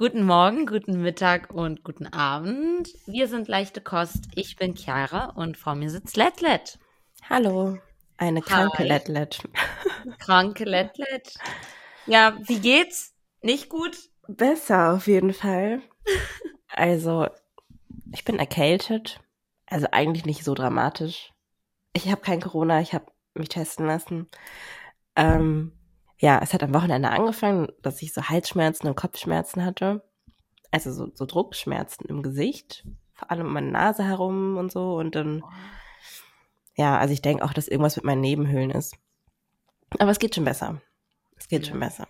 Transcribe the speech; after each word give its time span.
Guten 0.00 0.24
Morgen, 0.24 0.64
guten 0.64 1.02
Mittag 1.02 1.52
und 1.52 1.84
guten 1.84 2.06
Abend. 2.06 2.88
Wir 3.04 3.28
sind 3.28 3.48
leichte 3.48 3.82
Kost. 3.82 4.28
Ich 4.34 4.56
bin 4.56 4.74
Chiara 4.74 5.26
und 5.26 5.58
vor 5.58 5.74
mir 5.74 5.90
sitzt 5.90 6.16
Letlet. 6.16 6.78
Hallo, 7.28 7.76
eine 8.16 8.40
kranke 8.40 8.82
Letlet. 8.82 9.42
Kranke 10.18 10.64
Letlet. 10.64 11.34
Ja, 12.06 12.38
wie 12.46 12.60
geht's? 12.60 13.12
Nicht 13.42 13.68
gut? 13.68 13.94
Besser 14.26 14.94
auf 14.94 15.06
jeden 15.06 15.34
Fall. 15.34 15.82
Also, 16.70 17.26
ich 18.10 18.24
bin 18.24 18.38
erkältet. 18.38 19.20
Also 19.66 19.86
eigentlich 19.92 20.24
nicht 20.24 20.44
so 20.44 20.54
dramatisch. 20.54 21.34
Ich 21.92 22.10
habe 22.10 22.22
kein 22.22 22.40
Corona, 22.40 22.80
ich 22.80 22.94
habe 22.94 23.04
mich 23.34 23.50
testen 23.50 23.86
lassen. 23.86 24.30
Ähm, 25.14 25.72
ja, 26.20 26.38
es 26.42 26.52
hat 26.52 26.62
am 26.62 26.74
Wochenende 26.74 27.08
angefangen, 27.08 27.68
dass 27.80 28.02
ich 28.02 28.12
so 28.12 28.22
Halsschmerzen 28.28 28.86
und 28.86 28.94
Kopfschmerzen 28.94 29.64
hatte. 29.64 30.02
Also 30.70 30.92
so, 30.92 31.10
so 31.14 31.24
Druckschmerzen 31.24 32.06
im 32.06 32.22
Gesicht, 32.22 32.84
vor 33.14 33.30
allem 33.30 33.46
um 33.46 33.52
meine 33.54 33.70
Nase 33.70 34.04
herum 34.04 34.58
und 34.58 34.70
so. 34.70 34.96
Und 34.96 35.14
dann, 35.14 35.42
ja, 36.76 36.98
also 36.98 37.14
ich 37.14 37.22
denke 37.22 37.42
auch, 37.42 37.54
dass 37.54 37.68
irgendwas 37.68 37.96
mit 37.96 38.04
meinen 38.04 38.20
Nebenhöhlen 38.20 38.70
ist. 38.70 38.94
Aber 39.98 40.10
es 40.10 40.18
geht 40.18 40.34
schon 40.34 40.44
besser. 40.44 40.82
Es 41.38 41.48
geht 41.48 41.64
ja. 41.64 41.70
schon 41.70 41.80
besser. 41.80 42.06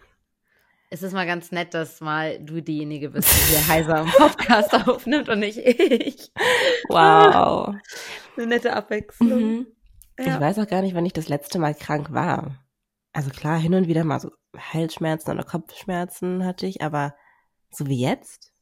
Es 0.91 1.05
ist 1.05 1.13
mal 1.13 1.27
ganz 1.27 1.52
nett, 1.52 1.73
dass 1.73 2.01
mal 2.01 2.41
du 2.41 2.61
diejenige 2.61 3.11
bist, 3.11 3.33
die 3.33 3.52
hier 3.52 3.69
heiser 3.69 4.01
im 4.01 4.11
Podcast 4.11 4.74
aufnimmt 4.88 5.29
und 5.29 5.38
nicht 5.38 5.59
ich. 5.59 6.33
Wow. 6.88 7.77
Eine 8.37 8.47
nette 8.49 8.74
Abwechslung. 8.74 9.29
Mhm. 9.29 9.66
Ja. 10.19 10.35
Ich 10.35 10.41
weiß 10.41 10.59
auch 10.59 10.66
gar 10.66 10.83
nicht, 10.83 10.97
wann 10.97 11.07
ich 11.07 11.13
das 11.13 11.29
letzte 11.29 11.61
Mal 11.61 11.77
krank 11.77 12.13
war 12.13 12.57
also 13.13 13.31
klar, 13.31 13.59
hin 13.59 13.75
und 13.75 13.89
wieder 13.89 14.05
mal 14.05 14.21
so 14.21 14.31
Halsschmerzen 14.57 15.33
oder 15.33 15.45
Kopfschmerzen 15.45 16.45
hatte 16.45 16.67
ich, 16.67 16.83
aber 16.83 17.15
so 17.71 17.87
wie 17.87 18.01
jetzt? 18.01 18.53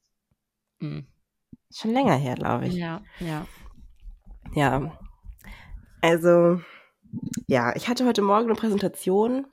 Mhm. 0.80 1.07
Schon 1.71 1.93
länger 1.93 2.16
her, 2.16 2.34
glaube 2.34 2.66
ich. 2.66 2.74
Ja, 2.74 3.02
ja. 3.21 3.46
Ja. 4.55 4.99
Also, 6.01 6.60
ja, 7.46 7.74
ich 7.77 7.88
hatte 7.88 8.07
heute 8.07 8.23
Morgen 8.23 8.46
eine 8.46 8.55
Präsentation. 8.55 9.46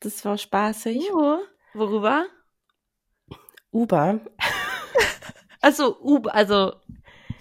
Das 0.00 0.24
war 0.24 0.38
spaßig. 0.38 1.08
Jo. 1.08 1.38
Worüber? 1.74 2.26
Uber. 3.70 4.20
also 5.60 5.98
Uber, 6.00 6.34
also 6.34 6.74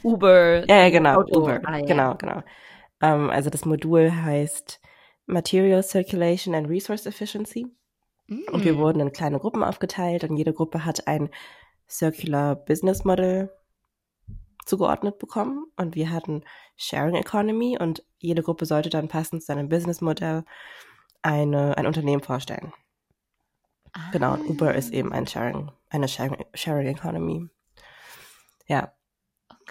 Uber. 0.04 0.68
Ja, 0.68 0.84
ja 0.84 0.90
genau, 0.90 1.20
Auto. 1.20 1.42
Uber. 1.42 1.62
Ah, 1.64 1.78
ja. 1.78 1.86
Genau, 1.86 2.16
genau. 2.16 2.44
Ähm, 3.02 3.30
also 3.30 3.50
das 3.50 3.66
Modul 3.66 4.12
heißt 4.12 4.81
Material 5.32 5.82
Circulation 5.82 6.54
and 6.54 6.70
Resource 6.70 7.06
Efficiency. 7.06 7.68
Mm. 8.28 8.42
Und 8.52 8.64
wir 8.64 8.78
wurden 8.78 9.00
in 9.00 9.12
kleine 9.12 9.40
Gruppen 9.40 9.64
aufgeteilt 9.64 10.24
und 10.24 10.38
jede 10.38 10.54
Gruppe 10.54 10.86
hat 10.86 11.08
ein 11.08 11.30
Circular 11.90 12.56
Business 12.56 13.04
Model 13.04 13.50
zugeordnet 14.66 15.18
bekommen. 15.20 15.66
Und 15.76 15.96
wir 15.96 16.12
hatten 16.12 16.44
Sharing 16.78 17.16
Economy 17.16 17.78
und 17.80 18.04
jede 18.20 18.44
Gruppe 18.44 18.66
sollte 18.66 18.90
dann 18.90 19.08
passend 19.08 19.44
zu 19.44 19.52
einem 19.52 19.70
Business 19.70 20.02
Modell 20.02 20.44
eine, 21.22 21.78
ein 21.78 21.88
Unternehmen 21.88 22.22
vorstellen. 22.22 22.74
Ah. 23.94 24.12
Genau, 24.12 24.34
und 24.34 24.48
Uber 24.50 24.74
ist 24.76 24.92
eben 24.92 25.12
ein 25.12 25.28
Sharing, 25.28 25.72
eine 25.90 26.08
Sharing, 26.08 26.46
Sharing 26.54 26.88
Economy. 26.88 27.50
Ja, 28.68 28.94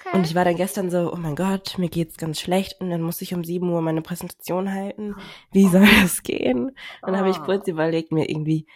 Okay. 0.01 0.17
Und 0.17 0.27
ich 0.27 0.34
war 0.34 0.45
dann 0.45 0.56
gestern 0.56 0.91
so, 0.91 1.12
oh 1.12 1.17
mein 1.17 1.37
Gott, 1.37 1.77
mir 1.77 1.91
geht's 1.91 2.17
ganz 2.17 2.41
schlecht 2.41 2.81
und 2.81 2.91
dann 2.91 3.03
muss 3.03 3.20
ich 3.20 3.34
um 3.34 3.45
7 3.45 3.69
Uhr 3.69 3.83
meine 3.83 4.01
Präsentation 4.01 4.73
halten. 4.73 5.15
Wie 5.53 5.69
soll 5.69 5.87
das 6.03 6.23
gehen? 6.23 6.75
Dann 7.03 7.15
oh. 7.15 7.19
habe 7.19 7.31
ich 7.31 7.37
ah. 7.37 7.45
kurz 7.45 7.69
überlegt, 7.69 8.11
mir 8.11 8.31
irgendwie, 8.31 8.67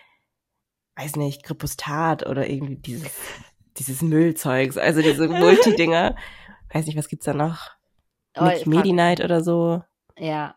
weiß 0.96 1.16
nicht, 1.16 1.42
Kripostat 1.42 2.26
oder 2.26 2.48
irgendwie 2.48 2.76
dieses, 2.76 3.16
dieses 3.78 4.02
Müllzeugs, 4.02 4.76
also 4.76 5.00
diese 5.00 5.28
Multidinger. 5.28 6.14
weiß 6.72 6.86
nicht, 6.86 6.98
was 6.98 7.08
gibt's 7.08 7.24
da 7.24 7.32
noch? 7.32 7.70
Oh, 8.36 8.50
Medi-Night 8.66 9.22
oder 9.22 9.42
so. 9.42 9.82
Ja. 10.18 10.56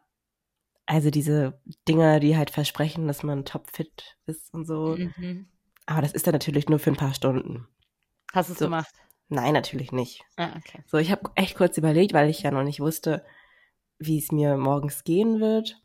Also 0.86 1.12
diese 1.12 1.62
Dinger, 1.88 2.20
die 2.20 2.38
halt 2.38 2.50
versprechen, 2.50 3.08
dass 3.08 3.24
man 3.24 3.46
topfit 3.46 4.18
ist 4.26 4.54
und 4.54 4.66
so. 4.66 4.98
Mhm. 4.98 5.48
Aber 5.86 6.02
das 6.02 6.12
ist 6.12 6.28
dann 6.28 6.34
natürlich 6.34 6.68
nur 6.68 6.80
für 6.80 6.92
ein 6.92 6.98
paar 6.98 7.14
Stunden. 7.14 7.68
Hast 8.34 8.50
du 8.50 8.54
es 8.54 8.60
so. 8.60 8.66
gemacht? 8.66 8.94
Nein, 9.30 9.54
natürlich 9.54 9.92
nicht. 9.92 10.24
Ah, 10.38 10.52
okay. 10.58 10.84
So, 10.86 10.98
ich 10.98 11.12
habe 11.12 11.30
echt 11.36 11.58
kurz 11.58 11.78
überlegt, 11.78 12.14
weil 12.14 12.30
ich 12.30 12.42
ja 12.44 12.52
noch 12.52 12.64
nicht 12.64 12.80
wusste, 12.80 13.26
wie 14.00 14.18
es 14.18 14.32
mir 14.32 14.58
morgens 14.58 15.04
gehen 15.04 15.40
wird. 15.40 15.82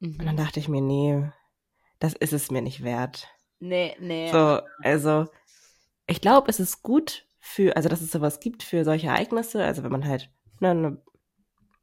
Mhm. 0.00 0.16
Und 0.18 0.26
dann 0.26 0.36
dachte 0.36 0.60
ich 0.60 0.68
mir, 0.68 0.80
nee, 0.80 1.28
das 1.98 2.14
ist 2.14 2.32
es 2.32 2.50
mir 2.50 2.62
nicht 2.62 2.82
wert. 2.82 3.28
Nee, 3.58 3.96
nee. 4.00 4.30
So, 4.30 4.60
also 4.82 5.26
ich 6.06 6.20
glaube, 6.20 6.48
es 6.50 6.60
ist 6.60 6.82
gut 6.82 7.26
für, 7.38 7.76
also 7.76 7.88
dass 7.88 8.00
es 8.00 8.12
sowas 8.12 8.40
gibt 8.40 8.62
für 8.62 8.84
solche 8.84 9.08
Ereignisse, 9.08 9.64
also 9.64 9.82
wenn 9.82 9.92
man 9.92 10.06
halt 10.06 10.30
ne, 10.60 10.70
eine 10.70 11.02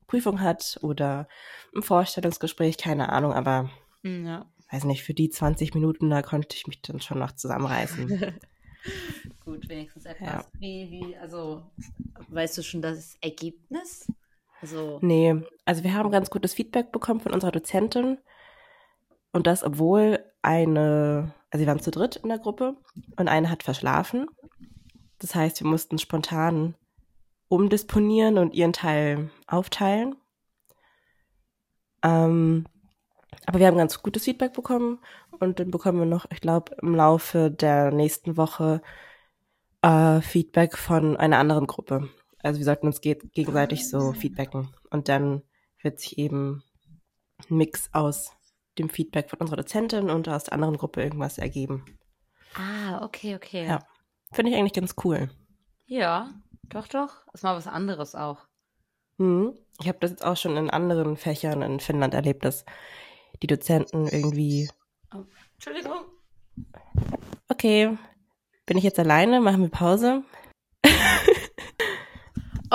Prüfung 0.08 0.42
hat 0.42 0.78
oder 0.82 1.28
ein 1.76 1.84
Vorstellungsgespräch, 1.84 2.78
keine 2.78 3.10
Ahnung, 3.10 3.34
aber 3.34 3.70
hm, 4.02 4.26
ja. 4.26 4.46
weiß 4.72 4.84
nicht, 4.86 5.04
für 5.04 5.14
die 5.14 5.30
20 5.30 5.74
Minuten, 5.74 6.10
da 6.10 6.22
konnte 6.22 6.56
ich 6.56 6.68
mich 6.68 6.82
dann 6.82 7.02
schon 7.02 7.20
noch 7.20 7.32
zusammenreißen. 7.32 8.40
Gut, 9.46 9.68
wenigstens 9.70 10.06
etwas. 10.06 10.28
Ja. 10.28 10.46
Wie, 10.60 10.90
wie, 10.92 11.18
also, 11.18 11.64
weißt 12.30 12.58
du 12.58 12.64
schon 12.64 12.82
das 12.82 13.16
Ergebnis? 13.22 14.08
Also. 14.62 15.00
Nee, 15.02 15.36
also 15.66 15.84
wir 15.84 15.94
haben 15.94 16.12
ganz 16.12 16.30
gutes 16.30 16.54
Feedback 16.54 16.92
bekommen 16.92 17.20
von 17.20 17.34
unserer 17.34 17.52
Dozentin. 17.52 18.18
Und 19.32 19.48
das, 19.48 19.64
obwohl 19.64 20.24
eine, 20.42 21.34
also 21.50 21.62
wir 21.62 21.68
waren 21.68 21.82
zu 21.82 21.92
dritt 21.92 22.18
in 22.18 22.30
der 22.30 22.40
Gruppe 22.40 22.78
und 23.18 23.28
eine 23.28 23.50
hat 23.50 23.64
verschlafen. 23.64 24.28
Das 25.20 25.36
heißt, 25.36 25.62
wir 25.62 25.68
mussten 25.68 25.98
spontan 25.98 26.76
umdisponieren 27.48 28.38
und 28.38 28.54
ihren 28.54 28.74
Teil 28.74 29.30
aufteilen. 29.48 30.16
Ähm, 32.04 32.66
aber 33.46 33.60
wir 33.60 33.68
haben 33.68 33.78
ganz 33.78 34.02
gutes 34.02 34.26
Feedback 34.26 34.54
bekommen 34.54 35.00
und 35.40 35.60
dann 35.60 35.72
bekommen 35.72 36.00
wir 36.00 36.06
noch, 36.06 36.26
ich 36.32 36.42
glaube, 36.42 36.76
im 36.82 36.96
Laufe 36.96 37.52
der 37.52 37.92
nächsten 37.92 38.38
Woche 38.38 38.82
äh, 39.82 40.22
Feedback 40.22 40.78
von 40.78 41.18
einer 41.18 41.38
anderen 41.38 41.68
Gruppe. 41.68 42.10
Also 42.40 42.60
wir 42.60 42.66
sollten 42.66 42.88
uns 42.88 43.02
ge 43.02 43.18
gegenseitig 43.34 43.90
so 43.90 44.12
feedbacken 44.14 44.70
und 44.90 45.08
dann 45.10 45.44
wird 45.82 46.00
sich 46.00 46.18
eben 46.18 46.64
ein 47.50 47.58
Mix 47.58 47.90
aus 47.94 48.32
dem 48.78 48.90
Feedback 48.90 49.30
von 49.30 49.40
unserer 49.40 49.58
Dozentin 49.58 50.10
und 50.10 50.28
aus 50.28 50.46
der 50.46 50.54
anderen 50.54 50.78
Gruppe 50.78 51.04
irgendwas 51.04 51.38
ergeben. 51.38 51.86
Ah, 52.56 53.04
okay, 53.04 53.36
okay. 53.36 53.66
Ja, 53.66 53.80
finde 54.32 54.52
ich 54.52 54.58
eigentlich 54.58 54.74
ganz 54.74 54.96
cool. 55.04 55.30
Ja, 55.86 56.30
doch, 56.70 56.88
doch. 56.88 57.22
Ist 57.34 57.44
mal 57.44 57.56
was 57.56 57.68
anderes 57.68 58.16
auch. 58.16 58.40
Hm. 59.18 59.54
Ich 59.80 59.88
habe 59.88 60.00
das 60.02 60.12
jetzt 60.12 60.26
auch 60.26 60.38
schon 60.38 60.58
in 60.58 60.70
anderen 60.70 61.18
Fächern 61.18 61.62
in 61.62 61.80
Finnland 61.80 62.14
erlebt, 62.14 62.46
dass 62.46 62.66
die 63.42 63.48
Dozenten 63.48 64.08
irgendwie. 64.08 64.70
Oh, 65.14 65.26
Entschuldigung. 65.56 66.06
Okay. 67.50 67.98
Bin 68.66 68.78
ich 68.78 68.84
jetzt 68.84 69.00
alleine? 69.00 69.42
Machen 69.42 69.62
wir 69.62 69.70
Pause? 69.70 70.24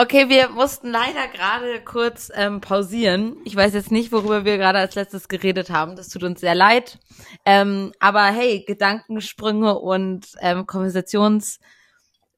Okay, 0.01 0.29
wir 0.29 0.51
mussten 0.51 0.93
leider 0.93 1.27
gerade 1.27 1.83
kurz 1.83 2.31
ähm, 2.33 2.61
pausieren. 2.61 3.37
Ich 3.45 3.57
weiß 3.57 3.75
jetzt 3.75 3.91
nicht, 3.91 4.13
worüber 4.13 4.45
wir 4.45 4.57
gerade 4.57 4.79
als 4.79 4.95
letztes 4.95 5.27
geredet 5.27 5.71
haben. 5.71 5.97
Das 5.97 6.09
tut 6.09 6.23
uns 6.23 6.39
sehr 6.39 6.55
leid. 6.55 7.01
Ähm, 7.45 7.93
aber 7.99 8.27
hey, 8.27 8.63
Gedankensprünge 8.65 9.77
und 9.77 10.29
ähm, 10.41 10.67
Konversationssprünge 10.69 11.59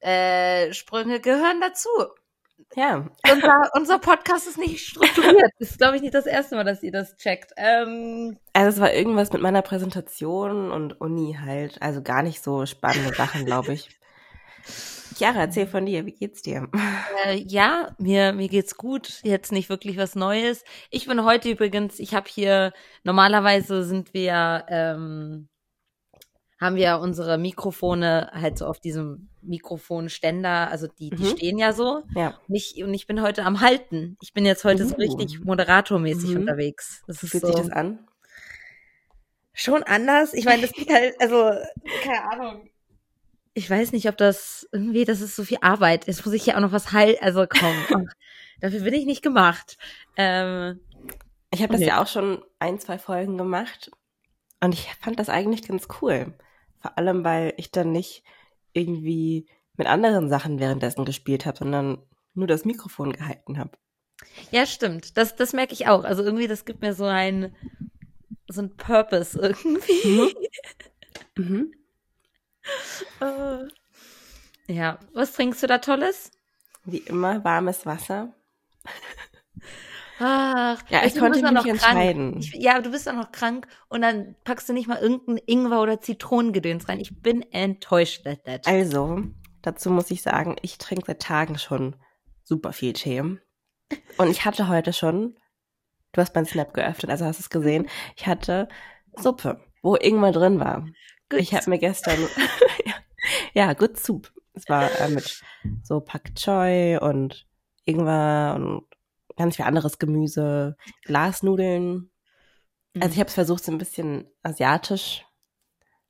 äh, 0.01 1.19
gehören 1.19 1.61
dazu. 1.61 1.89
Ja. 2.75 3.05
Unser, 3.31 3.69
unser 3.73 3.99
Podcast 3.99 4.47
ist 4.47 4.57
nicht 4.57 4.85
strukturiert. 4.85 5.51
Das 5.59 5.71
ist, 5.71 5.77
glaube 5.77 5.97
ich, 5.97 6.01
nicht 6.01 6.13
das 6.13 6.25
erste 6.25 6.55
Mal, 6.55 6.63
dass 6.63 6.83
ihr 6.83 6.91
das 6.91 7.17
checkt. 7.17 7.51
Ähm, 7.57 8.37
also 8.53 8.69
es 8.69 8.79
war 8.79 8.93
irgendwas 8.93 9.31
mit 9.33 9.41
meiner 9.41 9.61
Präsentation 9.61 10.71
und 10.71 10.99
Uni 11.01 11.37
halt. 11.39 11.81
Also 11.81 12.01
gar 12.01 12.23
nicht 12.23 12.43
so 12.43 12.65
spannende 12.65 13.13
Sachen, 13.13 13.45
glaube 13.45 13.73
ich. 13.73 13.89
Chiara, 15.17 15.41
erzähl 15.41 15.67
von 15.67 15.85
dir, 15.85 16.05
wie 16.05 16.13
geht's 16.13 16.41
dir? 16.41 16.67
Äh, 17.25 17.35
ja, 17.47 17.93
mir, 17.99 18.33
mir 18.33 18.47
geht's 18.47 18.77
gut. 18.77 19.19
Jetzt 19.23 19.51
nicht 19.51 19.69
wirklich 19.69 19.97
was 19.97 20.15
Neues. 20.15 20.63
Ich 20.89 21.05
bin 21.05 21.23
heute 21.23 21.49
übrigens, 21.49 21.99
ich 21.99 22.15
habe 22.15 22.27
hier, 22.27 22.73
normalerweise 23.03 23.83
sind 23.83 24.13
wir, 24.13 24.65
ähm, 24.69 25.49
haben 26.61 26.75
wir 26.75 26.99
unsere 26.99 27.39
Mikrofone 27.39 28.29
halt 28.33 28.59
so 28.59 28.67
auf 28.67 28.79
diesem 28.79 29.29
Mikrofonständer, 29.41 30.69
also 30.69 30.87
die, 30.87 31.09
die 31.09 31.23
mhm. 31.23 31.29
stehen 31.35 31.57
ja 31.57 31.73
so. 31.73 32.03
Ja. 32.15 32.39
Und 32.47 32.55
ich, 32.55 32.83
und 32.83 32.93
ich 32.93 33.07
bin 33.07 33.23
heute 33.23 33.43
am 33.43 33.61
Halten. 33.61 34.15
Ich 34.21 34.31
bin 34.31 34.45
jetzt 34.45 34.63
heute 34.63 34.85
uh. 34.85 34.89
so 34.89 34.95
richtig 34.95 35.43
moderatormäßig 35.43 36.29
mhm. 36.29 36.41
unterwegs. 36.41 37.01
Das 37.07 37.23
Wie 37.23 37.27
fühlt 37.27 37.41
so 37.41 37.47
sich 37.47 37.55
das 37.55 37.71
an? 37.71 38.07
Schon 39.53 39.81
anders. 39.81 40.35
Ich 40.35 40.45
meine, 40.45 40.61
das 40.61 40.71
geht 40.73 40.93
halt, 40.93 41.19
also, 41.19 41.51
keine 42.03 42.31
Ahnung. 42.31 42.69
Ich 43.55 43.67
weiß 43.67 43.91
nicht, 43.91 44.07
ob 44.07 44.15
das 44.15 44.69
irgendwie, 44.71 45.03
das 45.03 45.19
ist 45.19 45.35
so 45.35 45.43
viel 45.43 45.57
Arbeit. 45.61 46.05
Jetzt 46.05 46.23
muss 46.25 46.35
ich 46.35 46.45
ja 46.45 46.55
auch 46.55 46.61
noch 46.61 46.71
was 46.71 46.91
halten. 46.93 47.23
Also 47.23 47.47
komm, 47.49 48.07
dafür 48.61 48.81
bin 48.81 48.93
ich 48.93 49.05
nicht 49.05 49.23
gemacht. 49.23 49.77
Ähm, 50.15 50.79
ich 51.51 51.63
habe 51.63 51.73
das 51.73 51.81
ja 51.81 52.01
auch 52.01 52.07
schon 52.07 52.45
ein, 52.59 52.79
zwei 52.79 52.99
Folgen 52.99 53.37
gemacht 53.37 53.91
und 54.61 54.73
ich 54.73 54.93
fand 55.01 55.19
das 55.19 55.27
eigentlich 55.27 55.67
ganz 55.67 55.87
cool. 56.01 56.33
Vor 56.81 56.97
allem, 56.97 57.23
weil 57.23 57.53
ich 57.57 57.71
dann 57.71 57.91
nicht 57.91 58.23
irgendwie 58.73 59.47
mit 59.77 59.87
anderen 59.87 60.29
Sachen 60.29 60.59
währenddessen 60.59 61.05
gespielt 61.05 61.45
habe, 61.45 61.57
sondern 61.57 62.01
nur 62.33 62.47
das 62.47 62.65
Mikrofon 62.65 63.13
gehalten 63.13 63.57
habe. 63.57 63.71
Ja, 64.51 64.65
stimmt. 64.65 65.17
Das, 65.17 65.35
das 65.35 65.53
merke 65.53 65.73
ich 65.73 65.87
auch. 65.87 66.03
Also 66.03 66.23
irgendwie, 66.23 66.47
das 66.47 66.65
gibt 66.65 66.81
mir 66.81 66.93
so 66.93 67.05
ein, 67.05 67.55
so 68.47 68.61
ein 68.61 68.75
Purpose 68.75 69.39
irgendwie. 69.39 70.33
Mhm. 71.35 71.37
mhm. 71.45 71.73
uh, 73.21 73.67
ja, 74.67 74.99
was 75.13 75.33
trinkst 75.33 75.63
du 75.63 75.67
da 75.67 75.79
Tolles? 75.79 76.31
Wie 76.85 76.97
immer 76.97 77.43
warmes 77.43 77.85
Wasser. 77.85 78.33
Ach, 80.23 80.83
ja, 80.89 81.03
ich 81.03 81.17
konnte 81.17 81.41
mich 81.41 81.51
nicht 81.51 81.65
entscheiden. 81.65 82.37
Ich, 82.37 82.53
ja, 82.53 82.79
du 82.79 82.91
bist 82.91 83.09
auch 83.09 83.15
noch 83.15 83.31
krank 83.31 83.67
und 83.89 84.01
dann 84.01 84.35
packst 84.43 84.69
du 84.69 84.73
nicht 84.73 84.87
mal 84.87 84.99
irgendein 84.99 85.39
Ingwer 85.47 85.81
oder 85.81 85.99
Zitronengedöns 85.99 86.87
rein. 86.87 86.99
Ich 86.99 87.21
bin 87.21 87.41
enttäuscht. 87.51 88.21
Also, 88.65 89.23
dazu 89.63 89.89
muss 89.89 90.11
ich 90.11 90.21
sagen, 90.21 90.57
ich 90.61 90.77
trinke 90.77 91.05
seit 91.07 91.23
Tagen 91.23 91.57
schon 91.57 91.95
super 92.43 92.71
viel 92.71 92.93
Tee. 92.93 93.19
Und 93.19 94.29
ich 94.29 94.45
hatte 94.45 94.67
heute 94.67 94.93
schon, 94.93 95.39
du 96.11 96.21
hast 96.21 96.35
meinen 96.35 96.45
Snap 96.45 96.75
geöffnet, 96.75 97.09
also 97.09 97.25
hast 97.25 97.39
es 97.39 97.49
gesehen, 97.49 97.89
ich 98.15 98.27
hatte 98.27 98.67
Suppe, 99.17 99.59
wo 99.81 99.95
Ingwer 99.95 100.31
drin 100.31 100.59
war. 100.59 100.85
Good 101.29 101.39
ich 101.39 101.55
habe 101.55 101.67
mir 101.67 101.79
gestern, 101.79 102.19
ja, 103.53 103.73
Good 103.73 103.99
Soup. 103.99 104.31
Es 104.53 104.69
war 104.69 104.87
äh, 104.99 105.09
mit 105.09 105.41
so 105.81 105.99
Pak 105.99 106.35
Choi 106.35 106.99
und 106.99 107.47
Ingwer 107.85 108.53
und 108.55 108.85
ganz 109.41 109.55
viel 109.55 109.65
anderes 109.65 109.97
Gemüse, 109.97 110.77
Glasnudeln. 111.03 112.11
Also 112.95 113.09
ich 113.09 113.15
mhm. 113.15 113.19
habe 113.19 113.27
es 113.27 113.33
versucht, 113.33 113.63
so 113.63 113.71
ein 113.71 113.77
bisschen 113.77 114.29
asiatisch 114.43 115.25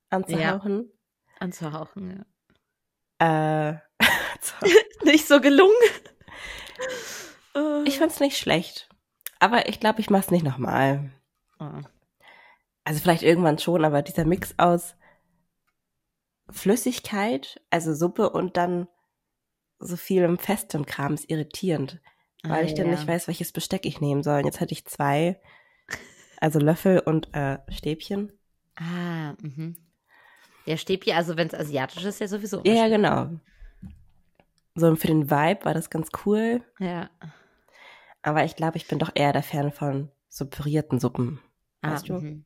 anzuhauchen. 0.09 0.91
Ja, 0.91 1.39
anzuhauchen, 1.39 2.25
ja. 3.19 3.71
Äh, 3.71 3.79
nicht 5.05 5.27
so 5.27 5.39
gelungen. 5.39 5.71
ich 7.85 7.99
fand's 7.99 8.19
nicht 8.19 8.37
schlecht. 8.37 8.89
Aber 9.39 9.69
ich 9.69 9.79
glaube, 9.79 10.01
ich 10.01 10.09
mach's 10.09 10.31
nicht 10.31 10.43
nochmal. 10.43 11.11
Oh. 11.59 11.81
Also 12.83 12.99
vielleicht 12.99 13.23
irgendwann 13.23 13.59
schon, 13.59 13.85
aber 13.85 14.01
dieser 14.01 14.25
Mix 14.25 14.55
aus 14.57 14.95
Flüssigkeit, 16.49 17.61
also 17.69 17.93
Suppe 17.93 18.29
und 18.29 18.57
dann 18.57 18.87
so 19.79 19.95
viel 19.95 20.37
festem 20.37 20.85
Kram 20.85 21.13
ist 21.13 21.29
irritierend 21.29 22.01
weil 22.43 22.63
ah, 22.63 22.65
ich 22.65 22.73
dann 22.73 22.87
ja. 22.87 22.93
nicht 22.93 23.07
weiß, 23.07 23.27
welches 23.27 23.51
Besteck 23.51 23.85
ich 23.85 24.01
nehmen 24.01 24.23
soll. 24.23 24.39
Und 24.39 24.45
jetzt 24.45 24.61
hatte 24.61 24.73
ich 24.73 24.85
zwei, 24.85 25.39
also 26.37 26.59
Löffel 26.59 26.99
und 26.99 27.33
äh, 27.33 27.59
Stäbchen. 27.69 28.31
Ah, 28.75 29.33
mhm. 29.41 29.77
Ja, 30.65 30.77
Stäbchen, 30.77 31.13
also 31.15 31.37
wenn 31.37 31.47
es 31.47 31.53
asiatisch 31.53 32.03
ist, 32.03 32.19
ja 32.19 32.27
sowieso. 32.27 32.61
Ja, 32.63 32.87
genau. 32.87 33.29
So, 34.75 34.87
und 34.87 34.97
für 34.97 35.07
den 35.07 35.29
Vibe 35.29 35.65
war 35.65 35.73
das 35.73 35.89
ganz 35.89 36.09
cool. 36.25 36.63
Ja. 36.79 37.09
Aber 38.21 38.45
ich 38.45 38.55
glaube, 38.55 38.77
ich 38.77 38.87
bin 38.87 38.99
doch 38.99 39.11
eher 39.13 39.33
der 39.33 39.43
Fan 39.43 39.71
von 39.71 40.09
so 40.29 40.45
pürierten 40.45 40.99
Suppen. 40.99 41.39
Ah, 41.81 41.93
weißt 41.93 42.09
du? 42.09 42.13
Mhm. 42.13 42.45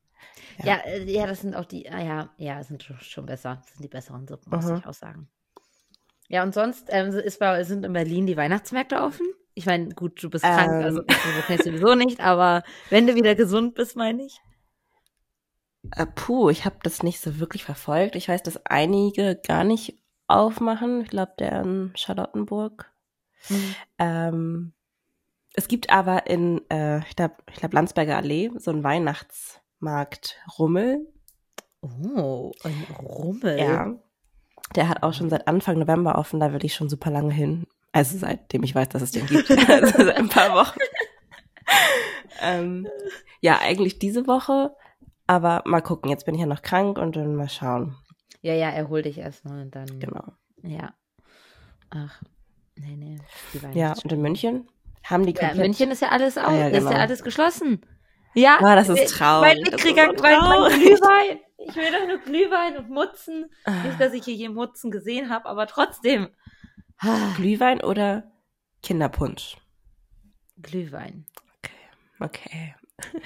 Ja. 0.58 0.66
ja. 0.66 0.76
Äh, 0.78 1.04
ja, 1.04 1.26
das 1.26 1.42
sind 1.42 1.54
auch 1.54 1.66
die, 1.66 1.88
ah, 1.90 2.02
ja, 2.02 2.30
ja, 2.36 2.62
sind 2.64 2.82
schon 2.82 3.26
besser. 3.26 3.60
Das 3.62 3.74
sind 3.74 3.84
die 3.84 3.88
besseren 3.88 4.26
Suppen, 4.26 4.50
muss 4.50 4.64
mhm. 4.64 4.76
ich 4.76 4.86
auch 4.86 4.94
sagen. 4.94 5.28
Ja, 6.28 6.42
und 6.42 6.54
sonst 6.54 6.88
ähm, 6.90 7.12
ist 7.12 7.38
sind 7.38 7.84
in 7.84 7.92
Berlin 7.92 8.26
die 8.26 8.36
Weihnachtsmärkte 8.36 9.00
offen? 9.00 9.26
Ich 9.58 9.64
meine, 9.64 9.88
gut, 9.88 10.22
du 10.22 10.28
bist 10.28 10.44
ähm. 10.44 10.54
krank, 10.54 10.84
also 10.84 11.00
das 11.02 11.16
kennst 11.46 11.66
du 11.66 11.70
sowieso 11.70 11.94
nicht, 11.94 12.20
aber 12.20 12.62
wenn 12.90 13.06
du 13.06 13.14
wieder 13.14 13.34
gesund 13.34 13.74
bist, 13.74 13.96
meine 13.96 14.24
ich. 14.24 14.38
Äh, 15.92 16.06
puh, 16.06 16.50
ich 16.50 16.66
habe 16.66 16.76
das 16.82 17.02
nicht 17.02 17.20
so 17.20 17.40
wirklich 17.40 17.64
verfolgt. 17.64 18.16
Ich 18.16 18.28
weiß, 18.28 18.42
dass 18.42 18.64
einige 18.66 19.40
gar 19.46 19.64
nicht 19.64 19.98
aufmachen. 20.26 21.02
Ich 21.02 21.08
glaube, 21.08 21.32
der 21.38 21.62
in 21.62 21.92
Charlottenburg. 21.96 22.92
Mhm. 23.48 23.74
Ähm, 23.98 24.72
es 25.54 25.68
gibt 25.68 25.88
aber 25.88 26.26
in, 26.26 26.60
äh, 26.70 26.98
ich 27.08 27.16
glaube, 27.16 27.36
ich 27.50 27.56
glaub, 27.56 27.72
Landsberger 27.72 28.16
Allee 28.18 28.50
so 28.58 28.70
einen 28.70 28.84
Weihnachtsmarkt 28.84 30.36
Rummel. 30.58 31.06
Oh, 31.80 32.52
ein 32.62 32.86
Rummel. 32.98 33.58
Ja. 33.58 33.94
Der 34.74 34.88
hat 34.88 35.02
auch 35.02 35.14
schon 35.14 35.30
seit 35.30 35.48
Anfang 35.48 35.78
November 35.78 36.18
offen, 36.18 36.40
da 36.40 36.52
will 36.52 36.64
ich 36.64 36.74
schon 36.74 36.88
super 36.90 37.10
lange 37.10 37.32
hin. 37.32 37.66
Also 37.96 38.18
seitdem 38.18 38.62
ich 38.62 38.74
weiß, 38.74 38.90
dass 38.90 39.00
es 39.00 39.12
den 39.12 39.26
gibt. 39.26 39.50
also 39.70 40.04
seit 40.04 40.18
ein 40.18 40.28
paar 40.28 40.52
Wochen. 40.52 40.78
ähm, 42.42 42.86
ja, 43.40 43.58
eigentlich 43.58 43.98
diese 43.98 44.26
Woche. 44.26 44.76
Aber 45.26 45.62
mal 45.64 45.80
gucken. 45.80 46.10
Jetzt 46.10 46.26
bin 46.26 46.34
ich 46.34 46.42
ja 46.42 46.46
noch 46.46 46.60
krank 46.60 46.98
und 46.98 47.16
dann 47.16 47.34
mal 47.34 47.48
schauen. 47.48 47.96
Ja, 48.42 48.52
ja, 48.52 48.68
erhol 48.68 49.00
dich 49.00 49.16
erstmal 49.16 49.62
und 49.62 49.74
dann. 49.74 49.98
Genau. 49.98 50.24
Ja. 50.62 50.92
Ach, 51.88 52.20
nee, 52.74 52.96
nee. 52.96 53.18
Ja, 53.72 53.94
und 54.04 54.12
in 54.12 54.20
München 54.20 54.68
haben 55.02 55.24
die 55.24 55.32
komplett... 55.32 55.56
Ja, 55.56 55.62
in 55.62 55.70
München 55.70 55.90
ist 55.90 56.02
ja 56.02 56.10
alles 56.10 56.36
auch, 56.36 56.48
ah, 56.48 56.54
ja, 56.54 56.68
genau. 56.68 56.90
ist 56.90 56.94
ja 56.94 57.00
alles 57.00 57.22
geschlossen. 57.22 57.80
Ja. 58.34 58.58
Oh, 58.60 58.74
das 58.74 58.90
ist 58.90 59.08
traurig. 59.16 59.56
Mein 59.72 59.72
mein 59.72 60.16
Glühwein. 60.16 61.40
Ich 61.56 61.74
will 61.74 61.90
doch 61.90 62.06
nur 62.06 62.18
Glühwein 62.18 62.76
und 62.76 62.90
Mutzen. 62.90 63.46
Nicht, 63.84 63.98
dass 63.98 64.12
ich 64.12 64.26
hier 64.26 64.34
je 64.34 64.50
Mutzen 64.50 64.90
gesehen 64.90 65.30
habe, 65.30 65.46
aber 65.46 65.66
trotzdem. 65.66 66.28
Glühwein 67.36 67.82
oder 67.82 68.24
Kinderpunsch? 68.82 69.56
Glühwein. 70.60 71.26
Okay. 71.58 71.72
Okay. 72.20 72.74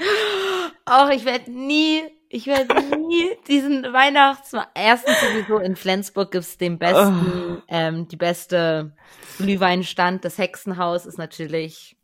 Auch 0.84 1.11
ich 1.11 1.25
werde 1.25 1.50
nie, 1.52 2.02
ich 2.28 2.46
werde 2.46 2.75
nie 2.96 3.31
diesen 3.46 3.84
Weihnachtsmarkt. 3.93 4.70
Erstens 4.75 5.20
sowieso 5.20 5.58
in 5.58 5.76
Flensburg 5.76 6.32
gibt's 6.32 6.58
den 6.58 6.78
besten, 6.78 7.58
oh. 7.58 7.62
ähm, 7.69 8.08
die 8.08 8.17
beste 8.17 8.96
Glühweinstand. 9.38 10.25
Das 10.25 10.38
Hexenhaus 10.38 11.06
ist 11.06 11.19
natürlich 11.19 11.96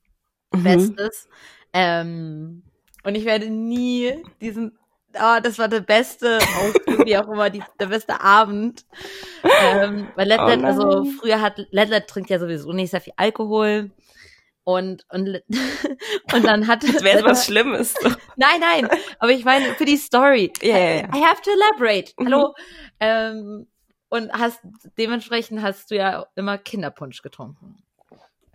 mhm. 0.53 0.63
Bestes. 0.63 1.29
Ähm, 1.73 2.63
und 3.03 3.15
ich 3.15 3.25
werde 3.25 3.51
nie 3.51 4.23
diesen 4.41 4.79
oh, 5.21 5.41
das 5.43 5.59
war 5.59 5.69
der 5.69 5.81
beste, 5.81 6.39
wie 7.05 7.17
auch 7.17 7.29
immer, 7.29 7.51
die, 7.51 7.63
der 7.81 7.87
beste 7.87 8.21
Abend. 8.21 8.85
Ähm, 9.43 10.09
weil 10.15 10.29
Letlet, 10.29 10.61
oh 10.63 10.67
also 10.67 11.05
früher 11.21 11.41
hat, 11.41 11.59
Letlet 11.71 12.09
trinkt 12.09 12.31
ja 12.31 12.39
sowieso 12.39 12.73
nicht 12.73 12.91
sehr 12.91 13.01
viel 13.01 13.15
Alkohol. 13.17 13.91
Und, 14.65 15.07
und, 15.11 15.43
und 16.33 16.45
dann 16.45 16.67
hat 16.67 16.83
Das 16.83 17.05
wäre 17.05 17.25
was 17.25 17.47
Schlimmes. 17.47 17.95
nein, 18.37 18.61
nein, 18.61 18.89
aber 19.21 19.31
ich 19.31 19.45
meine, 19.45 19.75
für 19.75 19.85
die 19.85 19.97
Story. 19.97 20.53
Yeah, 20.61 20.77
yeah, 20.77 20.95
yeah. 21.03 21.17
I 21.17 21.25
have 21.25 21.41
to 21.43 21.51
elaborate. 21.51 22.13
Mhm. 22.19 22.25
Hallo. 22.27 22.55
Ähm, 22.99 23.67
und 24.09 24.33
hast, 24.33 24.61
dementsprechend 24.99 25.63
hast 25.63 25.91
du 25.91 25.97
ja 25.97 26.27
immer 26.35 26.59
Kinderpunsch 26.59 27.23
getrunken. 27.23 27.77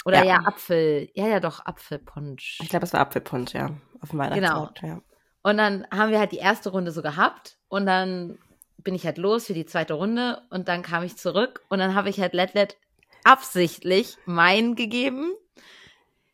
Oder 0.03 0.20
ja, 0.20 0.25
ja 0.25 0.36
Apfel, 0.46 1.10
ja, 1.13 1.27
ja, 1.27 1.39
doch, 1.39 1.65
Apfelpunsch. 1.65 2.60
Ich 2.62 2.70
glaube, 2.70 2.86
es 2.86 2.94
war 2.94 3.01
Apfelpunsch, 3.01 3.53
ja. 3.53 3.70
Auf 4.01 4.10
dem 4.10 4.20
Weihnachtsmarkt, 4.20 4.82
genau. 4.82 4.96
ja. 4.96 5.01
Und 5.43 5.57
dann 5.57 5.88
haben 5.91 6.12
wir 6.12 6.19
halt 6.19 6.31
die 6.31 6.38
erste 6.38 6.69
Runde 6.69 6.91
so 6.91 7.01
gehabt 7.01 7.57
und 7.67 7.86
dann 7.86 8.38
bin 8.77 8.95
ich 8.95 9.05
halt 9.05 9.17
los 9.17 9.45
für 9.45 9.53
die 9.53 9.65
zweite 9.65 9.93
Runde 9.93 10.41
und 10.50 10.67
dann 10.67 10.81
kam 10.83 11.03
ich 11.03 11.17
zurück 11.17 11.62
und 11.69 11.79
dann 11.79 11.95
habe 11.95 12.10
ich 12.10 12.19
halt 12.19 12.33
Letlet 12.33 12.77
absichtlich 13.24 14.17
meinen 14.25 14.75
gegeben. 14.75 15.31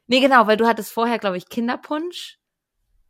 Nee, 0.08 0.20
genau, 0.20 0.48
weil 0.48 0.58
du 0.58 0.68
hattest 0.68 0.92
vorher, 0.92 1.20
glaube 1.20 1.38
ich, 1.38 1.50
Kinderpunsch 1.50 2.40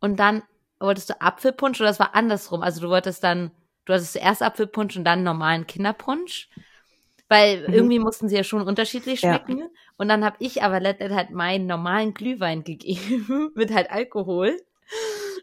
und 0.00 0.18
dann 0.18 0.42
wolltest 0.80 1.10
du 1.10 1.20
Apfelpunsch 1.20 1.80
oder 1.80 1.90
das 1.90 2.00
war 2.00 2.14
andersrum. 2.14 2.62
Also 2.62 2.80
du 2.80 2.88
wolltest 2.88 3.22
dann, 3.24 3.50
du 3.84 3.92
hattest 3.92 4.12
zuerst 4.12 4.42
Apfelpunsch 4.42 4.96
und 4.96 5.04
dann 5.04 5.22
normalen 5.22 5.66
Kinderpunsch. 5.66 6.48
Weil 7.28 7.68
mhm. 7.68 7.74
irgendwie 7.74 7.98
mussten 7.98 8.28
sie 8.28 8.36
ja 8.36 8.44
schon 8.44 8.62
unterschiedlich 8.62 9.20
schmecken. 9.20 9.58
Ja. 9.58 9.66
Und 9.98 10.08
dann 10.08 10.24
habe 10.24 10.36
ich 10.38 10.62
aber 10.62 10.80
Letlet 10.80 11.12
halt 11.12 11.30
meinen 11.30 11.66
normalen 11.66 12.14
Glühwein 12.14 12.64
gegeben 12.64 13.50
mit 13.54 13.72
halt 13.72 13.90
Alkohol 13.90 14.56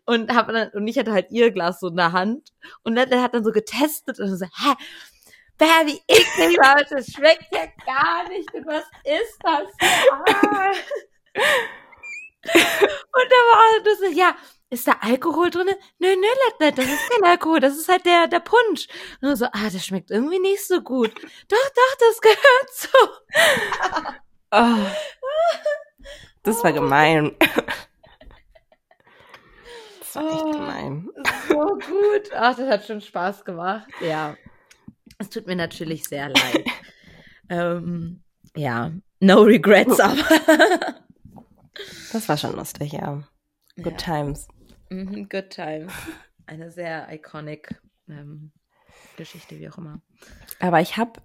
und 0.06 0.34
hab 0.34 0.48
dann, 0.48 0.70
und 0.70 0.88
ich 0.88 0.98
hatte 0.98 1.14
halt 1.14 1.32
ihr 1.32 1.52
Glas 1.52 1.80
so 1.80 1.88
in 1.88 1.96
der 1.96 2.12
Hand 2.12 2.52
und 2.84 2.94
Natalie 2.94 3.24
hat 3.24 3.34
dann 3.34 3.44
so 3.44 3.52
getestet 3.52 4.20
und 4.20 4.36
so, 4.36 4.46
hä, 4.46 4.76
Bär, 5.58 5.86
wie 5.86 6.02
eklig 6.08 6.58
das, 6.58 6.90
das 6.90 7.08
schmeckt 7.14 7.54
ja 7.54 7.66
gar 7.86 8.28
nicht 8.28 8.54
und 8.54 8.66
was 8.68 8.84
ist 9.06 9.40
das? 9.42 9.68
Ah. 9.82 10.72
und 12.46 13.28
da 13.30 13.40
war 13.50 13.84
du 13.84 13.96
so, 13.96 14.06
ja, 14.12 14.36
ist 14.70 14.88
da 14.88 14.98
Alkohol 15.00 15.50
drin? 15.50 15.68
Nö, 16.00 16.16
nö, 16.16 16.28
Letnet, 16.46 16.78
das 16.78 16.86
ist 16.86 17.10
kein 17.10 17.24
Alkohol, 17.24 17.62
das 17.62 17.78
ist 17.78 17.88
halt 17.88 18.06
der, 18.06 18.28
der 18.28 18.42
Punsch. 18.42 18.88
Und 19.22 19.36
so, 19.38 19.46
ah, 19.46 19.70
das 19.72 19.86
schmeckt 19.86 20.12
irgendwie 20.12 20.40
nicht 20.40 20.68
so 20.68 20.82
gut. 20.82 21.14
Doch, 21.48 21.70
doch, 21.76 21.96
das 22.00 22.22
gehört 22.22 22.70
so. 22.74 22.90
oh, 24.52 24.86
das 26.44 26.64
war 26.64 26.74
gemein 26.74 27.36
war 30.16 30.26
echt 30.26 30.44
oh, 30.44 30.52
gemein. 30.52 31.10
So 31.48 31.56
gut. 31.56 32.32
Ach, 32.36 32.56
das 32.56 32.70
hat 32.70 32.86
schon 32.86 33.02
Spaß 33.02 33.46
gemacht. 33.46 33.88
Ja. 34.02 34.36
Es 35.18 35.30
tut 35.30 35.48
mir 35.48 35.56
natürlich 35.56 36.04
sehr 36.04 36.30
leid. 36.30 36.66
ähm, 37.50 38.22
ja, 38.56 38.92
no 39.20 39.42
regrets, 39.42 40.00
aber. 40.02 40.24
das 42.12 42.28
war 42.28 42.38
schon 42.38 42.56
lustig, 42.56 42.94
ja. 42.94 43.24
Good 43.76 44.02
ja. 44.02 44.16
times. 44.16 44.48
Mhm, 44.90 45.30
good 45.30 45.50
times. 45.50 45.92
Eine 46.46 46.72
sehr 46.72 47.12
iconic 47.12 47.82
ähm, 48.08 48.52
Geschichte, 49.18 49.60
wie 49.60 49.70
auch 49.70 49.78
immer. 49.78 50.02
Aber 50.60 50.82
ich 50.82 50.98
habe 50.98 51.22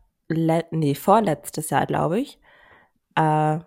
nee, 0.71 0.95
vorletztes 0.95 1.71
Jahr, 1.71 1.87
glaube 1.87 2.21
ich, 2.21 2.39
äh, 3.17 3.59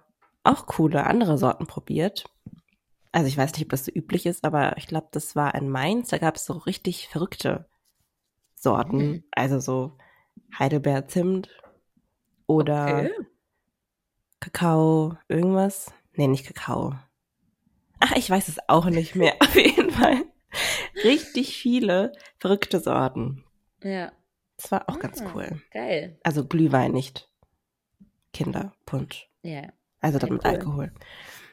auch 0.44 0.66
coole 0.66 1.06
andere 1.06 1.38
Sorten 1.38 1.68
probiert. 1.68 2.26
Also 3.14 3.28
ich 3.28 3.38
weiß 3.38 3.54
nicht, 3.54 3.62
ob 3.62 3.70
das 3.70 3.86
so 3.86 3.92
üblich 3.92 4.26
ist, 4.26 4.44
aber 4.44 4.76
ich 4.78 4.88
glaube, 4.88 5.08
das 5.12 5.36
war 5.36 5.54
in 5.54 5.70
Mainz. 5.70 6.10
Da 6.10 6.18
gab 6.18 6.36
es 6.36 6.46
so 6.46 6.54
richtig 6.54 7.08
verrückte 7.08 7.70
Sorten. 8.56 8.98
Mhm. 8.98 9.24
Also 9.32 9.60
so 9.60 9.98
Heidelbeer 10.58 11.08
Zimt 11.08 11.50
oder 12.48 12.88
okay. 12.88 13.12
Kakao, 14.40 15.16
irgendwas. 15.28 15.94
Nee, 16.14 16.28
nicht 16.28 16.48
Kakao. 16.48 16.96
Ach, 18.00 18.16
ich 18.16 18.30
weiß 18.30 18.48
es 18.48 18.58
auch 18.68 18.86
nicht 18.88 19.16
mehr. 19.16 19.36
Auf 19.40 19.56
jeden 19.56 19.92
Fall. 19.92 20.26
Richtig 21.04 21.56
viele 21.56 22.14
verrückte 22.40 22.80
Sorten. 22.80 23.44
Ja. 23.84 24.12
Das 24.58 24.72
war 24.72 24.90
auch 24.90 24.96
ah, 24.96 25.00
ganz 25.00 25.24
cool. 25.36 25.62
Geil. 25.72 26.20
Also 26.24 26.46
Glühwein 26.46 26.94
nicht. 26.94 27.30
Kinderpunsch. 28.34 29.30
Ja. 29.44 29.72
Also 30.02 30.18
dann 30.18 30.34
mit 30.34 30.44
cool. 30.44 30.50
Alkohol. 30.50 30.92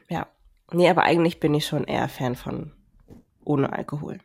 Ja. 0.08 0.26
Nee, 0.72 0.88
aber 0.88 1.02
eigentlich 1.02 1.40
bin 1.40 1.54
ich 1.54 1.66
schon 1.66 1.84
eher 1.84 2.08
Fan 2.08 2.36
von 2.36 2.72
ohne 3.44 3.72
Alkohol. 3.72 4.18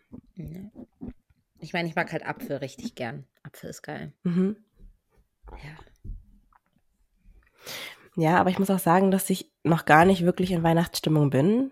Ich 1.60 1.74
meine, 1.74 1.88
ich 1.88 1.96
mag 1.96 2.12
halt 2.12 2.26
Apfel 2.26 2.58
richtig 2.58 2.96
gern. 2.96 3.26
Apfel 3.44 3.70
ist 3.70 3.82
geil. 3.82 4.14
Mhm. 4.24 4.58
Ja. 5.52 6.12
Ja, 8.18 8.38
aber 8.40 8.50
ich 8.50 8.60
muss 8.60 8.70
auch 8.70 8.80
sagen, 8.80 9.12
dass 9.12 9.30
ich 9.30 9.52
noch 9.64 9.86
gar 9.86 10.06
nicht 10.06 10.24
wirklich 10.24 10.52
in 10.52 10.64
Weihnachtsstimmung 10.64 11.30
bin. 11.30 11.72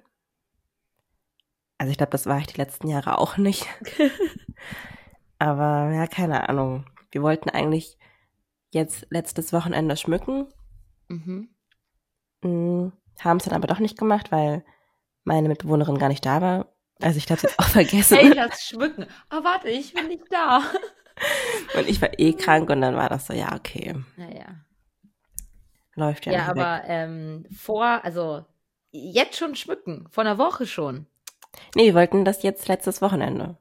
Also 1.77 1.91
ich 1.91 1.97
glaube, 1.97 2.11
das 2.11 2.25
war 2.25 2.39
ich 2.39 2.47
die 2.47 2.57
letzten 2.57 2.87
Jahre 2.87 3.17
auch 3.17 3.37
nicht. 3.37 3.67
aber 5.39 5.91
ja, 5.93 6.07
keine 6.07 6.49
Ahnung. 6.49 6.85
Wir 7.11 7.21
wollten 7.21 7.49
eigentlich 7.49 7.97
jetzt 8.71 9.05
letztes 9.09 9.53
Wochenende 9.53 9.95
schmücken. 9.95 10.47
Mhm. 11.07 11.49
Mhm. 12.43 12.93
Haben 13.19 13.37
es 13.37 13.45
dann 13.45 13.53
aber 13.53 13.67
doch 13.67 13.79
nicht 13.79 13.97
gemacht, 13.97 14.31
weil 14.31 14.63
meine 15.23 15.47
Mitbewohnerin 15.47 15.97
gar 15.97 16.09
nicht 16.09 16.25
da 16.25 16.41
war. 16.41 16.67
Also 17.01 17.17
ich 17.17 17.25
glaube, 17.25 17.41
sie 17.41 17.47
hat 17.47 17.59
auch 17.59 17.67
vergessen. 17.69 18.17
hey, 18.17 18.33
das 18.33 18.63
Schmücken. 18.63 19.05
Oh, 19.31 19.43
warte, 19.43 19.69
ich 19.69 19.93
bin 19.93 20.07
nicht 20.07 20.25
da. 20.29 20.61
und 21.77 21.87
ich 21.87 22.01
war 22.01 22.17
eh 22.19 22.33
krank 22.33 22.69
und 22.69 22.81
dann 22.81 22.95
war 22.95 23.09
das 23.09 23.27
so, 23.27 23.33
ja, 23.33 23.53
okay. 23.55 23.95
Naja. 24.17 24.45
Läuft 25.95 26.25
ja 26.25 26.33
Ja, 26.33 26.47
aber 26.47 26.83
ähm, 26.85 27.45
vor, 27.55 27.85
also 28.03 28.45
jetzt 28.91 29.37
schon 29.37 29.55
schmücken, 29.55 30.07
vor 30.09 30.23
einer 30.23 30.37
Woche 30.37 30.65
schon. 30.65 31.05
Nee, 31.75 31.85
wir 31.85 31.93
wollten 31.93 32.25
das 32.25 32.41
jetzt 32.43 32.67
letztes 32.67 33.01
Wochenende. 33.01 33.57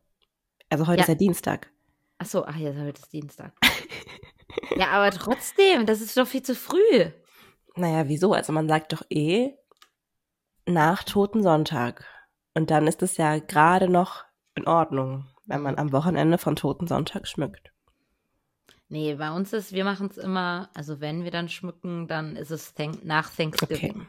Also 0.71 0.87
heute 0.87 0.99
ja. 0.99 1.03
ist 1.03 1.09
ja 1.09 1.15
Dienstag. 1.15 1.71
Ach 2.19 2.27
so, 2.27 2.45
ach 2.47 2.57
ja, 2.57 2.71
heute 2.71 3.01
ist 3.01 3.13
Dienstag. 3.13 3.53
ja, 4.77 4.89
aber 4.89 5.11
trotzdem, 5.11 5.85
das 5.87 6.01
ist 6.01 6.17
doch 6.17 6.27
viel 6.27 6.43
zu 6.43 6.55
früh. 6.55 7.11
Naja, 7.75 8.09
wieso? 8.09 8.33
Also 8.33 8.53
man 8.53 8.69
sagt 8.69 8.93
doch 8.93 9.03
eh 9.11 9.55
nach 10.67 11.05
Toten 11.05 11.43
Sonntag. 11.43 12.05
Und 12.55 12.71
dann 12.71 12.87
ist 12.87 13.03
es 13.03 13.17
ja 13.17 13.39
gerade 13.39 13.89
noch 13.89 14.25
in 14.55 14.67
Ordnung, 14.67 15.27
wenn 15.47 15.63
man 15.63 15.79
am 15.79 15.93
Wochenende 15.93 16.39
von 16.39 16.57
Toten 16.57 16.87
Sonntag 16.87 17.27
schmückt. 17.27 17.73
Nee, 18.89 19.15
bei 19.15 19.31
uns 19.31 19.55
ist, 19.55 19.73
wir 19.73 19.85
machen 19.85 20.09
es 20.11 20.19
immer, 20.19 20.69
also 20.75 21.01
wenn 21.01 21.25
wir 21.25 21.31
dann 21.31 21.49
schmücken, 21.49 22.09
dann 22.09 22.37
ist 22.37 22.51
es 22.51 22.75
thank 22.75 23.03
nach 23.05 23.31
Thanksgiving. 23.35 24.07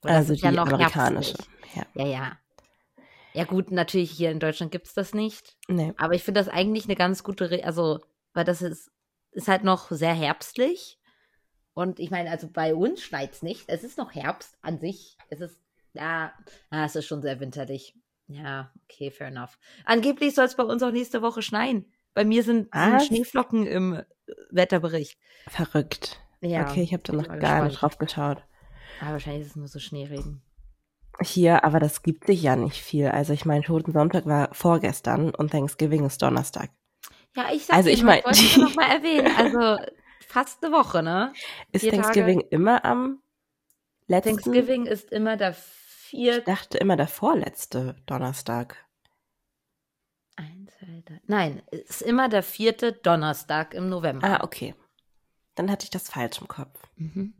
Okay. 0.00 0.14
Also 0.14 0.34
die 0.34 0.40
ja 0.40 0.52
noch 0.52 0.68
amerikanische. 0.68 1.34
Ja. 1.74 1.86
ja, 1.94 2.06
ja. 2.06 2.38
Ja 3.32 3.44
gut, 3.44 3.72
natürlich 3.72 4.12
hier 4.12 4.30
in 4.30 4.38
Deutschland 4.38 4.70
gibt 4.70 4.86
es 4.86 4.94
das 4.94 5.12
nicht. 5.14 5.56
Nee. 5.66 5.92
Aber 5.96 6.14
ich 6.14 6.22
finde 6.22 6.40
das 6.40 6.48
eigentlich 6.48 6.84
eine 6.84 6.94
ganz 6.94 7.24
gute, 7.24 7.50
Re 7.50 7.64
also, 7.64 7.98
weil 8.32 8.44
das 8.44 8.62
ist, 8.62 8.92
ist 9.32 9.48
halt 9.48 9.64
noch 9.64 9.90
sehr 9.90 10.14
herbstlich. 10.14 11.00
Und 11.74 11.98
ich 11.98 12.10
meine, 12.10 12.30
also 12.30 12.48
bei 12.48 12.74
uns 12.74 13.02
schneit 13.02 13.32
es 13.32 13.42
nicht. 13.42 13.64
Es 13.66 13.82
ist 13.84 13.98
noch 13.98 14.14
Herbst 14.14 14.56
an 14.62 14.78
sich. 14.78 15.18
Es 15.28 15.40
ist, 15.40 15.58
ja, 15.92 16.32
ja 16.72 16.84
es 16.84 16.94
ist 16.96 17.06
schon 17.06 17.20
sehr 17.20 17.40
winterlich. 17.40 17.94
Ja, 18.28 18.72
okay, 18.84 19.10
fair 19.10 19.28
enough. 19.28 19.58
Angeblich 19.84 20.34
soll 20.34 20.46
es 20.46 20.54
bei 20.54 20.62
uns 20.62 20.82
auch 20.82 20.92
nächste 20.92 21.20
Woche 21.20 21.42
schneien. 21.42 21.92
Bei 22.14 22.24
mir 22.24 22.42
sind, 22.44 22.68
sind 22.72 23.02
Schneeflocken 23.02 23.66
im 23.66 24.02
Wetterbericht. 24.50 25.18
Verrückt. 25.48 26.20
Ja. 26.40 26.68
Okay, 26.68 26.82
ich 26.82 26.92
habe 26.92 27.02
da 27.02 27.12
noch 27.12 27.26
gar 27.26 27.38
gespannt. 27.38 27.64
nicht 27.64 27.82
drauf 27.82 27.98
geschaut. 27.98 28.44
Aber 29.00 29.12
wahrscheinlich 29.12 29.42
ist 29.42 29.50
es 29.50 29.56
nur 29.56 29.68
so 29.68 29.80
Schneeregen. 29.80 30.42
Hier, 31.20 31.64
aber 31.64 31.80
das 31.80 32.02
gibt 32.02 32.26
sich 32.26 32.42
ja 32.42 32.56
nicht 32.56 32.80
viel. 32.82 33.08
Also 33.08 33.32
ich 33.32 33.44
meine, 33.44 33.64
Toten 33.64 33.92
Sonntag 33.92 34.26
war 34.26 34.52
vorgestern 34.52 35.34
und 35.34 35.50
Thanksgiving 35.50 36.06
ist 36.06 36.22
Donnerstag. 36.22 36.70
Ja, 37.36 37.46
ich 37.52 37.66
sag 37.66 37.76
also 37.76 37.90
ich 37.90 38.02
meine, 38.02 38.22
ich 38.30 38.56
noch 38.56 38.74
mal 38.74 38.90
erwähnen. 38.96 39.32
Also 39.36 39.84
fast 40.34 40.64
eine 40.64 40.74
Woche, 40.74 41.02
ne? 41.02 41.32
Ist 41.70 41.82
Vier 41.82 41.92
Thanksgiving 41.92 42.40
Tage. 42.40 42.48
immer 42.50 42.84
am 42.84 43.22
letzten? 44.08 44.30
Thanksgiving 44.30 44.86
ist 44.86 45.12
immer 45.12 45.36
der 45.36 45.54
vierte. 45.54 46.40
Ich 46.40 46.44
dachte 46.44 46.78
immer 46.78 46.96
der 46.96 47.06
vorletzte 47.06 47.94
Donnerstag. 48.06 48.84
Ein, 50.34 50.68
zwei, 50.76 51.02
drei. 51.04 51.20
Nein, 51.26 51.62
ist 51.70 52.02
immer 52.02 52.28
der 52.28 52.42
vierte 52.42 52.92
Donnerstag 52.92 53.74
im 53.74 53.88
November. 53.88 54.26
Ah, 54.26 54.44
okay. 54.44 54.74
Dann 55.54 55.70
hatte 55.70 55.84
ich 55.84 55.90
das 55.90 56.08
falsch 56.08 56.40
im 56.40 56.48
Kopf. 56.48 56.82
Mhm. 56.96 57.34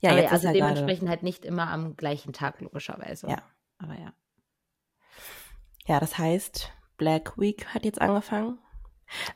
Ja, 0.00 0.10
aber 0.10 0.20
jetzt 0.20 0.30
ja, 0.30 0.32
also 0.32 0.48
ist 0.48 0.54
dementsprechend 0.54 1.08
halt 1.10 1.22
nicht 1.22 1.44
immer 1.44 1.68
am 1.68 1.94
gleichen 1.96 2.32
Tag, 2.32 2.60
logischerweise. 2.62 3.28
Ja. 3.28 3.42
Aber 3.76 3.94
ja. 3.98 4.14
Ja, 5.86 6.00
das 6.00 6.16
heißt, 6.16 6.72
Black 6.96 7.38
Week 7.38 7.66
hat 7.66 7.84
jetzt 7.84 8.00
angefangen. 8.00 8.58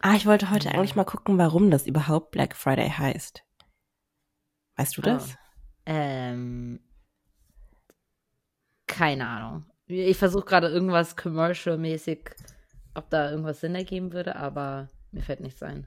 Ah, 0.00 0.14
ich 0.14 0.26
wollte 0.26 0.50
heute 0.50 0.70
eigentlich 0.70 0.96
mal 0.96 1.04
gucken, 1.04 1.38
warum 1.38 1.70
das 1.70 1.86
überhaupt 1.86 2.30
Black 2.30 2.56
Friday 2.56 2.88
heißt. 2.90 3.44
Weißt 4.76 4.96
du 4.96 5.02
das? 5.02 5.34
Oh. 5.34 5.38
Ähm, 5.86 6.80
keine 8.86 9.26
Ahnung. 9.26 9.66
Ich 9.86 10.16
versuche 10.16 10.44
gerade 10.44 10.68
irgendwas 10.68 11.16
commercial-mäßig, 11.16 12.30
ob 12.94 13.08
da 13.10 13.30
irgendwas 13.30 13.60
Sinn 13.60 13.74
ergeben 13.74 14.12
würde, 14.12 14.36
aber 14.36 14.88
mir 15.12 15.22
fällt 15.22 15.40
nichts 15.40 15.62
ein. 15.62 15.86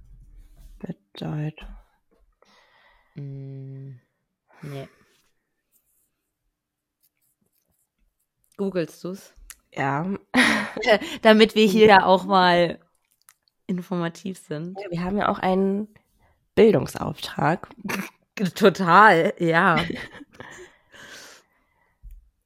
Bedeutung. 0.79 1.67
Mm, 3.15 4.00
nee. 4.62 4.88
Googlest 8.58 9.03
du's? 9.03 9.34
Ja. 9.74 10.05
Damit 11.22 11.55
wir 11.55 11.65
hier 11.65 11.88
ja 11.88 12.05
auch 12.05 12.25
mal 12.25 12.79
informativ 13.69 14.39
sind. 14.39 14.77
Ja, 14.79 14.89
wir 14.89 15.03
haben 15.03 15.17
ja 15.17 15.29
auch 15.29 15.39
einen 15.39 15.88
Bildungsauftrag. 16.55 17.69
Total, 18.55 19.33
ja. 19.38 19.77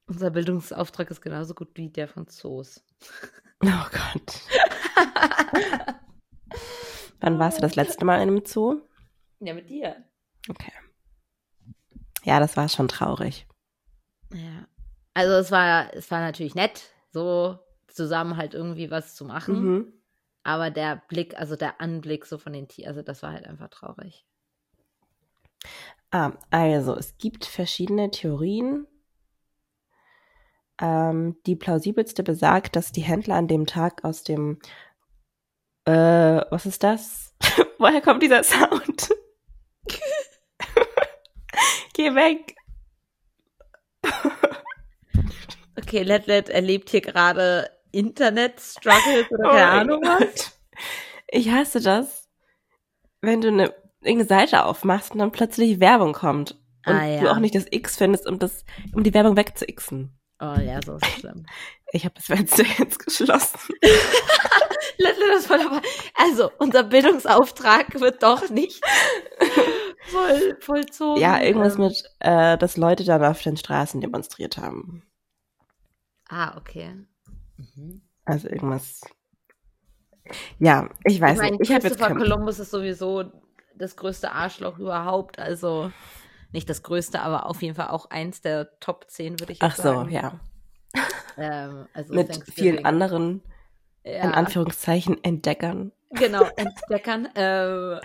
Unser 0.06 0.30
Bildungsauftrag 0.32 1.10
ist 1.10 1.22
genauso 1.22 1.56
gut 1.56 1.70
wie 1.76 1.90
der 1.90 2.08
von 2.08 2.28
Zoos. 2.28 2.84
Oh 3.64 3.68
Gott. 3.68 4.42
Wann 7.22 7.40
warst 7.40 7.58
du 7.58 7.62
das 7.62 7.76
letzte 7.76 8.04
Mal 8.04 8.18
in 8.18 8.30
einem 8.30 8.46
Zoo? 8.46 8.82
Ja, 9.40 9.54
mit 9.54 9.70
dir. 9.70 10.04
Okay. 10.50 10.74
Ja, 12.24 12.40
das 12.40 12.58
war 12.58 12.68
schon 12.68 12.90
traurig. 12.90 13.48
Ja. 14.34 14.68
Also 15.14 15.34
es 15.36 15.52
war, 15.52 15.94
es 15.94 16.12
war 16.12 16.20
natürlich 16.20 16.56
nett, 16.56 16.92
so 17.12 17.60
zusammen 17.88 18.36
halt 18.36 18.54
irgendwie 18.54 18.92
was 18.92 19.16
zu 19.16 19.26
machen. 19.26 19.64
Mhm. 19.64 19.94
Aber 20.44 20.72
der 20.72 21.02
Blick, 21.08 21.38
also 21.38 21.56
der 21.56 21.80
Anblick 21.80 22.26
so 22.26 22.38
von 22.38 22.54
den 22.54 22.68
Tieren, 22.68 22.90
also 22.90 23.02
das 23.02 23.24
war 23.24 23.32
halt 23.32 23.46
einfach 23.46 23.70
traurig. 23.70 24.26
Ah, 26.12 26.34
also 26.52 26.96
es 26.96 27.18
gibt 27.18 27.46
verschiedene 27.46 28.12
Theorien. 28.12 28.88
Ähm, 30.82 31.38
die 31.46 31.56
plausibelste 31.56 32.24
besagt, 32.24 32.76
dass 32.76 32.92
die 32.92 33.02
Händler 33.02 33.36
an 33.36 33.48
dem 33.48 33.66
Tag 33.66 34.04
aus 34.04 34.24
dem 34.24 34.60
äh, 35.86 36.42
was 36.50 36.66
ist 36.66 36.84
das? 36.84 37.36
Woher 37.78 38.02
kommt 38.02 38.24
dieser 38.24 38.44
Sound? 38.44 39.10
Geh 41.94 42.16
weg. 42.16 42.56
okay, 45.78 46.04
Let 46.04 46.28
Let 46.28 46.50
erlebt 46.50 46.90
hier 46.90 47.02
gerade 47.02 47.70
Internet-Struggles 47.94 49.32
oder 49.32 49.50
keine 49.50 49.54
oh 49.54 49.80
Ahnung 49.80 50.02
was. 50.04 50.60
Ich 51.28 51.50
hasse 51.50 51.80
das, 51.80 52.30
wenn 53.22 53.42
du 53.42 53.48
eine 53.48 53.74
irgendeine 54.02 54.42
Seite 54.42 54.66
aufmachst 54.66 55.14
und 55.14 55.20
dann 55.20 55.32
plötzlich 55.32 55.80
Werbung 55.80 56.14
kommt 56.14 56.60
und 56.86 56.94
ah, 56.94 57.06
ja. 57.06 57.22
du 57.22 57.32
auch 57.32 57.40
nicht 57.40 57.56
das 57.56 57.66
X 57.70 57.98
findest, 57.98 58.28
um 58.28 58.40
das, 58.40 58.66
um 58.94 59.04
die 59.04 59.14
Werbung 59.14 59.38
wegzuixen. 59.38 60.18
Oh 60.42 60.60
ja, 60.60 60.80
so 60.84 60.98
ist 60.98 61.20
schlimm. 61.20 61.46
Ich 61.96 62.06
habe 62.06 62.16
das 62.16 62.26
Fenster 62.26 62.64
jetzt 62.80 63.06
geschlossen. 63.06 63.60
also, 66.16 66.50
unser 66.58 66.82
Bildungsauftrag 66.82 68.00
wird 68.00 68.24
doch 68.24 68.50
nicht 68.50 68.84
voll, 70.08 70.58
vollzogen. 70.60 71.22
Ja, 71.22 71.40
irgendwas 71.40 71.78
mit, 71.78 72.04
äh, 72.18 72.58
dass 72.58 72.78
Leute 72.78 73.04
dann 73.04 73.24
auf 73.24 73.44
den 73.44 73.58
Straßen 73.58 74.02
demonstriert 74.02 74.58
haben. 74.58 75.04
Ah, 76.30 76.58
okay. 76.58 77.06
Mhm. 77.58 78.02
Also 78.26 78.50
irgendwas. 78.50 79.02
Ja, 80.60 80.90
ich 81.04 81.20
weiß 81.20 81.34
ich 81.34 81.42
mein, 81.42 81.52
nicht. 81.54 81.62
Ich 81.64 81.74
habe 81.74 81.88
jetzt 81.88 82.00
Columbus 82.00 82.60
ist 82.60 82.72
sowieso 82.72 83.32
das 83.76 83.96
größte 83.96 84.32
Arschloch 84.32 84.80
überhaupt. 84.80 85.40
Also 85.40 85.92
nicht 86.52 86.70
das 86.70 86.84
größte, 86.84 87.22
aber 87.22 87.48
auf 87.48 87.62
jeden 87.62 87.76
Fall 87.76 87.88
auch 87.90 88.10
eins 88.10 88.42
der 88.42 88.80
Top 88.80 89.10
10, 89.10 89.40
würde 89.40 89.54
ich 89.54 89.62
Ach 89.62 89.76
sagen. 89.76 90.10
so, 90.10 90.16
ja. 90.16 90.40
Ähm, 91.38 91.88
also 91.94 92.14
Mit 92.14 92.44
vielen 92.54 92.86
anderen, 92.86 93.42
ja, 94.04 94.24
in 94.24 94.32
Anführungszeichen, 94.32 95.24
Entdeckern. 95.24 95.92
Genau, 96.12 96.44
entdeckern. 96.56 97.28
ähm, 97.36 98.00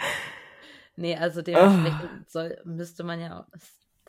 nee, 0.97 1.15
also 1.15 1.43
dementsprechend 1.43 2.31
soll, 2.31 2.59
müsste 2.65 3.05
man 3.05 3.21
ja 3.21 3.47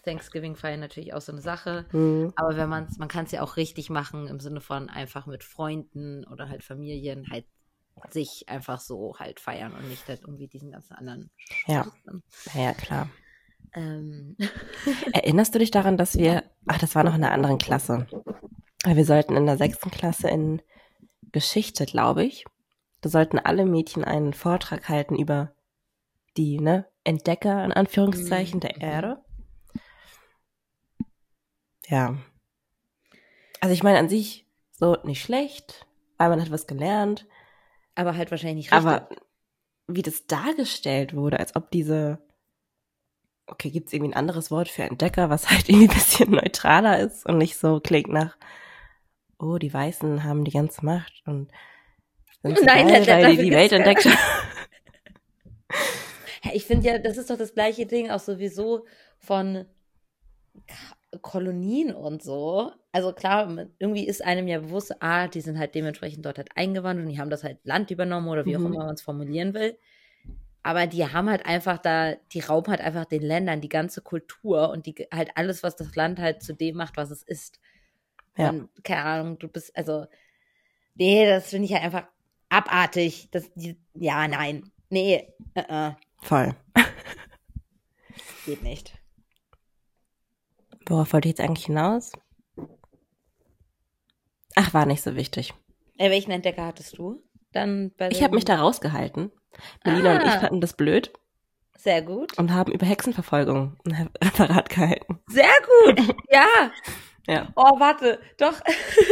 Thanksgiving 0.10 0.56
feiern 0.56 0.80
natürlich 0.80 1.14
auch 1.14 1.22
so 1.22 1.32
eine 1.32 1.42
Sache. 1.42 1.86
Mhm. 1.92 2.34
Aber 2.36 2.56
wenn 2.58 2.70
man 2.70 2.86
es, 2.86 2.98
man 2.98 3.08
kann 3.08 3.26
es 3.26 3.32
ja 3.32 3.42
auch 3.42 3.58
richtig 3.58 3.90
machen 3.90 4.28
im 4.28 4.40
Sinne 4.40 4.62
von 4.62 4.90
einfach 4.90 5.26
mit 5.28 5.44
Freunden 5.44 6.26
oder 6.26 6.50
halt 6.50 6.64
Familien 6.64 7.30
halt 7.30 7.46
sich 8.10 8.46
einfach 8.48 8.80
so 8.80 9.16
halt 9.20 9.40
feiern 9.40 9.74
und 9.74 9.88
nicht 9.90 10.08
halt 10.08 10.22
irgendwie 10.22 10.48
diesen 10.48 10.72
ganzen 10.72 10.94
anderen. 10.94 11.30
Ja. 11.68 11.86
Ja, 12.54 12.74
klar. 12.74 13.10
Ähm, 13.74 14.38
Erinnerst 15.14 15.54
du 15.54 15.60
dich 15.60 15.70
daran, 15.70 15.98
dass 15.98 16.18
wir, 16.18 16.44
ach, 16.66 16.80
das 16.80 16.96
war 16.96 17.04
noch 17.04 17.14
in 17.16 17.24
einer 17.24 17.34
anderen 17.34 17.58
Klasse. 17.58 18.08
Weil 18.84 18.96
Wir 18.96 19.06
sollten 19.06 19.36
in 19.36 19.46
der 19.46 19.58
sechsten 19.58 19.92
Klasse 19.92 20.30
in 20.30 20.62
Geschichte, 21.32 21.86
glaube 21.86 22.24
ich, 22.24 22.46
da 23.02 23.10
sollten 23.10 23.38
alle 23.38 23.66
Mädchen 23.66 24.04
einen 24.04 24.34
Vortrag 24.34 24.90
halten 24.90 25.16
über 25.16 25.54
die, 26.38 26.60
ne, 26.60 26.86
Entdecker, 27.04 27.64
in 27.64 27.74
Anführungszeichen, 27.74 28.60
der 28.60 28.76
Mhm. 28.78 28.82
Erde. 28.82 29.24
Ja. 31.90 32.18
Also 33.60 33.74
ich 33.74 33.84
meine 33.84 34.00
an 34.00 34.10
sich 34.10 34.46
so 34.72 34.98
nicht 35.04 35.22
schlecht, 35.22 35.86
weil 36.18 36.30
man 36.30 36.42
hat 36.42 36.52
was 36.52 36.68
gelernt, 36.68 37.26
aber 37.96 38.16
halt 38.16 38.32
wahrscheinlich 38.32 38.68
nicht 38.68 38.72
richtig. 38.72 38.88
aber 38.88 39.10
wie 39.88 40.02
das 40.04 40.28
dargestellt 40.28 41.16
wurde, 41.16 41.40
als 41.40 41.56
ob 41.56 41.72
diese, 41.72 42.20
okay, 43.48 43.72
gibt 43.72 43.88
es 43.88 43.94
irgendwie 43.94 44.12
ein 44.12 44.18
anderes 44.18 44.52
Wort 44.52 44.70
für 44.70 44.84
Entdecker, 44.84 45.30
was 45.30 45.50
halt 45.50 45.68
irgendwie 45.70 45.90
ein 45.90 45.94
bisschen 45.94 46.32
neutraler 46.32 47.00
ist 47.00 47.26
und 47.26 47.38
nicht 47.38 47.58
so 47.58 47.80
klingt 47.80 48.10
nach, 48.10 48.38
oh, 49.40 49.58
die 49.58 49.74
Weißen 49.74 50.24
haben 50.24 50.46
die 50.46 50.52
ganze 50.52 50.86
Macht 50.86 51.24
und 51.26 51.52
sind 52.44 52.58
so 52.58 52.64
Nein, 52.66 52.88
geil, 52.88 53.08
weil 53.08 53.36
die 53.36 53.44
die 53.44 53.52
Welt 53.52 53.72
entdeckt 53.72 54.06
haben. 54.06 54.18
Ich 56.54 56.66
finde 56.66 56.88
ja, 56.88 56.98
das 56.98 57.18
ist 57.18 57.30
doch 57.30 57.38
das 57.38 57.54
gleiche 57.54 57.86
Ding 57.86 58.10
auch 58.10 58.20
sowieso 58.20 58.86
von 59.20 59.66
Kolonien 61.22 61.94
und 61.94 62.22
so. 62.24 62.72
Also 62.92 63.14
klar, 63.14 63.68
irgendwie 63.80 64.08
ist 64.08 64.24
einem 64.24 64.48
ja 64.48 64.60
bewusst, 64.60 65.02
ah, 65.02 65.28
die 65.28 65.42
sind 65.42 65.58
halt 65.58 65.76
dementsprechend 65.76 66.26
dort 66.26 66.38
halt 66.38 66.50
eingewandert 66.56 67.06
und 67.06 67.12
die 67.12 67.20
haben 67.20 67.30
das 67.30 67.44
halt 67.44 67.60
Land 67.64 67.92
übernommen 67.92 68.28
oder 68.28 68.46
wie 68.46 68.56
auch 68.56 68.62
Mhm. 68.62 68.74
immer 68.74 68.86
man 68.86 68.96
es 68.96 69.02
formulieren 69.02 69.54
will. 69.54 69.78
Aber 70.62 70.88
die 70.88 71.08
haben 71.08 71.30
halt 71.30 71.46
einfach 71.46 71.78
da, 71.78 72.16
die 72.34 72.42
rauben 72.42 72.70
halt 72.72 72.82
einfach 72.82 73.06
den 73.06 73.22
Ländern 73.22 73.62
die 73.62 73.70
ganze 73.70 74.02
Kultur 74.02 74.70
und 74.70 74.86
die 74.86 75.08
halt 75.14 75.32
alles, 75.36 75.64
was 75.64 75.76
das 75.76 75.96
Land 75.96 76.20
halt 76.20 76.44
zu 76.44 76.54
dem 76.54 76.76
macht, 76.76 76.98
was 76.98 77.12
es 77.12 77.24
ist. 77.24 77.60
Ja. 78.38 78.50
Und, 78.50 78.70
keine 78.84 79.04
Ahnung, 79.04 79.40
du 79.40 79.48
bist, 79.48 79.76
also, 79.76 80.06
nee, 80.96 81.26
das 81.26 81.50
finde 81.50 81.66
ich 81.66 81.74
halt 81.74 81.84
einfach 81.84 82.08
abartig. 82.50 83.30
Das, 83.32 83.52
die, 83.54 83.80
ja, 83.94 84.28
nein. 84.28 84.70
Nee, 84.90 85.34
äh, 85.56 85.90
äh, 85.90 85.94
Voll. 86.22 86.56
geht 88.46 88.64
nicht. 88.64 88.99
Worauf 90.90 91.14
wollte 91.14 91.28
ich 91.30 91.38
jetzt 91.38 91.42
eigentlich 91.42 91.68
hinaus? 91.68 92.12
Ach, 94.56 94.74
war 94.74 94.86
nicht 94.86 95.02
so 95.04 95.16
wichtig. 95.16 95.54
Äh, 95.98 96.10
welchen 96.10 96.32
Entdecker 96.32 96.66
hattest 96.66 96.98
du? 96.98 97.22
Dann 97.52 97.92
Ich 98.10 98.22
habe 98.24 98.36
mich 98.36 98.46
da 98.46 98.60
rausgehalten. 98.60 99.32
Melina 99.86 100.16
und 100.16 100.22
ich 100.28 100.34
Ah. 100.34 100.40
fanden 100.42 100.62
das 100.62 100.74
blöd 100.74 101.12
Sehr 101.78 102.02
gut. 102.02 102.38
und 102.38 102.54
haben 102.54 102.72
über 102.72 102.86
Hexenverfolgung 102.86 103.78
ein 103.86 104.10
Referat 104.24 104.70
gehalten. 104.70 105.20
Sehr 105.28 105.50
gut. 105.86 106.16
Ja. 106.32 106.72
Ja. 107.28 107.50
Oh, 107.56 107.80
warte. 107.80 108.20
Doch. 108.38 108.60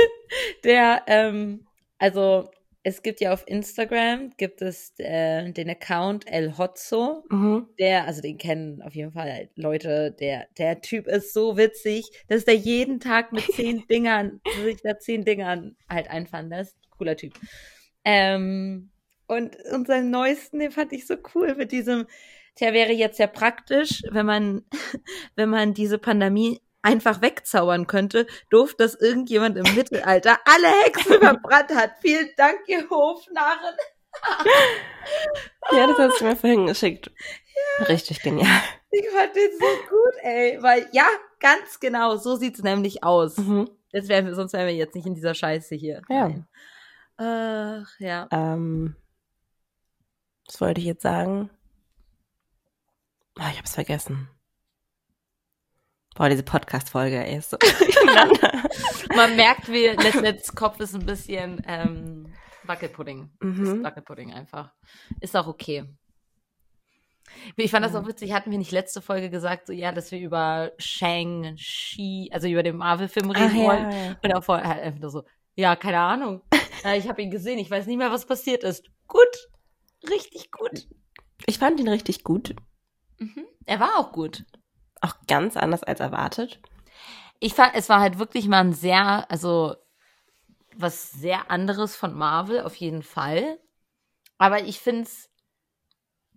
Der, 0.63 1.03
ähm, 1.07 1.67
also, 1.99 2.49
es 2.87 3.01
gibt 3.01 3.19
ja 3.19 3.33
auf 3.33 3.43
Instagram, 3.47 4.31
gibt 4.37 4.61
es 4.61 4.93
äh, 4.97 5.51
den 5.51 5.69
Account 5.69 6.25
El 6.25 6.57
Hotzo. 6.57 7.25
Mhm. 7.29 7.67
Der, 7.77 8.05
also 8.05 8.21
den 8.21 8.37
kennen 8.37 8.81
auf 8.81 8.95
jeden 8.95 9.11
Fall 9.11 9.49
Leute, 9.55 10.15
der, 10.17 10.47
der 10.57 10.79
Typ 10.79 11.05
ist 11.05 11.33
so 11.33 11.57
witzig, 11.57 12.09
dass 12.29 12.45
der 12.45 12.55
jeden 12.55 13.01
Tag 13.01 13.33
mit 13.33 13.43
zehn 13.53 13.85
Dingern, 13.89 14.39
sich 14.63 14.77
da 14.81 14.97
zehn 14.97 15.25
Dingern 15.25 15.75
halt 15.89 16.09
einfahren 16.09 16.47
lässt. 16.47 16.77
Cooler 16.91 17.17
Typ. 17.17 17.33
Ähm, 18.05 18.89
und 19.27 19.57
unseren 19.73 20.09
neuesten, 20.09 20.59
den 20.59 20.71
fand 20.71 20.93
ich 20.93 21.05
so 21.05 21.17
cool 21.35 21.55
mit 21.55 21.73
diesem, 21.73 22.07
der 22.61 22.71
wäre 22.71 22.93
jetzt 22.93 23.19
ja 23.19 23.27
praktisch, 23.27 24.01
wenn 24.11 24.25
man, 24.25 24.61
wenn 25.35 25.49
man 25.49 25.73
diese 25.73 25.97
Pandemie 25.97 26.61
einfach 26.87 27.21
wegzaubern 27.21 27.85
könnte, 27.85 28.25
durfte 28.49 28.83
das 28.83 28.95
irgendjemand 28.95 29.57
im 29.57 29.75
Mittelalter 29.75 30.39
alle 30.45 30.67
Hexen 30.85 31.19
verbrannt 31.21 31.75
hat. 31.75 31.91
Vielen 32.01 32.29
Dank, 32.37 32.59
ihr 32.67 32.89
Hofnarren. 32.89 33.75
Ja, 35.71 35.87
das 35.87 35.97
hast 35.97 36.21
du 36.21 36.25
mir 36.25 36.35
vorhin 36.35 36.65
geschickt. 36.65 37.11
Richtig 37.87 38.21
genial. 38.21 38.61
Ich 38.89 39.07
fand 39.09 39.35
den 39.35 39.51
so 39.59 39.65
gut, 39.89 40.13
ey. 40.21 40.57
Weil, 40.61 40.87
ja, 40.93 41.07
ganz 41.39 41.79
genau, 41.79 42.15
so 42.15 42.35
sieht's 42.35 42.63
nämlich 42.63 43.03
aus. 43.03 43.37
Mhm. 43.37 43.69
Jetzt 43.91 44.09
wären 44.09 44.25
wir, 44.25 44.33
sonst 44.33 44.53
wären 44.53 44.67
wir 44.67 44.73
jetzt 44.73 44.95
nicht 44.95 45.05
in 45.05 45.13
dieser 45.13 45.33
Scheiße 45.33 45.75
hier. 45.75 46.01
Ja. 46.09 46.31
Ach, 47.17 47.99
ja. 47.99 48.27
Ähm, 48.31 48.95
was 50.47 50.61
wollte 50.61 50.79
ich 50.79 50.87
jetzt 50.87 51.03
sagen? 51.03 51.49
Ah, 53.37 53.49
ich 53.51 53.57
hab's 53.59 53.75
vergessen. 53.75 54.29
Boah, 56.17 56.29
diese 56.29 56.41
Podcast-Folge, 56.41 57.23
ey, 57.27 57.37
ist 57.37 57.51
so. 57.51 57.57
Man 59.15 59.35
merkt, 59.35 59.67
wie 59.67 59.85
Letnets 59.85 60.55
Kopf 60.55 60.79
ist 60.79 60.95
ein 60.95 61.05
bisschen 61.05 61.61
ähm, 61.67 62.33
Wackelpudding. 62.63 63.29
Mhm. 63.39 63.83
Wackelpudding 63.83 64.33
einfach. 64.33 64.73
Ist 65.21 65.37
auch 65.37 65.45
okay. 65.45 65.85
Ich 67.55 67.69
fand 67.69 67.85
das 67.85 67.93
auch 67.93 68.07
witzig, 68.07 68.33
hatten 68.33 68.49
wir 68.49 68.57
nicht 68.57 68.71
letzte 68.71 68.99
Folge 68.99 69.29
gesagt, 69.29 69.67
so 69.67 69.73
ja, 69.73 69.91
dass 69.91 70.11
wir 70.11 70.19
über 70.19 70.71
Shang-Chi, 70.79 72.31
also 72.33 72.47
über 72.47 72.63
den 72.63 72.77
Marvel-Film 72.77 73.29
reden 73.29 73.49
Ach, 73.51 73.55
ja, 73.55 73.63
wollen. 73.63 73.91
ja. 73.91 74.15
Und 74.23 74.29
er 74.31 74.41
vorher 74.41 74.67
halt 74.67 74.81
einfach 74.81 75.01
nur 75.01 75.11
so, 75.11 75.23
ja, 75.53 75.75
keine 75.75 75.99
Ahnung. 75.99 76.41
Äh, 76.83 76.97
ich 76.97 77.07
habe 77.07 77.21
ihn 77.21 77.29
gesehen, 77.29 77.59
ich 77.59 77.69
weiß 77.69 77.85
nicht 77.85 77.97
mehr, 77.97 78.11
was 78.11 78.25
passiert 78.25 78.63
ist. 78.63 78.89
Gut. 79.07 79.49
Richtig 80.09 80.49
gut. 80.51 80.87
Ich 81.45 81.59
fand 81.59 81.79
ihn 81.79 81.87
richtig 81.87 82.23
gut. 82.23 82.55
Mhm. 83.19 83.45
Er 83.65 83.79
war 83.79 83.97
auch 83.97 84.11
gut. 84.11 84.45
Auch 85.01 85.15
ganz 85.27 85.57
anders 85.57 85.83
als 85.83 85.99
erwartet. 85.99 86.59
Ich 87.39 87.53
fand, 87.53 87.75
es 87.75 87.89
war 87.89 87.99
halt 87.99 88.17
wirklich 88.17 88.47
mal 88.47 88.61
ein 88.61 88.73
sehr, 88.73 89.29
also 89.29 89.75
was 90.75 91.11
sehr 91.11 91.51
anderes 91.51 91.95
von 91.95 92.13
Marvel, 92.13 92.61
auf 92.61 92.75
jeden 92.75 93.03
Fall. 93.03 93.59
Aber 94.37 94.63
ich 94.63 94.79
finde 94.79 95.03
es, 95.03 95.29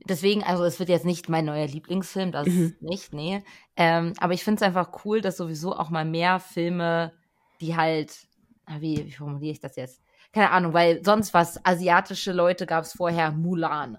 deswegen, 0.05 0.42
also 0.42 0.64
es 0.64 0.79
wird 0.79 0.88
jetzt 0.88 1.05
nicht 1.05 1.29
mein 1.29 1.44
neuer 1.44 1.66
Lieblingsfilm, 1.66 2.33
das 2.33 2.49
Mhm. 2.49 2.77
nicht, 2.81 3.12
nee. 3.12 3.42
Ähm, 3.77 4.14
aber 4.18 4.33
ich 4.33 4.44
finde 4.44 4.57
es 4.57 4.66
einfach 4.66 5.05
cool, 5.05 5.20
dass 5.20 5.37
sowieso 5.37 5.75
auch 5.77 5.90
mal 5.90 6.05
mehr 6.05 6.40
Filme, 6.40 7.12
die 7.61 7.77
halt, 7.77 8.27
ah, 8.66 8.81
wie, 8.81 9.05
wie 9.07 9.12
formuliere 9.12 9.53
ich 9.53 9.61
das 9.61 9.77
jetzt? 9.77 10.03
Keine 10.33 10.51
Ahnung, 10.51 10.73
weil 10.73 11.05
sonst 11.05 11.35
was, 11.35 11.64
asiatische 11.64 12.33
Leute 12.33 12.66
gab 12.66 12.85
es 12.85 12.92
vorher 12.92 13.33
Mulan. 13.33 13.99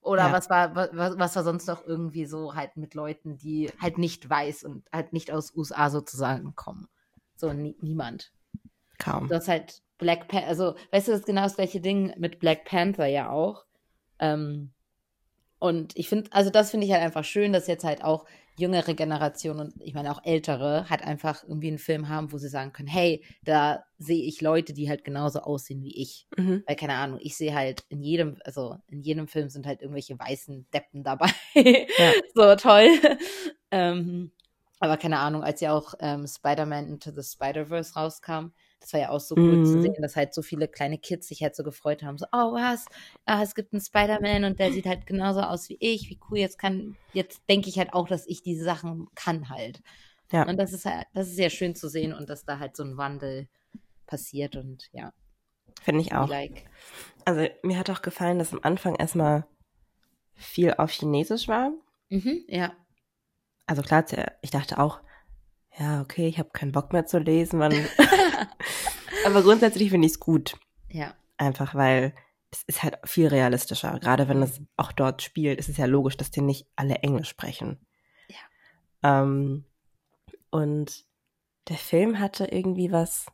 Oder 0.00 0.26
Ja. 0.26 0.32
was 0.32 0.48
war, 0.48 0.74
was, 0.74 1.18
was 1.18 1.36
war 1.36 1.44
sonst 1.44 1.66
noch 1.66 1.84
irgendwie 1.86 2.24
so 2.24 2.54
halt 2.54 2.76
mit 2.76 2.94
Leuten, 2.94 3.36
die 3.36 3.70
halt 3.80 3.98
nicht 3.98 4.28
weiß 4.28 4.64
und 4.64 4.84
halt 4.92 5.12
nicht 5.12 5.30
aus 5.32 5.54
USA 5.54 5.90
sozusagen 5.90 6.54
kommen. 6.54 6.88
So 7.36 7.52
nie, 7.52 7.76
niemand. 7.80 8.32
Kaum. 8.98 9.28
Du 9.28 9.34
hast 9.34 9.48
halt 9.48 9.82
Black 9.98 10.28
Panther, 10.28 10.46
also 10.46 10.74
weißt 10.92 11.08
du, 11.08 11.12
das 11.12 11.20
ist 11.20 11.26
genau 11.26 11.42
das 11.42 11.56
gleiche 11.56 11.80
Ding 11.80 12.14
mit 12.18 12.38
Black 12.38 12.64
Panther 12.64 13.06
ja 13.06 13.30
auch. 13.30 13.64
Ähm, 14.18 14.72
und 15.58 15.96
ich 15.96 16.08
finde, 16.08 16.30
also 16.32 16.50
das 16.50 16.70
finde 16.70 16.86
ich 16.86 16.92
halt 16.92 17.02
einfach 17.02 17.24
schön, 17.24 17.52
dass 17.52 17.66
jetzt 17.66 17.84
halt 17.84 18.02
auch 18.04 18.26
jüngere 18.58 18.94
Generationen 18.94 19.60
und 19.60 19.82
ich 19.82 19.94
meine 19.94 20.10
auch 20.10 20.24
ältere 20.24 20.90
halt 20.90 21.02
einfach 21.02 21.44
irgendwie 21.44 21.68
einen 21.68 21.78
Film 21.78 22.08
haben, 22.08 22.32
wo 22.32 22.38
sie 22.38 22.48
sagen 22.48 22.72
können, 22.72 22.88
hey, 22.88 23.24
da 23.44 23.84
sehe 23.98 24.24
ich 24.24 24.40
Leute, 24.40 24.72
die 24.72 24.88
halt 24.88 25.04
genauso 25.04 25.40
aussehen 25.40 25.82
wie 25.82 25.96
ich. 25.96 26.26
Mhm. 26.36 26.64
Weil, 26.66 26.76
keine 26.76 26.94
Ahnung, 26.94 27.20
ich 27.22 27.36
sehe 27.36 27.54
halt 27.54 27.84
in 27.88 28.02
jedem, 28.02 28.38
also 28.44 28.76
in 28.88 29.00
jedem 29.00 29.28
Film 29.28 29.48
sind 29.48 29.66
halt 29.66 29.80
irgendwelche 29.80 30.18
weißen 30.18 30.66
Deppen 30.74 31.04
dabei. 31.04 31.30
so 32.34 32.56
toll. 32.56 32.88
ähm, 33.70 34.32
aber 34.80 34.96
keine 34.96 35.18
Ahnung, 35.18 35.42
als 35.42 35.60
ja 35.60 35.72
auch 35.72 35.94
ähm, 36.00 36.26
Spider-Man 36.26 36.88
Into 36.88 37.10
the 37.10 37.22
Spider-Verse 37.22 37.94
rauskam, 37.94 38.52
das 38.80 38.92
war 38.92 39.00
ja 39.00 39.10
auch 39.10 39.20
so 39.20 39.34
cool 39.36 39.62
zu 39.64 39.78
Mhm. 39.78 39.82
sehen, 39.82 40.02
dass 40.02 40.16
halt 40.16 40.32
so 40.34 40.42
viele 40.42 40.68
kleine 40.68 40.98
Kids 40.98 41.28
sich 41.28 41.42
halt 41.42 41.56
so 41.56 41.62
gefreut 41.62 42.02
haben. 42.02 42.16
So, 42.18 42.26
oh 42.32 42.52
was, 42.52 42.86
ah, 43.24 43.42
es 43.42 43.54
gibt 43.54 43.72
einen 43.72 43.82
Spider-Man 43.82 44.44
und 44.44 44.60
der 44.60 44.72
sieht 44.72 44.86
halt 44.86 45.06
genauso 45.06 45.40
aus 45.40 45.68
wie 45.68 45.76
ich. 45.80 46.08
Wie 46.10 46.18
cool, 46.30 46.38
jetzt 46.38 46.58
kann, 46.58 46.96
jetzt 47.12 47.42
denke 47.48 47.68
ich 47.68 47.78
halt 47.78 47.92
auch, 47.92 48.08
dass 48.08 48.26
ich 48.26 48.42
diese 48.42 48.64
Sachen 48.64 49.08
kann 49.14 49.48
halt. 49.48 49.82
Ja. 50.30 50.46
Und 50.46 50.58
das 50.58 50.72
ist 50.72 50.84
halt, 50.84 51.06
das 51.14 51.28
ist 51.28 51.36
sehr 51.36 51.50
schön 51.50 51.74
zu 51.74 51.88
sehen 51.88 52.12
und 52.12 52.28
dass 52.28 52.44
da 52.44 52.58
halt 52.58 52.76
so 52.76 52.82
ein 52.84 52.96
Wandel 52.96 53.48
passiert 54.06 54.56
und 54.56 54.88
ja, 54.92 55.12
Finde 55.82 56.00
ich 56.00 56.14
auch. 56.14 56.28
like. 56.28 56.64
Also 57.24 57.46
mir 57.62 57.78
hat 57.78 57.90
auch 57.90 58.02
gefallen, 58.02 58.38
dass 58.38 58.52
am 58.52 58.60
Anfang 58.62 58.96
erstmal 58.96 59.46
viel 60.34 60.74
auf 60.74 60.90
Chinesisch 60.90 61.48
war. 61.48 61.72
Mhm, 62.08 62.44
ja. 62.48 62.72
Also 63.66 63.82
klar, 63.82 64.04
ich 64.42 64.50
dachte 64.50 64.78
auch, 64.78 65.00
ja, 65.78 66.00
okay, 66.00 66.26
ich 66.26 66.38
habe 66.38 66.50
keinen 66.50 66.72
Bock 66.72 66.92
mehr 66.92 67.06
zu 67.06 67.18
lesen. 67.18 67.60
Aber 69.26 69.42
grundsätzlich 69.42 69.90
finde 69.90 70.06
ich 70.06 70.12
es 70.12 70.20
gut. 70.20 70.56
Ja. 70.90 71.14
Einfach 71.36 71.74
weil 71.74 72.14
es 72.50 72.62
ist 72.64 72.82
halt 72.82 72.98
viel 73.04 73.28
realistischer. 73.28 73.98
Gerade 74.00 74.28
wenn 74.28 74.42
es 74.42 74.60
auch 74.76 74.92
dort 74.92 75.22
spielt, 75.22 75.58
ist 75.58 75.68
es 75.68 75.76
ja 75.76 75.86
logisch, 75.86 76.16
dass 76.16 76.30
die 76.30 76.40
nicht 76.40 76.66
alle 76.76 76.96
Englisch 76.96 77.28
sprechen. 77.28 77.78
Ja. 78.28 79.22
Ähm, 79.22 79.64
und 80.50 81.04
der 81.68 81.76
Film 81.76 82.18
hatte 82.18 82.46
irgendwie 82.46 82.90
was 82.90 83.26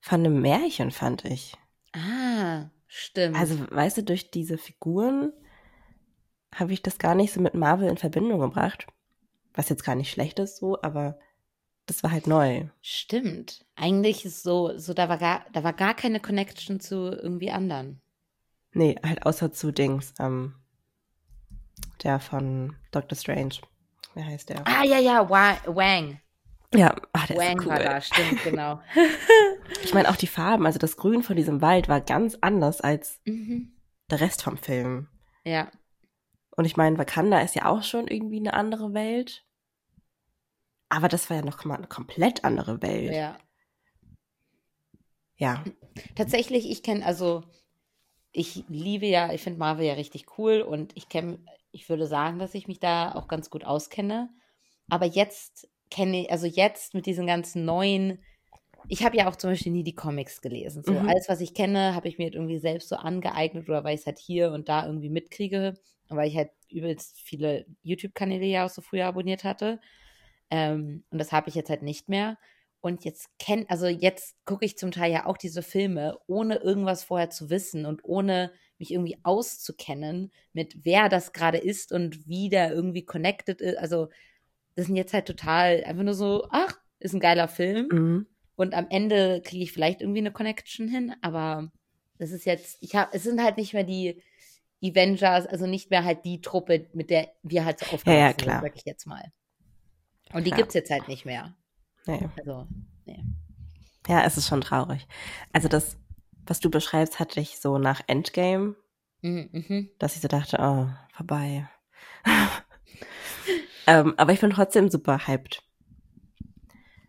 von 0.00 0.20
einem 0.20 0.40
Märchen, 0.40 0.90
fand 0.90 1.24
ich. 1.24 1.56
Ah, 1.92 2.70
stimmt. 2.88 3.36
Also, 3.36 3.58
weißt 3.70 3.98
du, 3.98 4.02
durch 4.02 4.30
diese 4.30 4.58
Figuren 4.58 5.32
habe 6.52 6.72
ich 6.72 6.82
das 6.82 6.98
gar 6.98 7.14
nicht 7.14 7.32
so 7.32 7.40
mit 7.40 7.54
Marvel 7.54 7.88
in 7.88 7.96
Verbindung 7.96 8.40
gebracht. 8.40 8.86
Was 9.54 9.68
jetzt 9.68 9.84
gar 9.84 9.94
nicht 9.94 10.10
schlecht 10.10 10.38
ist, 10.38 10.56
so, 10.56 10.80
aber 10.82 11.18
das 11.92 12.02
war 12.02 12.10
halt 12.10 12.26
neu. 12.26 12.64
Stimmt. 12.80 13.66
Eigentlich 13.76 14.24
ist 14.24 14.42
so, 14.42 14.78
so 14.78 14.94
da 14.94 15.10
war 15.10 15.18
gar, 15.18 15.44
da 15.52 15.62
war 15.62 15.74
gar 15.74 15.94
keine 15.94 16.20
Connection 16.20 16.80
zu 16.80 17.10
irgendwie 17.10 17.50
anderen. 17.50 18.00
Nee, 18.72 18.96
halt 19.04 19.26
außer 19.26 19.52
zu 19.52 19.72
Dings, 19.72 20.14
ähm, 20.18 20.54
der 22.02 22.18
von 22.18 22.76
Doctor 22.92 23.16
Strange. 23.16 23.56
Wie 24.14 24.24
heißt 24.24 24.48
der? 24.48 24.66
Ah, 24.66 24.84
ja, 24.84 24.98
ja, 24.98 25.28
Wang. 25.28 26.20
Ja, 26.74 26.94
ach, 27.12 27.26
der 27.26 27.36
Wang 27.36 27.58
ist 27.58 27.66
cool. 27.66 27.72
war 27.72 27.78
da, 27.78 28.00
stimmt, 28.00 28.42
genau. 28.42 28.80
ich 29.84 29.92
meine, 29.92 30.08
auch 30.08 30.16
die 30.16 30.26
Farben, 30.26 30.64
also 30.64 30.78
das 30.78 30.96
Grün 30.96 31.22
von 31.22 31.36
diesem 31.36 31.60
Wald 31.60 31.88
war 31.88 32.00
ganz 32.00 32.38
anders 32.40 32.80
als 32.80 33.20
mhm. 33.26 33.72
der 34.10 34.20
Rest 34.20 34.42
vom 34.42 34.56
Film. 34.56 35.08
Ja. 35.44 35.70
Und 36.56 36.64
ich 36.64 36.78
meine, 36.78 36.96
Wakanda 36.96 37.40
ist 37.40 37.54
ja 37.54 37.66
auch 37.66 37.82
schon 37.82 38.08
irgendwie 38.08 38.38
eine 38.38 38.54
andere 38.54 38.94
Welt. 38.94 39.44
Aber 40.92 41.08
das 41.08 41.30
war 41.30 41.38
ja 41.38 41.42
noch 41.42 41.64
mal 41.64 41.76
eine 41.76 41.86
komplett 41.86 42.44
andere 42.44 42.82
Welt. 42.82 43.14
Ja. 43.14 43.38
Ja. 45.38 45.64
Tatsächlich, 46.14 46.70
ich 46.70 46.82
kenne, 46.82 47.04
also 47.06 47.44
ich 48.30 48.64
liebe 48.68 49.06
ja, 49.06 49.32
ich 49.32 49.40
finde 49.40 49.58
Marvel 49.58 49.86
ja 49.86 49.94
richtig 49.94 50.38
cool 50.38 50.60
und 50.60 50.94
ich 50.94 51.08
kenne, 51.08 51.38
ich 51.70 51.88
würde 51.88 52.06
sagen, 52.06 52.38
dass 52.38 52.54
ich 52.54 52.68
mich 52.68 52.78
da 52.78 53.14
auch 53.14 53.26
ganz 53.26 53.48
gut 53.48 53.64
auskenne. 53.64 54.28
Aber 54.90 55.06
jetzt 55.06 55.66
kenne 55.90 56.24
ich, 56.24 56.30
also 56.30 56.46
jetzt 56.46 56.92
mit 56.92 57.06
diesen 57.06 57.26
ganzen 57.26 57.64
neuen, 57.64 58.18
ich 58.88 59.02
habe 59.02 59.16
ja 59.16 59.30
auch 59.30 59.36
zum 59.36 59.48
Beispiel 59.48 59.72
nie 59.72 59.84
die 59.84 59.94
Comics 59.94 60.42
gelesen. 60.42 60.82
So 60.82 60.92
Mhm. 60.92 61.08
alles, 61.08 61.26
was 61.26 61.40
ich 61.40 61.54
kenne, 61.54 61.94
habe 61.94 62.08
ich 62.08 62.18
mir 62.18 62.34
irgendwie 62.34 62.58
selbst 62.58 62.90
so 62.90 62.96
angeeignet 62.96 63.66
oder 63.66 63.82
weil 63.82 63.94
ich 63.94 64.02
es 64.02 64.06
halt 64.06 64.18
hier 64.18 64.52
und 64.52 64.68
da 64.68 64.84
irgendwie 64.84 65.08
mitkriege, 65.08 65.72
weil 66.10 66.28
ich 66.28 66.36
halt 66.36 66.50
übelst 66.68 67.18
viele 67.18 67.64
YouTube-Kanäle 67.82 68.44
ja 68.44 68.66
auch 68.66 68.70
so 68.70 68.82
früher 68.82 69.06
abonniert 69.06 69.42
hatte. 69.44 69.80
Ähm, 70.52 71.02
und 71.08 71.16
das 71.16 71.32
habe 71.32 71.48
ich 71.48 71.54
jetzt 71.54 71.70
halt 71.70 71.82
nicht 71.82 72.10
mehr. 72.10 72.36
Und 72.82 73.04
jetzt 73.04 73.30
kenn, 73.38 73.64
also 73.68 73.86
jetzt 73.86 74.36
gucke 74.44 74.66
ich 74.66 74.76
zum 74.76 74.90
Teil 74.90 75.10
ja 75.10 75.24
auch 75.24 75.38
diese 75.38 75.62
Filme, 75.62 76.18
ohne 76.26 76.56
irgendwas 76.56 77.04
vorher 77.04 77.30
zu 77.30 77.48
wissen 77.48 77.86
und 77.86 78.04
ohne 78.04 78.52
mich 78.78 78.92
irgendwie 78.92 79.16
auszukennen 79.22 80.30
mit 80.52 80.84
wer 80.84 81.08
das 81.08 81.32
gerade 81.32 81.56
ist 81.56 81.90
und 81.90 82.28
wie 82.28 82.50
der 82.50 82.70
irgendwie 82.70 83.04
connected 83.04 83.62
ist. 83.62 83.78
Also 83.78 84.08
das 84.74 84.86
sind 84.86 84.96
jetzt 84.96 85.14
halt 85.14 85.26
total 85.26 85.84
einfach 85.84 86.02
nur 86.02 86.14
so, 86.14 86.46
ach, 86.50 86.78
ist 86.98 87.14
ein 87.14 87.20
geiler 87.20 87.48
Film. 87.48 87.88
Mhm. 87.90 88.26
Und 88.56 88.74
am 88.74 88.88
Ende 88.90 89.40
kriege 89.42 89.64
ich 89.64 89.72
vielleicht 89.72 90.02
irgendwie 90.02 90.20
eine 90.20 90.32
Connection 90.32 90.86
hin, 90.86 91.14
aber 91.22 91.72
das 92.18 92.30
ist 92.30 92.44
jetzt, 92.44 92.76
ich 92.82 92.94
habe, 92.94 93.10
es 93.14 93.22
sind 93.22 93.42
halt 93.42 93.56
nicht 93.56 93.72
mehr 93.72 93.84
die 93.84 94.22
Avengers, 94.82 95.46
also 95.46 95.66
nicht 95.66 95.90
mehr 95.90 96.04
halt 96.04 96.24
die 96.26 96.42
Truppe, 96.42 96.88
mit 96.92 97.08
der 97.08 97.32
wir 97.42 97.64
halt 97.64 97.78
so 97.78 97.86
aufgewachsen 97.86 98.10
Ja, 98.10 98.26
ja, 98.26 98.60
sind, 98.60 98.60
sag 98.60 98.76
ich 98.76 98.84
jetzt 98.84 99.06
mal. 99.06 99.32
Und 100.32 100.44
die 100.44 100.50
Klar. 100.50 100.58
gibt's 100.58 100.74
jetzt 100.74 100.90
halt 100.90 101.08
nicht 101.08 101.24
mehr. 101.24 101.54
Nee. 102.06 102.28
Also, 102.38 102.66
nee. 103.04 103.22
Ja, 104.08 104.24
es 104.24 104.36
ist 104.36 104.48
schon 104.48 104.60
traurig. 104.60 105.06
Also 105.52 105.68
das, 105.68 105.96
was 106.46 106.60
du 106.60 106.70
beschreibst, 106.70 107.20
hatte 107.20 107.40
ich 107.40 107.58
so 107.60 107.78
nach 107.78 108.00
Endgame, 108.06 108.76
Mhm, 109.24 109.48
mhm. 109.52 109.90
dass 110.00 110.16
ich 110.16 110.20
so 110.22 110.26
dachte, 110.26 110.56
oh, 110.60 110.88
vorbei. 111.14 111.68
ähm, 113.86 114.14
aber 114.16 114.32
ich 114.32 114.40
bin 114.40 114.50
trotzdem 114.50 114.90
super 114.90 115.28
hyped. 115.28 115.62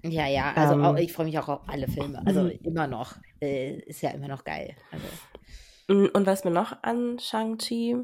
Ja, 0.04 0.28
ja, 0.28 0.54
also 0.54 0.74
Ähm. 0.74 0.84
auch, 0.84 0.96
ich 0.98 1.12
freue 1.14 1.26
mich 1.26 1.40
auch 1.40 1.48
auf 1.50 1.62
alle 1.68 1.88
Filme. 1.88 2.22
Also 2.26 2.48
immer 2.48 2.88
noch. 2.88 3.16
Äh, 3.42 3.80
ist 3.80 4.02
ja 4.02 4.12
immer 4.12 4.28
noch 4.28 4.44
geil. 4.44 4.76
Also, 4.92 6.10
Und 6.14 6.26
was 6.28 6.44
mir 6.44 6.52
noch 6.52 6.84
an 6.84 7.18
Shang-Chi, 7.20 7.98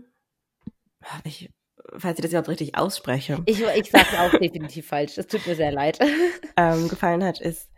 ich, 1.24 1.52
falls 1.98 2.20
ich 2.20 2.24
das 2.24 2.32
überhaupt 2.32 2.50
richtig 2.50 2.78
ausspreche, 2.78 3.42
ich 3.46 3.62
ich 3.62 3.92
sage 3.92 4.20
auch 4.20 4.32
definitiv 4.40 4.88
falsch. 4.88 5.16
Das 5.16 5.28
tut 5.28 5.46
mir 5.46 5.56
sehr 5.56 5.72
leid. 5.72 6.00
ähm, 6.58 6.88
gefallen 6.88 7.24
hat, 7.24 7.40
ist, 7.42 7.70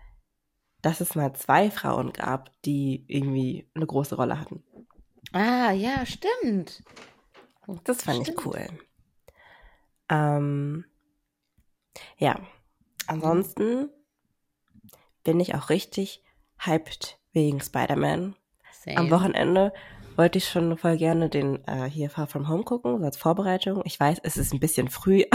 dass 0.81 1.01
es 1.01 1.15
mal 1.15 1.33
zwei 1.33 1.69
Frauen 1.71 2.13
gab, 2.13 2.51
die 2.63 3.05
irgendwie 3.07 3.67
eine 3.73 3.85
große 3.85 4.15
Rolle 4.15 4.39
hatten. 4.39 4.63
ah, 5.33 5.71
ja, 5.71 6.05
stimmt. 6.05 6.83
Das 7.83 8.03
fand 8.03 8.23
Stimmt. 8.23 8.39
ich 8.39 8.45
cool. 8.45 8.67
Ähm, 10.09 10.85
ja, 12.17 12.39
ansonsten 13.07 13.89
bin 15.23 15.39
ich 15.39 15.55
auch 15.55 15.69
richtig 15.69 16.23
hyped 16.59 17.19
wegen 17.31 17.61
Spider-Man. 17.61 18.35
Am 18.95 19.11
Wochenende 19.11 19.73
wollte 20.17 20.37
ich 20.37 20.47
schon 20.47 20.77
voll 20.77 20.97
gerne 20.97 21.29
den 21.29 21.65
äh, 21.67 21.89
hier 21.89 22.09
Far 22.09 22.27
From 22.27 22.47
Home 22.47 22.63
gucken, 22.63 22.99
so 22.99 23.05
als 23.05 23.17
Vorbereitung. 23.17 23.81
Ich 23.85 23.99
weiß, 23.99 24.19
es 24.23 24.37
ist 24.37 24.53
ein 24.53 24.59
bisschen 24.59 24.89
früh. 24.89 25.23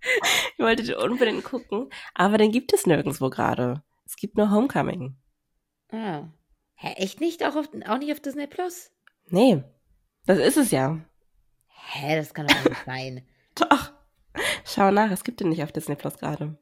ich 0.00 0.58
wollte 0.58 0.82
den 0.82 0.96
unbedingt 0.96 1.44
gucken, 1.44 1.88
aber 2.14 2.38
den 2.38 2.52
gibt 2.52 2.72
es 2.72 2.86
nirgendwo 2.86 3.30
gerade. 3.30 3.82
Es 4.04 4.16
gibt 4.16 4.36
nur 4.36 4.50
Homecoming. 4.50 5.16
Ah. 5.90 6.28
Hä, 6.74 6.94
echt 6.96 7.20
nicht? 7.20 7.44
Auch, 7.44 7.56
auf, 7.56 7.68
auch 7.86 7.98
nicht 7.98 8.12
auf 8.12 8.20
Disney 8.20 8.46
Plus? 8.46 8.90
Nee, 9.28 9.62
das 10.26 10.38
ist 10.38 10.56
es 10.56 10.70
ja. 10.70 10.98
Hä, 11.68 12.16
das 12.16 12.34
kann 12.34 12.46
doch 12.46 12.64
nicht 12.64 12.84
sein. 12.84 13.26
Doch. 13.54 13.92
Schau 14.64 14.90
nach, 14.90 15.10
es 15.10 15.24
gibt 15.24 15.40
den 15.40 15.50
nicht 15.50 15.62
auf 15.62 15.72
Disney 15.72 15.94
Plus 15.94 16.18
gerade. 16.18 16.58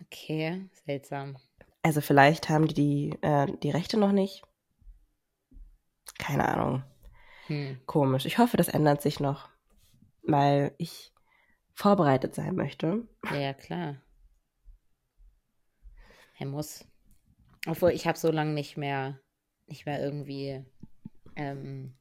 Okay, 0.00 0.68
seltsam. 0.84 1.36
Also 1.82 2.00
vielleicht 2.00 2.48
haben 2.48 2.68
die 2.68 2.74
die, 2.74 3.18
äh, 3.22 3.46
die 3.62 3.70
Rechte 3.70 3.96
noch 3.96 4.12
nicht. 4.12 4.42
Keine 6.18 6.46
Ahnung. 6.48 6.82
Hm. 7.46 7.80
Komisch. 7.86 8.26
Ich 8.26 8.38
hoffe, 8.38 8.56
das 8.56 8.68
ändert 8.68 9.02
sich 9.02 9.20
noch, 9.20 9.48
weil 10.22 10.74
ich 10.78 11.12
vorbereitet 11.74 12.34
sein 12.34 12.54
möchte. 12.56 13.06
Ja, 13.30 13.36
ja, 13.36 13.54
klar. 13.54 13.96
Er 16.38 16.46
muss. 16.46 16.84
Obwohl, 17.66 17.90
ich 17.90 18.06
habe 18.06 18.18
so 18.18 18.30
lange 18.30 18.52
nicht 18.52 18.76
mehr, 18.76 19.18
nicht 19.66 19.86
mehr 19.86 20.00
irgendwie 20.02 20.64
ähm, 21.34 21.96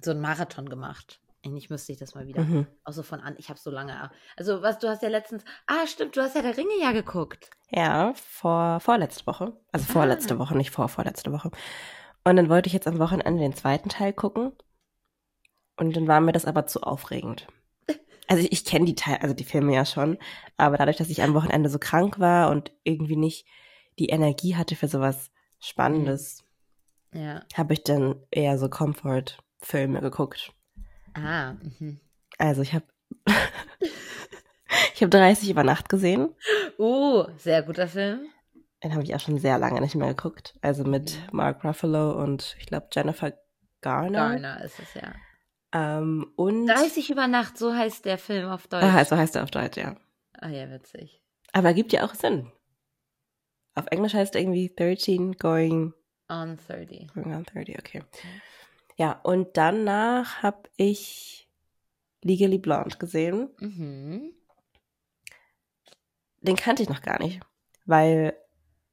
so 0.00 0.10
einen 0.10 0.20
Marathon 0.20 0.68
gemacht. 0.68 1.20
Eigentlich 1.44 1.70
müsste 1.70 1.90
ich 1.92 1.98
das 1.98 2.14
mal 2.14 2.26
wieder. 2.26 2.42
Mhm. 2.42 2.66
Auch 2.84 2.92
so 2.92 3.02
von 3.02 3.20
an. 3.20 3.34
Ich 3.38 3.48
habe 3.48 3.58
so 3.58 3.70
lange. 3.70 4.10
Also, 4.36 4.62
was, 4.62 4.78
du 4.78 4.88
hast 4.88 5.02
ja 5.02 5.08
letztens. 5.08 5.44
Ah, 5.66 5.86
stimmt, 5.86 6.16
du 6.16 6.22
hast 6.22 6.36
ja 6.36 6.42
der 6.42 6.56
Ringe 6.56 6.78
ja 6.80 6.92
geguckt. 6.92 7.50
Ja, 7.70 8.12
vor 8.14 8.78
vorletzte 8.80 9.26
Woche. 9.26 9.56
Also 9.72 9.86
Ah. 9.88 9.92
vorletzte 9.92 10.38
Woche, 10.38 10.56
nicht 10.56 10.70
vor 10.70 10.88
vorletzte 10.88 11.32
Woche. 11.32 11.50
Und 12.24 12.36
dann 12.36 12.48
wollte 12.48 12.68
ich 12.68 12.72
jetzt 12.72 12.86
am 12.86 12.98
Wochenende 12.98 13.40
den 13.42 13.54
zweiten 13.54 13.88
Teil 13.88 14.12
gucken. 14.12 14.52
Und 15.76 15.96
dann 15.96 16.06
war 16.06 16.20
mir 16.20 16.32
das 16.32 16.44
aber 16.44 16.66
zu 16.66 16.82
aufregend. 16.82 17.46
Also 18.28 18.44
ich, 18.44 18.52
ich 18.52 18.64
kenne 18.64 18.84
die 18.84 18.94
Teil, 18.94 19.16
also 19.20 19.34
die 19.34 19.44
Filme 19.44 19.74
ja 19.74 19.84
schon, 19.84 20.16
aber 20.56 20.76
dadurch, 20.76 20.96
dass 20.96 21.10
ich 21.10 21.22
am 21.22 21.34
Wochenende 21.34 21.68
so 21.68 21.78
krank 21.78 22.18
war 22.20 22.50
und 22.50 22.70
irgendwie 22.84 23.16
nicht 23.16 23.46
die 23.98 24.06
Energie 24.10 24.54
hatte 24.56 24.76
für 24.76 24.88
sowas 24.88 25.30
Spannendes, 25.58 26.44
Ja. 27.12 27.42
habe 27.54 27.74
ich 27.74 27.82
dann 27.82 28.16
eher 28.30 28.58
so 28.58 28.68
Comfort-Filme 28.68 30.00
geguckt. 30.00 30.52
Ah, 31.14 31.54
mhm. 31.78 32.00
Also 32.38 32.62
ich 32.62 32.72
habe 32.72 32.86
ich 34.94 35.02
habe 35.02 35.10
30 35.10 35.50
über 35.50 35.64
Nacht 35.64 35.88
gesehen. 35.88 36.34
Oh, 36.78 37.26
sehr 37.36 37.62
guter 37.62 37.88
Film. 37.88 38.26
Den 38.82 38.92
habe 38.94 39.02
ich 39.04 39.14
auch 39.14 39.20
schon 39.20 39.38
sehr 39.38 39.58
lange 39.58 39.80
nicht 39.80 39.94
mehr 39.94 40.08
geguckt. 40.14 40.54
Also 40.60 40.84
mit 40.84 41.12
Mhm. 41.30 41.36
Mark 41.36 41.64
Ruffalo 41.64 42.20
und 42.22 42.56
ich 42.58 42.66
glaube 42.66 42.88
Jennifer 42.92 43.32
Garner. 43.80 44.30
Garner 44.30 44.64
ist 44.64 44.78
es 44.80 44.94
ja. 44.94 45.12
Ähm, 45.74 46.32
und 46.36 46.66
30 46.66 47.10
über 47.10 47.26
Nacht, 47.28 47.56
so 47.56 47.74
heißt 47.74 48.04
der 48.04 48.18
Film 48.18 48.48
auf 48.50 48.66
Deutsch. 48.66 48.84
ah, 48.84 49.04
so 49.04 49.16
heißt 49.16 49.36
er 49.36 49.44
auf 49.44 49.50
Deutsch, 49.50 49.76
ja. 49.78 49.96
Ah 50.34 50.48
ja, 50.48 50.68
witzig. 50.70 51.22
Aber 51.52 51.68
ergibt 51.68 51.92
ja 51.92 52.04
auch 52.04 52.14
Sinn. 52.14 52.50
Auf 53.74 53.86
Englisch 53.86 54.12
heißt 54.14 54.34
er 54.34 54.42
irgendwie 54.42 54.72
13 54.74 55.32
going, 55.38 55.94
On 56.28 56.58
30. 56.66 57.08
going 57.14 57.34
on 57.34 57.44
30, 57.44 57.78
okay. 57.78 58.02
Ja, 58.96 59.12
und 59.22 59.56
danach 59.56 60.42
habe 60.42 60.68
ich 60.76 61.48
Legally 62.22 62.58
Blonde 62.58 62.96
gesehen. 62.98 63.48
Mhm. 63.58 64.32
Den 66.40 66.56
kannte 66.56 66.82
ich 66.82 66.88
noch 66.88 67.02
gar 67.02 67.18
nicht, 67.22 67.40
weil, 67.86 68.36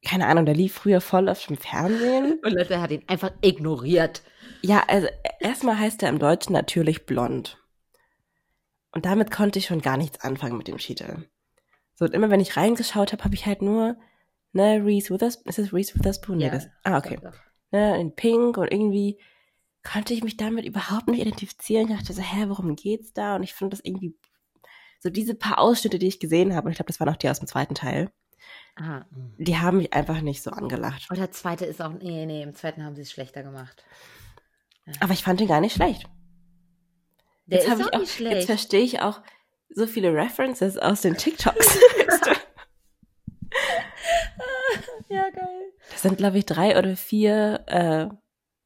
keine 0.03 0.27
Ahnung, 0.27 0.45
der 0.45 0.55
lief 0.55 0.73
früher 0.73 1.01
voll 1.01 1.27
auf 1.29 1.45
dem 1.45 1.57
Fernsehen. 1.57 2.39
Und 2.43 2.53
Leute 2.53 2.81
hat 2.81 2.91
ihn 2.91 3.03
einfach 3.07 3.31
ignoriert. 3.41 4.21
Ja, 4.61 4.83
also 4.87 5.07
erstmal 5.39 5.77
heißt 5.77 6.03
er 6.03 6.09
im 6.09 6.19
Deutschen 6.19 6.53
natürlich 6.53 7.05
blond. 7.05 7.57
Und 8.91 9.05
damit 9.05 9.31
konnte 9.31 9.59
ich 9.59 9.65
schon 9.65 9.81
gar 9.81 9.97
nichts 9.97 10.21
anfangen 10.21 10.57
mit 10.57 10.67
dem 10.67 10.77
Titel. 10.77 11.27
So, 11.95 12.05
und 12.05 12.13
immer 12.13 12.29
wenn 12.29 12.39
ich 12.39 12.57
reingeschaut 12.57 13.11
habe, 13.11 13.23
habe 13.23 13.35
ich 13.35 13.45
halt 13.45 13.61
nur, 13.61 13.97
ne, 14.53 14.81
Reese 14.83 15.13
Witherspoon, 15.13 15.49
ist 15.49 15.59
es 15.59 15.73
Reese 15.73 15.95
Witherspoon? 15.95 16.39
Ja, 16.39 16.49
das, 16.49 16.69
ah, 16.83 16.97
okay. 16.97 17.19
Ne, 17.71 17.99
in 17.99 18.15
Pink 18.15 18.57
und 18.57 18.71
irgendwie 18.71 19.19
konnte 19.83 20.13
ich 20.13 20.23
mich 20.23 20.37
damit 20.37 20.65
überhaupt 20.65 21.07
nicht 21.07 21.21
identifizieren. 21.21 21.89
Ich 21.89 21.97
dachte 21.97 22.13
so, 22.13 22.21
hä, 22.21 22.45
worum 22.47 22.75
geht's 22.75 23.13
da? 23.13 23.35
Und 23.35 23.43
ich 23.43 23.53
finde 23.53 23.75
das 23.75 23.85
irgendwie, 23.85 24.15
so 24.99 25.09
diese 25.09 25.35
paar 25.35 25.59
Ausschnitte, 25.59 25.99
die 25.99 26.07
ich 26.07 26.19
gesehen 26.19 26.55
habe, 26.55 26.65
und 26.65 26.71
ich 26.71 26.77
glaube, 26.77 26.87
das 26.87 26.99
waren 26.99 27.09
auch 27.09 27.17
die 27.17 27.29
aus 27.29 27.39
dem 27.39 27.47
zweiten 27.47 27.75
Teil, 27.75 28.09
Aha. 28.75 29.05
die 29.37 29.57
haben 29.57 29.77
mich 29.77 29.93
einfach 29.93 30.21
nicht 30.21 30.41
so 30.41 30.51
angelacht. 30.51 31.09
Und 31.09 31.17
der 31.17 31.31
zweite 31.31 31.65
ist 31.65 31.81
auch, 31.81 31.93
nee, 31.93 32.25
nee, 32.25 32.43
im 32.43 32.55
zweiten 32.55 32.83
haben 32.83 32.95
sie 32.95 33.01
es 33.01 33.11
schlechter 33.11 33.43
gemacht. 33.43 33.83
Ja. 34.85 34.93
Aber 35.01 35.13
ich 35.13 35.23
fand 35.23 35.39
den 35.39 35.47
gar 35.47 35.61
nicht 35.61 35.75
schlecht. 35.75 36.05
Der 37.45 37.59
jetzt 37.59 37.67
ist 37.67 37.87
auch, 37.87 37.93
auch 37.93 37.99
nicht 37.99 38.13
schlecht. 38.13 38.35
Jetzt 38.35 38.45
verstehe 38.45 38.83
ich 38.83 39.01
auch 39.01 39.21
so 39.69 39.85
viele 39.87 40.13
References 40.13 40.77
aus 40.77 41.01
den 41.01 41.17
TikToks. 41.17 41.79
ja, 45.09 45.29
geil. 45.29 45.73
Das 45.91 46.01
sind, 46.01 46.17
glaube 46.17 46.37
ich, 46.37 46.45
drei 46.45 46.77
oder 46.77 46.95
vier 46.95 47.63
äh, 47.67 48.07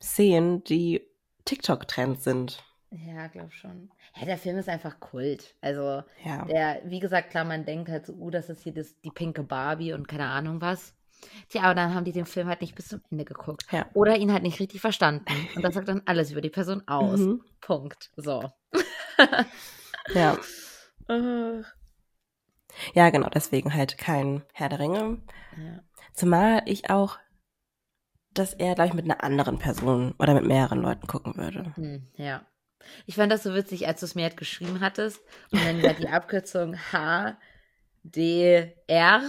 Szenen, 0.01 0.63
die 0.63 1.01
TikTok-Trends 1.45 2.23
sind. 2.23 2.63
Ja, 2.93 3.27
glaub 3.27 3.51
schon. 3.53 3.89
Ja, 4.15 4.25
der 4.25 4.37
Film 4.37 4.57
ist 4.57 4.69
einfach 4.69 4.99
Kult. 4.99 5.55
Also, 5.61 6.03
ja. 6.23 6.45
der, 6.45 6.81
wie 6.85 6.99
gesagt, 6.99 7.31
klar, 7.31 7.43
man 7.43 7.65
denkt 7.65 7.89
halt 7.89 8.05
so, 8.05 8.13
uh, 8.13 8.29
das 8.29 8.49
ist 8.49 8.61
hier 8.61 8.73
das, 8.73 8.99
die 9.01 9.09
pinke 9.09 9.43
Barbie 9.43 9.93
und 9.93 10.07
keine 10.07 10.27
Ahnung 10.27 10.61
was. 10.61 10.95
Tja, 11.49 11.63
aber 11.63 11.75
dann 11.75 11.95
haben 11.95 12.03
die 12.03 12.11
den 12.11 12.25
Film 12.25 12.47
halt 12.47 12.61
nicht 12.61 12.75
bis 12.75 12.89
zum 12.89 13.01
Ende 13.09 13.25
geguckt. 13.25 13.65
Ja. 13.71 13.87
Oder 13.93 14.17
ihn 14.17 14.31
halt 14.31 14.43
nicht 14.43 14.59
richtig 14.59 14.81
verstanden. 14.81 15.25
Und 15.55 15.63
das 15.63 15.73
sagt 15.73 15.87
dann 15.87 16.03
alles 16.05 16.31
über 16.31 16.41
die 16.41 16.49
Person 16.49 16.87
aus. 16.87 17.19
Mhm. 17.19 17.41
Punkt. 17.61 18.11
So. 18.15 18.51
ja. 20.13 20.37
Ja, 22.93 23.09
genau, 23.09 23.29
deswegen 23.29 23.73
halt 23.73 23.97
kein 23.97 24.43
Herr 24.53 24.69
der 24.69 24.79
Ringe. 24.79 25.21
Ja. 25.57 25.79
Zumal 26.13 26.61
ich 26.65 26.89
auch, 26.89 27.17
dass 28.33 28.53
er, 28.53 28.75
glaube 28.75 28.89
ich, 28.89 28.93
mit 28.93 29.05
einer 29.05 29.23
anderen 29.23 29.59
Person 29.59 30.13
oder 30.19 30.33
mit 30.33 30.45
mehreren 30.45 30.81
Leuten 30.81 31.07
gucken 31.07 31.37
würde. 31.37 31.73
Hm, 31.75 32.07
ja. 32.15 32.45
Ich 33.05 33.15
fand 33.15 33.31
das 33.31 33.43
so 33.43 33.53
witzig, 33.53 33.87
als 33.87 33.99
du 33.99 34.05
es 34.05 34.15
mir 34.15 34.23
halt 34.23 34.37
geschrieben 34.37 34.79
hattest 34.81 35.21
und 35.51 35.63
dann 35.65 35.79
ja 35.79 35.93
die 35.93 36.07
Abkürzung 36.07 36.75
HDR. 38.03 39.21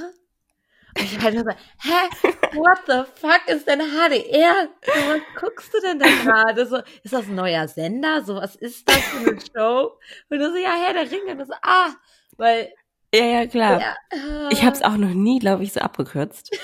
Und 0.97 1.05
ich 1.05 1.21
halt 1.21 1.37
so, 1.37 1.45
hä, 1.45 2.09
what 2.55 2.79
the 2.87 3.03
fuck 3.21 3.41
ist 3.49 3.67
denn 3.67 3.81
HDR? 3.81 4.69
Was 4.87 5.21
guckst 5.41 5.75
du 5.75 5.81
denn 5.81 5.99
da 5.99 6.07
gerade? 6.07 6.67
So, 6.67 6.77
ist 7.03 7.13
das 7.13 7.27
ein 7.27 7.35
neuer 7.35 7.67
Sender? 7.67 8.23
So, 8.23 8.37
was 8.37 8.55
ist 8.55 8.89
das 8.89 8.99
für 8.99 9.31
eine 9.31 9.41
Show? 9.41 9.99
Und 10.31 10.39
du 10.39 10.51
so, 10.51 10.57
ja, 10.57 10.75
Herr 10.81 10.93
der 10.93 11.11
Ringe. 11.11 11.33
Und 11.33 11.39
du 11.39 11.47
so, 11.47 11.55
ah, 11.63 11.91
weil. 12.37 12.73
Ja, 13.13 13.25
ja, 13.25 13.47
klar. 13.47 13.81
Ja, 13.81 13.97
äh, 14.11 14.53
ich 14.53 14.63
habe 14.63 14.77
es 14.77 14.83
auch 14.83 14.97
noch 14.97 15.15
nie, 15.15 15.41
glaube 15.41 15.65
ich, 15.65 15.73
so 15.73 15.81
abgekürzt. 15.81 16.57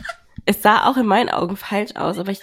es 0.44 0.62
sah 0.62 0.86
auch 0.86 0.96
in 0.96 1.06
meinen 1.06 1.30
Augen 1.30 1.56
falsch 1.56 1.96
aus, 1.96 2.18
aber 2.18 2.30
ich, 2.32 2.40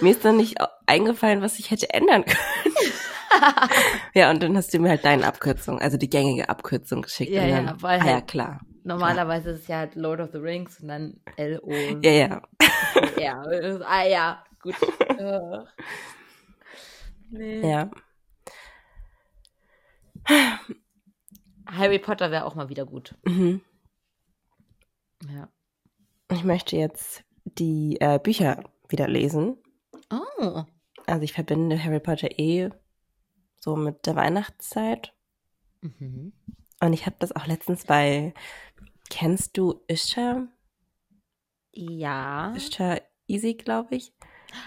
mir 0.00 0.10
ist 0.10 0.24
dann 0.24 0.36
nicht 0.36 0.58
eingefallen, 0.86 1.42
was 1.42 1.58
ich 1.58 1.70
hätte 1.70 1.90
ändern 1.90 2.24
können. 2.24 2.74
ja, 4.14 4.30
und 4.30 4.42
dann 4.42 4.56
hast 4.56 4.72
du 4.72 4.78
mir 4.78 4.90
halt 4.90 5.04
deine 5.04 5.26
Abkürzung, 5.26 5.80
also 5.80 5.96
die 5.96 6.08
gängige 6.08 6.48
Abkürzung 6.48 7.02
geschickt. 7.02 7.32
Ja, 7.32 7.46
dann, 7.46 7.66
ja, 7.66 7.76
weil 7.80 8.00
ah, 8.00 8.04
halt 8.04 8.12
ja, 8.12 8.20
klar. 8.20 8.60
Normalerweise 8.84 9.44
klar. 9.44 9.54
ist 9.54 9.60
es 9.62 9.68
ja 9.68 9.78
halt 9.78 9.94
Lord 9.94 10.20
of 10.20 10.30
the 10.32 10.38
Rings 10.38 10.80
und 10.80 10.88
dann 10.88 11.20
L-O. 11.36 11.72
Ja, 12.02 12.10
ja. 12.10 12.42
ja, 13.18 13.42
ah 13.86 14.06
ja, 14.06 14.44
gut. 14.60 14.74
nee. 17.30 17.68
Ja. 17.68 17.90
Harry 21.66 21.98
Potter 21.98 22.30
wäre 22.30 22.44
auch 22.44 22.54
mal 22.54 22.68
wieder 22.68 22.86
gut. 22.86 23.14
Mhm. 23.24 23.60
Ja. 25.32 25.48
Ich 26.30 26.44
möchte 26.44 26.76
jetzt 26.76 27.24
die 27.44 27.98
äh, 28.00 28.18
Bücher 28.18 28.64
wieder 28.88 29.08
lesen. 29.08 29.56
Oh. 30.10 30.64
Also 31.06 31.22
ich 31.22 31.32
verbinde 31.32 31.82
Harry 31.82 32.00
Potter 32.00 32.38
eh 32.38 32.70
so 33.64 33.76
mit 33.76 34.04
der 34.04 34.14
Weihnachtszeit. 34.14 35.14
Mhm. 35.80 36.34
Und 36.80 36.92
ich 36.92 37.06
habe 37.06 37.16
das 37.18 37.34
auch 37.34 37.46
letztens 37.46 37.86
bei, 37.86 38.34
kennst 39.08 39.56
du 39.56 39.82
Ishtar? 39.88 40.48
Ja. 41.72 42.52
Ishtar 42.54 43.00
Easy, 43.26 43.54
glaube 43.54 43.96
ich. 43.96 44.12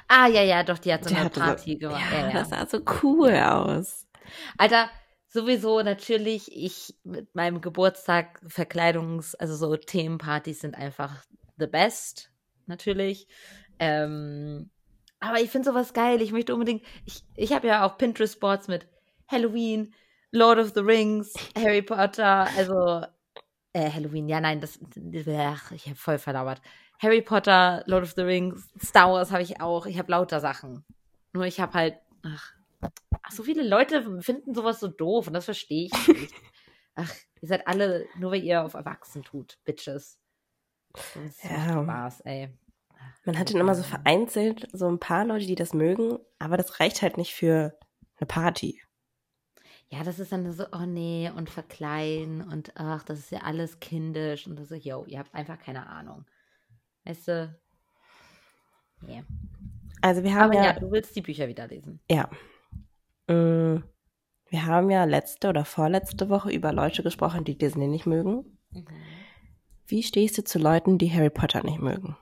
Ah, 0.07 0.27
ja, 0.27 0.41
ja, 0.41 0.63
doch, 0.63 0.79
die 0.79 0.91
hat 0.91 1.07
so 1.07 1.13
eine 1.13 1.29
Party 1.29 1.73
so, 1.73 1.77
gemacht. 1.77 2.12
Ja, 2.12 2.27
ja, 2.27 2.33
das 2.33 2.49
sah 2.49 2.65
so 2.65 2.81
cool 3.03 3.36
aus. 3.36 4.07
Alter, 4.57 4.89
sowieso 5.27 5.83
natürlich, 5.83 6.51
ich 6.51 6.95
mit 7.03 7.36
meinem 7.36 7.62
Geburtstag 7.62 8.41
Verkleidungs-, 8.47 9.36
also 9.36 9.55
so 9.55 9.77
Themenpartys 9.77 10.62
sind 10.62 10.73
einfach 10.73 11.23
the 11.60 11.67
best, 11.67 12.31
natürlich. 12.65 13.27
Ähm, 13.77 14.71
aber 15.19 15.39
ich 15.39 15.49
finde 15.49 15.69
sowas 15.69 15.93
geil. 15.93 16.21
Ich 16.21 16.32
möchte 16.32 16.53
unbedingt. 16.53 16.84
Ich, 17.06 17.23
ich 17.36 17.53
habe 17.53 17.67
ja 17.67 17.86
auch 17.86 17.97
Pinterest-Boards 17.97 18.67
mit 18.67 18.88
Halloween, 19.27 19.93
Lord 20.32 20.60
of 20.60 20.73
the 20.73 20.82
Rings, 20.82 21.34
Harry 21.56 21.82
Potter, 21.82 22.47
also 22.58 23.03
äh, 23.73 23.91
Halloween, 23.91 24.27
ja, 24.27 24.39
nein, 24.39 24.60
das, 24.60 24.80
ach, 25.38 25.71
ich 25.71 25.86
habe 25.86 25.95
voll 25.95 26.17
verlauert. 26.17 26.62
Harry 26.99 27.21
Potter, 27.21 27.84
Lord 27.86 28.03
of 28.03 28.13
the 28.15 28.23
Rings, 28.23 28.67
Star 28.82 29.12
Wars 29.12 29.32
habe 29.32 29.43
ich 29.43 29.62
auch. 29.62 29.86
Ich 29.86 29.99
habe 29.99 30.12
lauter 30.12 30.39
Sachen. 30.39 30.84
Nur 31.34 31.45
ich 31.45 31.60
habe 31.60 31.73
halt, 31.73 31.97
ach, 32.23 32.53
ach, 33.21 33.32
so 33.32 33.43
viele 33.43 33.67
Leute 33.67 34.21
finden 34.21 34.56
sowas 34.56 34.80
so 34.80 34.88
doof 34.88 35.27
und 35.27 35.34
das 35.34 35.45
verstehe 35.45 35.88
ich 35.88 36.08
nicht. 36.08 36.34
ach, 36.95 37.13
ihr 37.41 37.47
seid 37.47 37.67
alle, 37.67 38.08
nur 38.17 38.32
weil 38.32 38.43
ihr 38.43 38.63
auf 38.63 38.73
Erwachsen 38.73 39.21
tut, 39.23 39.60
Bitches. 39.63 40.19
Das 40.93 41.43
ja. 41.43 41.84
Spaß, 41.84 42.21
ey. 42.21 42.58
Man 43.27 43.37
hat 43.37 43.53
dann 43.53 43.59
immer 43.59 43.75
so 43.75 43.83
vereinzelt 43.83 44.69
so 44.71 44.87
ein 44.87 44.99
paar 44.99 45.25
Leute, 45.25 45.45
die 45.45 45.55
das 45.55 45.73
mögen, 45.73 46.17
aber 46.39 46.55
das 46.55 46.79
reicht 46.79 47.01
halt 47.01 47.17
nicht 47.17 47.33
für 47.35 47.77
eine 48.15 48.25
Party. 48.25 48.81
Ja, 49.89 50.01
das 50.05 50.19
ist 50.19 50.31
dann 50.31 50.49
so, 50.53 50.63
oh 50.71 50.85
nee, 50.85 51.29
und 51.35 51.49
verkleiden 51.49 52.41
und 52.41 52.71
ach, 52.75 53.03
das 53.03 53.19
ist 53.19 53.31
ja 53.31 53.39
alles 53.39 53.81
kindisch 53.81 54.47
und 54.47 54.57
das 54.57 54.69
so, 54.69 54.75
yo, 54.75 55.03
ihr 55.07 55.19
habt 55.19 55.35
einfach 55.35 55.59
keine 55.59 55.87
Ahnung. 55.87 56.23
Weißt 57.03 57.27
du? 57.27 57.59
Nee. 59.01 59.25
Also 59.99 60.23
wir 60.23 60.33
haben 60.33 60.51
aber 60.51 60.55
ja, 60.55 60.63
ja, 60.63 60.79
du 60.79 60.89
willst 60.89 61.13
die 61.13 61.21
Bücher 61.21 61.49
wieder 61.49 61.67
lesen. 61.67 61.99
Ja. 62.09 62.29
Mm, 63.27 63.83
wir 64.47 64.65
haben 64.65 64.89
ja 64.89 65.03
letzte 65.03 65.49
oder 65.49 65.65
vorletzte 65.65 66.29
Woche 66.29 66.49
über 66.49 66.71
Leute 66.71 67.03
gesprochen, 67.03 67.43
die 67.43 67.57
Disney 67.57 67.87
nicht 67.87 68.05
mögen. 68.05 68.57
Mhm. 68.71 68.85
Wie 69.85 70.01
stehst 70.01 70.37
du 70.37 70.45
zu 70.45 70.59
Leuten, 70.59 70.97
die 70.97 71.11
Harry 71.11 71.29
Potter 71.29 71.61
nicht 71.61 71.81
mögen? 71.81 72.15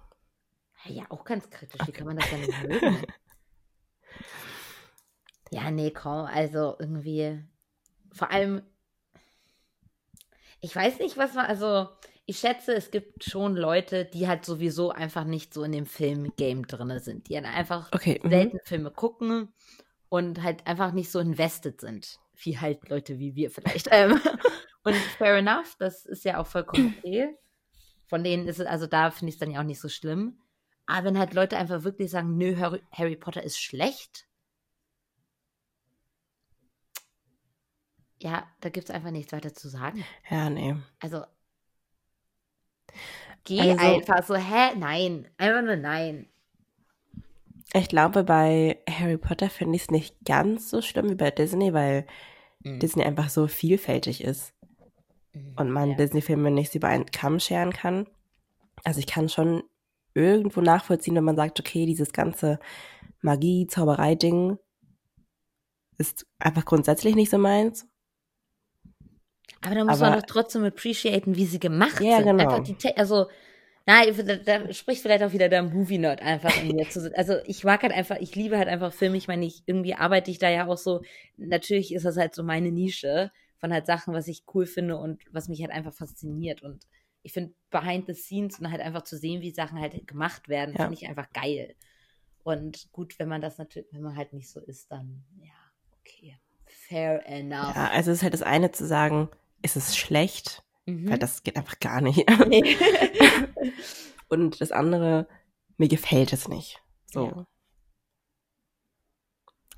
Ja, 0.88 1.06
auch 1.10 1.24
ganz 1.24 1.50
kritisch. 1.50 1.80
Okay. 1.80 1.88
Wie 1.88 1.92
kann 1.92 2.08
man 2.08 2.18
das 2.18 2.30
denn 2.30 2.42
nicht 2.42 2.64
mögen? 2.64 3.06
ja, 5.52 5.72
nee, 5.72 5.92
komm, 5.92 6.26
also 6.26 6.76
irgendwie. 6.80 7.44
Vor 8.12 8.32
allem, 8.32 8.62
ich 10.62 10.76
weiß 10.76 11.00
nicht, 11.00 11.18
was 11.18 11.34
man, 11.34 11.46
also 11.46 11.90
ich 12.26 12.40
schätze, 12.40 12.74
es 12.74 12.92
gibt 12.92 13.24
schon 13.24 13.56
Leute, 13.56 14.06
die 14.06 14.28
halt 14.28 14.46
sowieso 14.46 14.92
einfach 14.92 15.26
nicht 15.26 15.54
so 15.54 15.64
in 15.64 15.72
dem 15.72 15.86
Film-Game 15.86 16.66
drin 16.66 16.98
sind, 17.00 17.30
die 17.30 17.36
halt 17.36 17.46
einfach 17.46 17.92
okay. 17.94 18.20
Mhm. 18.24 18.30
selten 18.30 18.60
Filme 18.64 18.92
gucken 18.92 19.54
und 20.10 20.42
halt 20.42 20.66
einfach 20.66 20.92
nicht 20.92 21.12
so 21.12 21.20
invested 21.20 21.82
sind, 21.82 22.20
wie 22.34 22.58
halt 22.58 22.90
Leute 22.90 23.20
wie 23.20 23.36
wir 23.36 23.52
vielleicht. 23.52 23.90
Ähm, 23.92 24.20
und 24.84 24.96
fair 24.96 25.38
enough, 25.38 25.76
das 25.78 26.06
ist 26.06 26.26
ja 26.26 26.40
auch 26.40 26.48
vollkommen 26.48 26.96
okay. 26.98 27.36
Von 28.08 28.24
denen 28.24 28.48
ist 28.48 28.60
es, 28.60 28.68
also 28.68 28.88
da 28.88 29.12
finde 29.12 29.30
ich 29.30 29.36
es 29.36 29.40
dann 29.40 29.52
ja 29.52 29.60
auch 29.60 29.66
nicht 29.66 29.82
so 29.82 29.90
schlimm. 29.90 30.40
Aber 30.88 31.08
wenn 31.08 31.18
halt 31.18 31.34
Leute 31.34 31.58
einfach 31.58 31.84
wirklich 31.84 32.12
sagen, 32.12 32.38
nö, 32.38 32.58
Harry, 32.58 32.82
Harry 32.92 33.16
Potter 33.16 33.44
ist 33.44 33.60
schlecht, 33.60 34.28
ja, 38.20 38.48
da 38.62 38.70
gibt 38.70 38.90
es 38.90 38.96
einfach 38.96 39.12
nichts 39.12 39.34
weiter 39.34 39.54
zu 39.54 39.70
sagen. 39.70 40.04
Ja, 40.30 40.50
nee. 40.50 40.76
Also, 41.00 41.24
geh 43.44 43.60
also, 43.60 43.86
einfach 43.86 44.24
so, 44.26 44.36
hä? 44.36 44.76
Nein. 44.76 45.28
Einfach 45.38 45.62
nur 45.62 45.76
nein. 45.76 46.28
Ich 47.74 47.90
glaube, 47.90 48.24
bei 48.24 48.80
Harry 48.90 49.18
Potter 49.18 49.50
finde 49.50 49.76
ich 49.76 49.84
es 49.84 49.92
nicht 49.92 50.16
ganz 50.24 50.70
so 50.70 50.82
schlimm 50.82 51.10
wie 51.10 51.16
bei 51.16 51.30
Disney, 51.30 51.74
weil 51.74 52.08
mhm. 52.64 52.80
Disney 52.80 53.04
einfach 53.04 53.30
so 53.30 53.48
vielfältig 53.48 54.24
ist. 54.24 54.54
Mhm, 55.34 55.54
und 55.58 55.72
man 55.72 55.92
ja. 55.92 55.96
Disney-Filme 55.98 56.52
nicht 56.52 56.74
über 56.74 56.88
einen 56.88 57.08
Kamm 57.08 57.40
scheren 57.40 57.74
kann. 57.74 58.08
Also 58.84 59.00
ich 59.00 59.08
kann 59.08 59.30
schon 59.30 59.64
irgendwo 60.16 60.62
nachvollziehen, 60.62 61.16
wenn 61.16 61.24
man 61.24 61.36
sagt, 61.36 61.60
okay, 61.60 61.86
dieses 61.86 62.12
ganze 62.12 62.60
Magie, 63.22 63.68
Zauberei-Ding 63.68 64.58
ist 65.98 66.26
einfach 66.40 66.66
grundsätzlich 66.66 67.16
nicht 67.16 67.30
so 67.30 67.38
meins. 67.38 67.88
Aber 69.62 69.76
da 69.76 69.86
muss 69.86 70.02
Aber, 70.02 70.12
man 70.12 70.20
doch 70.20 70.26
trotzdem 70.28 70.64
appreciaten, 70.64 71.36
wie 71.36 71.46
sie 71.46 71.60
gemacht 71.60 72.02
ja, 72.02 72.18
sind. 72.18 72.38
Genau. 72.38 72.64
Also 72.96 73.28
Nein, 73.88 74.16
da, 74.26 74.36
da 74.38 74.74
spricht 74.74 75.02
vielleicht 75.04 75.24
auch 75.24 75.32
wieder 75.32 75.48
der 75.48 75.62
Movie-Nerd 75.62 76.20
einfach 76.20 76.60
in 76.60 76.76
mir 76.76 76.90
zu. 76.90 77.16
Also 77.16 77.36
ich 77.46 77.64
mag 77.64 77.84
halt 77.84 77.94
einfach, 77.94 78.18
ich 78.20 78.36
liebe 78.36 78.58
halt 78.58 78.68
einfach 78.68 78.92
Filme. 78.92 79.16
Ich 79.18 79.28
meine, 79.28 79.46
ich, 79.46 79.62
irgendwie 79.68 79.94
arbeite 79.94 80.32
ich 80.32 80.40
da 80.40 80.50
ja 80.50 80.66
auch 80.66 80.78
so. 80.78 81.02
Natürlich 81.38 81.94
ist 81.94 82.04
das 82.04 82.18
halt 82.18 82.34
so 82.34 82.44
meine 82.44 82.72
Nische 82.72 83.32
von 83.60 83.72
halt 83.72 83.86
Sachen, 83.86 84.16
was 84.16 84.28
ich 84.28 84.44
cool 84.56 84.66
finde 84.66 84.98
und 84.98 85.22
was 85.32 85.50
mich 85.50 85.62
halt 85.62 85.72
einfach 85.72 85.94
fasziniert. 85.94 86.64
Und 86.64 86.84
ich 87.26 87.34
finde 87.34 87.56
behind 87.72 88.06
the 88.06 88.14
scenes 88.14 88.60
und 88.60 88.70
halt 88.70 88.82
einfach 88.82 89.02
zu 89.02 89.18
sehen, 89.18 89.42
wie 89.42 89.50
Sachen 89.50 89.80
halt 89.80 90.08
gemacht 90.08 90.48
werden, 90.48 90.76
ja. 90.76 90.84
finde 90.84 90.94
ich 90.94 91.08
einfach 91.08 91.34
geil. 91.34 91.76
Und 92.44 92.92
gut, 92.92 93.18
wenn 93.18 93.28
man 93.28 93.42
das 93.42 93.58
natürlich, 93.58 93.88
wenn 93.92 94.04
man 94.04 94.16
halt 94.16 94.32
nicht 94.32 94.48
so 94.48 94.60
ist, 94.60 94.92
dann 94.92 95.26
ja, 95.42 95.56
okay. 96.00 96.38
Fair 96.68 97.26
enough. 97.26 97.76
Ja, 97.76 97.90
also 97.90 98.12
es 98.12 98.18
ist 98.18 98.24
halt 98.24 98.36
das 98.36 98.44
eine 98.44 98.72
zu 98.72 98.86
sagen, 98.86 99.30
ist 99.64 99.76
es 99.76 99.98
schlecht? 99.98 100.64
Mhm. 100.86 101.10
Weil 101.10 101.18
das 101.18 101.42
geht 101.42 101.58
einfach 101.58 101.80
gar 101.80 102.00
nicht. 102.00 102.30
Nee. 102.48 102.78
und 104.30 104.62
das 104.62 104.72
andere, 104.72 105.28
mir 105.78 105.88
gefällt 105.88 106.32
es 106.32 106.48
nicht. 106.48 106.80
So. 107.08 107.48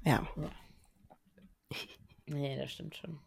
Ja. 0.04 0.28
ja. 0.36 0.52
Nee, 2.26 2.58
das 2.58 2.74
stimmt 2.74 2.98
schon. 2.98 3.22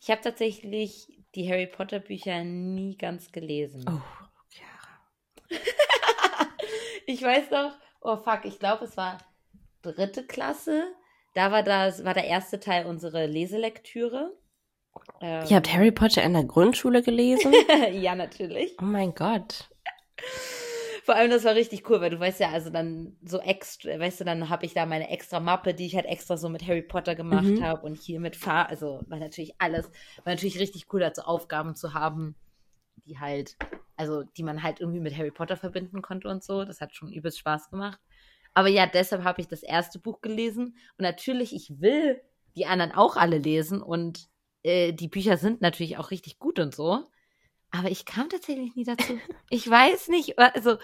Ich 0.00 0.10
habe 0.10 0.20
tatsächlich 0.20 1.08
die 1.34 1.50
Harry 1.50 1.66
Potter 1.66 1.98
Bücher 2.00 2.44
nie 2.44 2.96
ganz 2.96 3.32
gelesen. 3.32 3.84
Oh, 3.88 4.00
ja. 5.50 5.58
ich 7.06 7.22
weiß 7.22 7.50
noch, 7.50 7.72
oh 8.00 8.16
fuck, 8.16 8.44
ich 8.44 8.58
glaube, 8.58 8.84
es 8.84 8.96
war 8.96 9.18
dritte 9.82 10.26
Klasse. 10.26 10.84
Da 11.34 11.52
war 11.52 11.62
das, 11.62 12.04
war 12.04 12.14
der 12.14 12.24
erste 12.24 12.58
Teil 12.58 12.86
unsere 12.86 13.26
Leselektüre. 13.26 14.36
Ähm, 15.20 15.44
Ihr 15.48 15.56
habt 15.56 15.72
Harry 15.72 15.92
Potter 15.92 16.22
in 16.22 16.32
der 16.32 16.44
Grundschule 16.44 17.02
gelesen? 17.02 17.52
ja, 17.92 18.14
natürlich. 18.14 18.74
Oh 18.80 18.84
mein 18.84 19.14
Gott. 19.14 19.68
Vor 21.08 21.16
allem, 21.16 21.30
das 21.30 21.44
war 21.44 21.54
richtig 21.54 21.88
cool, 21.88 22.02
weil 22.02 22.10
du 22.10 22.20
weißt 22.20 22.38
ja, 22.38 22.50
also 22.50 22.68
dann 22.68 23.16
so 23.24 23.40
extra, 23.40 23.98
weißt 23.98 24.20
du, 24.20 24.24
dann 24.24 24.50
habe 24.50 24.66
ich 24.66 24.74
da 24.74 24.84
meine 24.84 25.08
extra 25.08 25.40
Mappe, 25.40 25.72
die 25.72 25.86
ich 25.86 25.96
halt 25.96 26.04
extra 26.04 26.36
so 26.36 26.50
mit 26.50 26.66
Harry 26.66 26.82
Potter 26.82 27.14
gemacht 27.14 27.46
mhm. 27.46 27.64
habe 27.64 27.80
und 27.86 27.96
hier 27.96 28.20
mit 28.20 28.36
Fahr, 28.36 28.68
also 28.68 29.00
war 29.06 29.18
natürlich 29.18 29.54
alles, 29.56 29.86
war 30.24 30.34
natürlich 30.34 30.60
richtig 30.60 30.92
cool, 30.92 31.00
dazu 31.00 31.22
Aufgaben 31.22 31.74
zu 31.74 31.94
haben, 31.94 32.34
die 33.06 33.18
halt, 33.18 33.56
also 33.96 34.22
die 34.22 34.42
man 34.42 34.62
halt 34.62 34.80
irgendwie 34.80 35.00
mit 35.00 35.16
Harry 35.16 35.30
Potter 35.30 35.56
verbinden 35.56 36.02
konnte 36.02 36.28
und 36.28 36.44
so. 36.44 36.66
Das 36.66 36.82
hat 36.82 36.94
schon 36.94 37.10
übelst 37.10 37.38
Spaß 37.38 37.70
gemacht. 37.70 37.98
Aber 38.52 38.68
ja, 38.68 38.84
deshalb 38.86 39.24
habe 39.24 39.40
ich 39.40 39.48
das 39.48 39.62
erste 39.62 39.98
Buch 39.98 40.20
gelesen 40.20 40.76
und 40.98 41.04
natürlich, 41.04 41.54
ich 41.54 41.80
will 41.80 42.20
die 42.54 42.66
anderen 42.66 42.92
auch 42.92 43.16
alle 43.16 43.38
lesen 43.38 43.80
und 43.80 44.28
äh, 44.62 44.92
die 44.92 45.08
Bücher 45.08 45.38
sind 45.38 45.62
natürlich 45.62 45.96
auch 45.96 46.10
richtig 46.10 46.38
gut 46.38 46.58
und 46.58 46.74
so. 46.74 47.06
Aber 47.70 47.90
ich 47.90 48.04
kam 48.04 48.28
tatsächlich 48.28 48.74
nie 48.74 48.84
dazu. 48.84 49.18
Ich 49.50 49.68
weiß 49.68 50.08
nicht, 50.08 50.38
also 50.38 50.78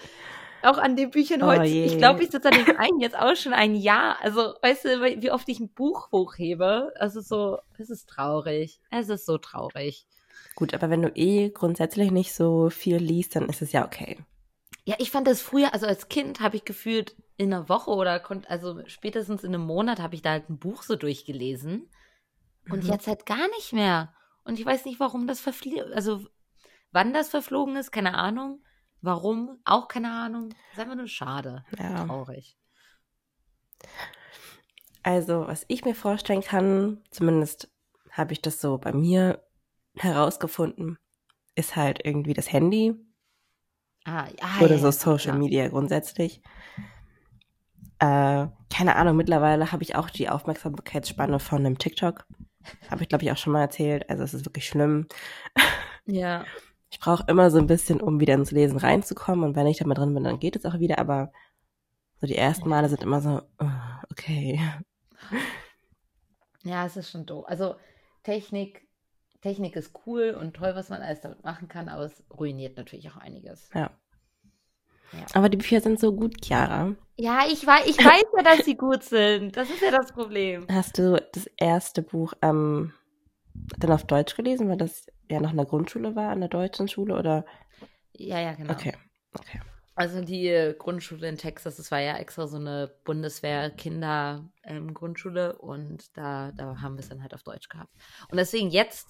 auch 0.65 0.77
an 0.77 0.95
den 0.95 1.11
Büchern 1.11 1.43
oh 1.43 1.47
heute. 1.47 1.65
Je. 1.65 1.85
Ich 1.85 1.97
glaube, 1.97 2.23
ich 2.23 2.31
sitze 2.31 2.51
an 2.51 2.65
dem 2.65 2.77
einen 2.77 2.99
jetzt 2.99 3.17
auch 3.17 3.35
schon 3.35 3.53
ein 3.53 3.75
Jahr. 3.75 4.17
Also, 4.21 4.53
weißt 4.61 4.85
du, 4.85 5.21
wie 5.21 5.31
oft 5.31 5.47
ich 5.49 5.59
ein 5.59 5.69
Buch 5.69 6.11
hochhebe? 6.11 6.93
Also 6.99 7.21
so, 7.21 7.59
es 7.77 7.89
ist 7.89 8.09
traurig. 8.09 8.79
Es 8.91 9.09
ist 9.09 9.25
so 9.25 9.37
traurig. 9.37 10.07
Gut, 10.55 10.73
aber 10.73 10.89
wenn 10.89 11.01
du 11.01 11.09
eh 11.09 11.49
grundsätzlich 11.49 12.11
nicht 12.11 12.33
so 12.33 12.69
viel 12.69 12.97
liest, 12.97 13.35
dann 13.35 13.49
ist 13.49 13.61
es 13.61 13.71
ja 13.71 13.85
okay. 13.85 14.17
Ja, 14.85 14.95
ich 14.99 15.11
fand 15.11 15.27
das 15.27 15.41
früher, 15.41 15.73
also 15.73 15.87
als 15.87 16.09
Kind 16.09 16.39
habe 16.39 16.55
ich 16.55 16.63
gefühlt 16.63 17.15
in 17.37 17.53
einer 17.53 17.67
Woche 17.67 17.91
oder 17.91 18.19
konnte, 18.19 18.49
also 18.49 18.79
spätestens 18.85 19.43
in 19.43 19.53
einem 19.53 19.65
Monat 19.65 19.99
habe 19.99 20.15
ich 20.15 20.21
da 20.21 20.31
halt 20.31 20.49
ein 20.49 20.59
Buch 20.59 20.83
so 20.83 20.95
durchgelesen. 20.95 21.89
Und 22.69 22.83
mhm. 22.83 22.91
jetzt 22.91 23.07
halt 23.07 23.25
gar 23.25 23.47
nicht 23.49 23.73
mehr. 23.73 24.13
Und 24.43 24.59
ich 24.59 24.65
weiß 24.65 24.85
nicht, 24.85 24.99
warum 24.99 25.27
das 25.27 25.41
verfliegt, 25.41 25.81
also 25.93 26.21
Wann 26.95 27.11
das 27.11 27.27
verflogen 27.27 27.75
ist, 27.75 27.91
keine 27.91 28.13
Ahnung. 28.13 28.63
Warum, 29.01 29.59
auch 29.65 29.89
keine 29.89 30.11
Ahnung. 30.11 30.51
Das 30.51 30.57
ist 30.71 30.79
einfach 30.79 30.95
nur 30.95 31.09
schade. 31.09 31.65
Ja. 31.77 32.05
Traurig. 32.05 32.57
Also, 35.03 35.45
was 35.45 35.65
ich 35.67 35.83
mir 35.83 35.93
vorstellen 35.93 36.39
kann, 36.39 37.03
zumindest 37.11 37.69
habe 38.11 38.31
ich 38.31 38.41
das 38.41 38.61
so 38.61 38.77
bei 38.77 38.93
mir 38.93 39.45
herausgefunden, 39.97 40.97
ist 41.55 41.75
halt 41.75 41.99
irgendwie 42.05 42.33
das 42.33 42.53
Handy. 42.53 42.95
Ah, 44.05 44.27
ah, 44.39 44.63
Oder 44.63 44.79
so 44.79 44.89
Social 44.89 45.33
ja. 45.33 45.37
Media 45.37 45.67
grundsätzlich. 45.67 46.41
Äh, 47.99 48.47
keine 48.73 48.95
Ahnung, 48.95 49.17
mittlerweile 49.17 49.73
habe 49.73 49.83
ich 49.83 49.97
auch 49.97 50.09
die 50.09 50.29
Aufmerksamkeitsspanne 50.29 51.41
von 51.41 51.57
einem 51.57 51.77
TikTok. 51.77 52.25
Habe 52.89 53.03
ich, 53.03 53.09
glaube 53.09 53.25
ich, 53.25 53.31
auch 53.33 53.37
schon 53.37 53.51
mal 53.51 53.63
erzählt. 53.63 54.09
Also 54.09 54.23
es 54.23 54.33
ist 54.33 54.45
wirklich 54.45 54.65
schlimm. 54.65 55.09
Ja. 56.05 56.45
ich 56.89 56.99
brauche 56.99 57.25
immer 57.27 57.51
so 57.51 57.57
ein 57.57 57.67
bisschen, 57.67 58.01
um 58.01 58.19
wieder 58.19 58.35
ins 58.35 58.51
Lesen 58.51 58.77
reinzukommen. 58.77 59.43
Und 59.43 59.55
wenn 59.55 59.67
ich 59.67 59.77
da 59.77 59.85
mal 59.85 59.95
drin 59.95 60.13
bin, 60.13 60.23
dann 60.23 60.39
geht 60.39 60.55
es 60.55 60.65
auch 60.65 60.79
wieder. 60.79 60.99
Aber 60.99 61.31
so 62.21 62.27
die 62.27 62.37
ersten 62.37 62.69
Male 62.69 62.89
sind 62.89 63.03
immer 63.03 63.21
so, 63.21 63.41
oh, 63.59 63.69
okay. 64.11 64.59
Ja, 66.63 66.83
es 66.87 66.97
ist 66.97 67.11
schon 67.11 67.27
doof. 67.27 67.45
Also 67.47 67.75
Technik, 68.23 68.87
Technik 69.41 69.75
ist 69.75 69.93
cool 70.07 70.31
und 70.31 70.55
toll, 70.55 70.73
was 70.73 70.89
man 70.89 71.03
alles 71.03 71.21
damit 71.21 71.43
machen 71.43 71.67
kann, 71.67 71.89
aber 71.89 72.05
es 72.05 72.23
ruiniert 72.35 72.75
natürlich 72.75 73.07
auch 73.11 73.17
einiges. 73.17 73.69
Ja. 73.75 73.91
ja. 75.13 75.25
Aber 75.33 75.47
die 75.47 75.57
Bücher 75.57 75.79
sind 75.79 75.99
so 75.99 76.11
gut, 76.11 76.43
Chiara. 76.43 76.95
Ja, 77.17 77.43
ich 77.47 77.65
weiß, 77.67 77.85
ich 77.85 77.99
weiß 77.99 78.23
ja, 78.35 78.41
dass 78.41 78.65
sie 78.65 78.75
gut 78.75 79.03
sind. 79.03 79.55
Das 79.55 79.69
ist 79.69 79.81
ja 79.81 79.91
das 79.91 80.11
Problem. 80.11 80.65
Hast 80.71 80.97
du 80.97 81.23
das 81.33 81.45
erste 81.55 82.01
Buch 82.01 82.33
ähm, 82.41 82.91
dann 83.77 83.91
auf 83.91 84.03
Deutsch 84.05 84.35
gelesen, 84.35 84.67
weil 84.67 84.77
das 84.77 85.05
ja 85.29 85.39
noch 85.39 85.51
in 85.51 85.57
der 85.57 85.65
Grundschule 85.65 86.15
war, 86.15 86.29
an 86.29 86.39
der 86.39 86.49
deutschen 86.49 86.87
Schule 86.87 87.17
oder? 87.17 87.45
Ja, 88.13 88.39
ja, 88.39 88.53
genau. 88.53 88.73
Okay, 88.73 88.93
okay. 89.33 89.59
Also 89.95 90.21
die 90.21 90.47
äh, 90.47 90.73
Grundschule 90.73 91.29
in 91.29 91.37
Texas, 91.37 91.77
das 91.77 91.89
war 91.89 92.01
ja 92.01 92.17
extra 92.17 92.47
so 92.47 92.57
eine 92.57 92.91
Bundeswehr-Kinder-Grundschule 93.05 95.51
ähm, 95.51 95.59
und 95.59 96.17
da, 96.17 96.51
da 96.51 96.81
haben 96.81 96.95
wir 96.95 96.99
es 96.99 97.09
dann 97.09 97.21
halt 97.21 97.33
auf 97.33 97.43
Deutsch 97.43 97.69
gehabt. 97.69 97.93
Und 98.29 98.37
deswegen 98.37 98.69
jetzt, 98.69 99.07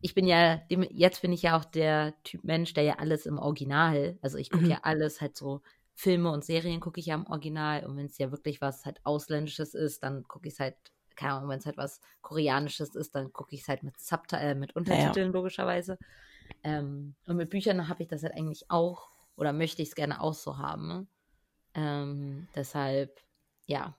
ich 0.00 0.14
bin 0.14 0.28
ja, 0.28 0.62
jetzt 0.68 1.22
bin 1.22 1.32
ich 1.32 1.42
ja 1.42 1.58
auch 1.58 1.64
der 1.64 2.14
Typ 2.22 2.44
Mensch, 2.44 2.72
der 2.72 2.84
ja 2.84 2.98
alles 2.98 3.26
im 3.26 3.38
Original, 3.38 4.16
also 4.22 4.38
ich 4.38 4.50
gucke 4.50 4.64
mhm. 4.64 4.70
ja 4.70 4.78
alles 4.82 5.20
halt 5.20 5.36
so, 5.36 5.60
Filme 5.94 6.30
und 6.30 6.44
Serien 6.44 6.78
gucke 6.78 7.00
ich 7.00 7.06
ja 7.06 7.16
im 7.16 7.26
Original 7.26 7.84
und 7.84 7.96
wenn 7.96 8.06
es 8.06 8.18
ja 8.18 8.30
wirklich 8.30 8.60
was 8.60 8.86
halt 8.86 9.00
Ausländisches 9.02 9.74
ist, 9.74 10.04
dann 10.04 10.22
gucke 10.22 10.46
ich 10.46 10.54
es 10.54 10.60
halt 10.60 10.76
keine 11.18 11.34
Ahnung, 11.34 11.50
wenn 11.50 11.58
es 11.58 11.66
halt 11.66 11.76
was 11.76 12.00
Koreanisches 12.22 12.94
ist, 12.94 13.14
dann 13.14 13.32
gucke 13.32 13.54
ich 13.54 13.62
es 13.62 13.68
halt 13.68 13.82
mit 13.82 13.98
Subti 13.98 14.36
äh, 14.36 14.54
mit 14.54 14.76
Untertiteln 14.76 15.28
ja. 15.28 15.32
logischerweise. 15.32 15.98
Ähm, 16.62 17.14
und 17.26 17.36
mit 17.36 17.50
Büchern 17.50 17.88
habe 17.88 18.02
ich 18.02 18.08
das 18.08 18.22
halt 18.22 18.34
eigentlich 18.34 18.70
auch 18.70 19.10
oder 19.36 19.52
möchte 19.52 19.82
ich 19.82 19.88
es 19.88 19.94
gerne 19.94 20.20
auch 20.20 20.34
so 20.34 20.58
haben. 20.58 21.08
Ähm, 21.74 22.48
deshalb, 22.54 23.20
ja, 23.66 23.96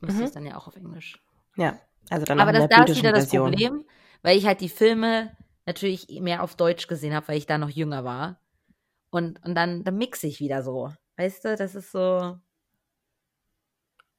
müsste 0.00 0.20
mhm. 0.20 0.26
es 0.26 0.32
dann 0.32 0.46
ja 0.46 0.56
auch 0.56 0.66
auf 0.66 0.76
Englisch. 0.76 1.22
Ja, 1.56 1.78
also 2.10 2.24
dann 2.24 2.40
Aber 2.40 2.52
das, 2.52 2.68
da 2.68 2.84
ist 2.84 2.96
wieder 2.96 3.12
das 3.12 3.24
Version. 3.24 3.50
Problem, 3.50 3.84
weil 4.22 4.36
ich 4.36 4.46
halt 4.46 4.60
die 4.60 4.68
Filme 4.68 5.36
natürlich 5.66 6.08
mehr 6.20 6.42
auf 6.42 6.56
Deutsch 6.56 6.88
gesehen 6.88 7.14
habe, 7.14 7.28
weil 7.28 7.38
ich 7.38 7.46
da 7.46 7.58
noch 7.58 7.70
jünger 7.70 8.04
war. 8.04 8.40
Und, 9.10 9.44
und 9.44 9.54
dann, 9.54 9.84
dann 9.84 9.96
mixe 9.96 10.26
ich 10.26 10.40
wieder 10.40 10.62
so. 10.62 10.92
Weißt 11.16 11.44
du, 11.44 11.56
das 11.56 11.74
ist 11.74 11.92
so. 11.92 12.38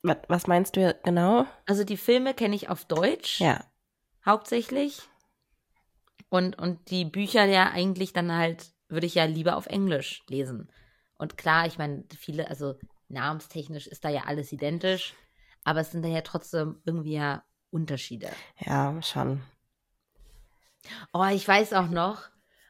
Was 0.03 0.47
meinst 0.47 0.75
du 0.75 0.93
genau? 1.03 1.45
Also 1.65 1.85
die 1.85 1.97
Filme 1.97 2.33
kenne 2.33 2.55
ich 2.55 2.69
auf 2.69 2.85
Deutsch. 2.85 3.39
Ja. 3.39 3.63
Hauptsächlich. 4.25 5.01
Und, 6.29 6.57
und 6.57 6.89
die 6.89 7.05
Bücher 7.05 7.45
ja 7.45 7.71
eigentlich 7.71 8.11
dann 8.11 8.35
halt, 8.35 8.71
würde 8.89 9.05
ich 9.05 9.15
ja 9.15 9.25
lieber 9.25 9.55
auf 9.55 9.67
Englisch 9.67 10.23
lesen. 10.27 10.71
Und 11.17 11.37
klar, 11.37 11.67
ich 11.67 11.77
meine, 11.77 12.03
viele, 12.17 12.49
also 12.49 12.75
namenstechnisch 13.07 13.87
ist 13.87 14.03
da 14.03 14.09
ja 14.09 14.23
alles 14.25 14.51
identisch, 14.51 15.13
aber 15.63 15.81
es 15.81 15.91
sind 15.91 16.03
da 16.03 16.09
ja 16.09 16.21
trotzdem 16.21 16.81
irgendwie 16.85 17.13
ja 17.13 17.43
Unterschiede. 17.69 18.29
Ja, 18.59 19.01
schon. 19.01 19.41
Oh, 21.13 21.25
ich 21.31 21.47
weiß 21.47 21.73
auch 21.73 21.87
noch, 21.87 22.29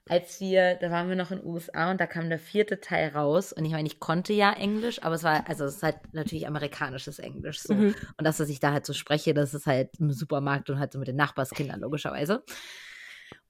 als 0.09 0.41
wir, 0.41 0.75
da 0.75 0.91
waren 0.91 1.07
wir 1.07 1.15
noch 1.15 1.31
in 1.31 1.39
den 1.39 1.47
USA 1.47 1.91
und 1.91 2.01
da 2.01 2.07
kam 2.07 2.29
der 2.29 2.39
vierte 2.39 2.81
Teil 2.81 3.09
raus. 3.09 3.53
Und 3.53 3.63
ich 3.63 3.71
meine, 3.71 3.87
ich 3.87 3.99
konnte 3.99 4.33
ja 4.33 4.51
Englisch, 4.51 5.01
aber 5.01 5.15
es 5.15 5.23
war, 5.23 5.47
also 5.47 5.63
es 5.63 5.77
ist 5.77 5.83
halt 5.83 5.97
natürlich 6.11 6.47
amerikanisches 6.47 7.19
Englisch 7.19 7.61
so. 7.61 7.73
Mhm. 7.73 7.95
Und 8.17 8.25
das, 8.25 8.39
was 8.39 8.49
ich 8.49 8.59
da 8.59 8.73
halt 8.73 8.85
so 8.85 8.93
spreche, 8.93 9.33
das 9.33 9.53
ist 9.53 9.65
halt 9.65 9.91
im 9.99 10.11
Supermarkt 10.11 10.69
und 10.69 10.79
halt 10.79 10.91
so 10.91 10.99
mit 10.99 11.07
den 11.07 11.15
Nachbarskindern, 11.15 11.79
logischerweise. 11.79 12.43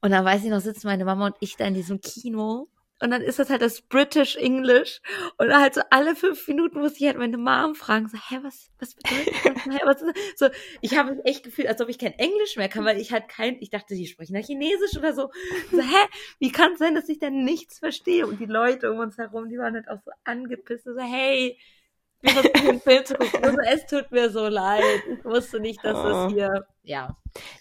Und 0.01 0.11
dann 0.11 0.25
weiß 0.25 0.43
ich 0.43 0.49
noch, 0.49 0.59
sitzen 0.59 0.87
meine 0.87 1.05
Mama 1.05 1.27
und 1.27 1.35
ich 1.39 1.55
da 1.55 1.65
in 1.65 1.73
diesem 1.73 2.01
Kino 2.01 2.67
und 2.99 3.11
dann 3.11 3.21
ist 3.21 3.39
das 3.39 3.49
halt 3.49 3.61
das 3.61 3.81
British 3.81 4.37
English. 4.37 5.01
Und 5.37 5.53
halt 5.53 5.73
so 5.73 5.81
alle 5.89 6.15
fünf 6.15 6.47
Minuten 6.47 6.79
muss 6.79 6.99
ich 6.99 7.05
halt 7.05 7.17
meine 7.17 7.37
Mom 7.37 7.75
fragen, 7.75 8.07
so, 8.07 8.17
hä, 8.17 8.39
was, 8.43 8.71
was 8.79 8.95
bedeutet 8.95 9.33
das? 9.43 9.65
Hä, 9.73 9.79
was 9.83 10.01
ist 10.01 10.15
das? 10.15 10.23
So, 10.37 10.57
ich 10.81 10.97
habe 10.97 11.19
echt 11.25 11.43
gefühlt, 11.43 11.67
als 11.67 11.81
ob 11.81 11.89
ich 11.89 11.99
kein 11.99 12.13
Englisch 12.13 12.55
mehr 12.55 12.69
kann, 12.69 12.85
weil 12.85 12.99
ich 12.99 13.11
halt 13.11 13.27
kein, 13.27 13.57
ich 13.59 13.69
dachte, 13.69 13.95
die 13.95 14.07
sprechen 14.07 14.35
ja 14.35 14.41
Chinesisch 14.41 14.97
oder 14.97 15.13
so. 15.13 15.31
So, 15.71 15.79
hä, 15.81 16.07
wie 16.39 16.51
kann 16.51 16.73
es 16.73 16.79
sein, 16.79 16.95
dass 16.95 17.09
ich 17.09 17.19
denn 17.19 17.43
nichts 17.43 17.79
verstehe? 17.79 18.25
Und 18.25 18.39
die 18.39 18.45
Leute 18.45 18.91
um 18.91 18.99
uns 18.99 19.17
herum, 19.17 19.49
die 19.49 19.57
waren 19.57 19.73
halt 19.73 19.89
auch 19.89 20.01
so 20.03 20.11
angepisst, 20.23 20.85
so, 20.85 20.97
hey, 20.97 21.57
wir 22.21 22.31
versuchen 22.31 22.65
den 22.65 22.79
Film 22.79 23.05
zu 23.05 23.15
gucken. 23.15 23.43
Also, 23.43 23.57
es 23.67 23.85
tut 23.85 24.11
mir 24.11 24.29
so 24.29 24.47
leid. 24.47 24.83
Ich 25.11 25.25
wusste 25.25 25.59
nicht, 25.59 25.83
dass 25.83 25.97
oh. 25.97 26.27
es 26.27 26.33
hier, 26.33 26.65
ja. 26.83 27.17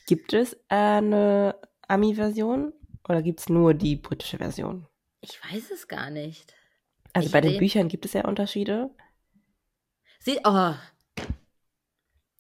Gibt 0.07 0.33
es 0.35 0.57
eine 0.69 1.57
Ami-Version 1.89 2.73
oder 3.09 3.23
gibt 3.23 3.41
es 3.41 3.49
nur 3.49 3.75
die 3.75 3.97
britische 3.97 4.39
Version? 4.39 4.87
Ich 5.23 5.41
weiß 5.43 5.71
es 5.71 5.89
gar 5.89 6.11
nicht. 6.11 6.53
Also 7.15 7.27
Ich 7.27 7.33
bei 7.33 7.41
den 7.41 7.59
Büchern 7.59 7.89
gibt 7.89 8.05
es 8.05 8.13
ja 8.13 8.25
Unterschiede, 8.27 8.91
Sie, 10.21 10.39
oh. 10.45 10.75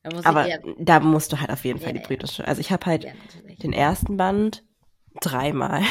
Da 0.04 0.10
aber 0.24 0.46
ich 0.46 0.52
eher, 0.52 0.62
da 0.78 1.00
musst 1.00 1.32
du 1.32 1.40
halt 1.40 1.50
auf 1.50 1.64
jeden 1.64 1.78
Fall 1.80 1.88
Ja, 1.88 1.94
die 1.94 2.00
ja. 2.00 2.06
britische. 2.06 2.46
Also 2.46 2.60
ich 2.60 2.70
habe 2.70 2.86
halt 2.86 3.04
ja, 3.04 3.12
den 3.62 3.72
ersten 3.72 4.16
Band 4.16 4.62
dreimal. 5.20 5.82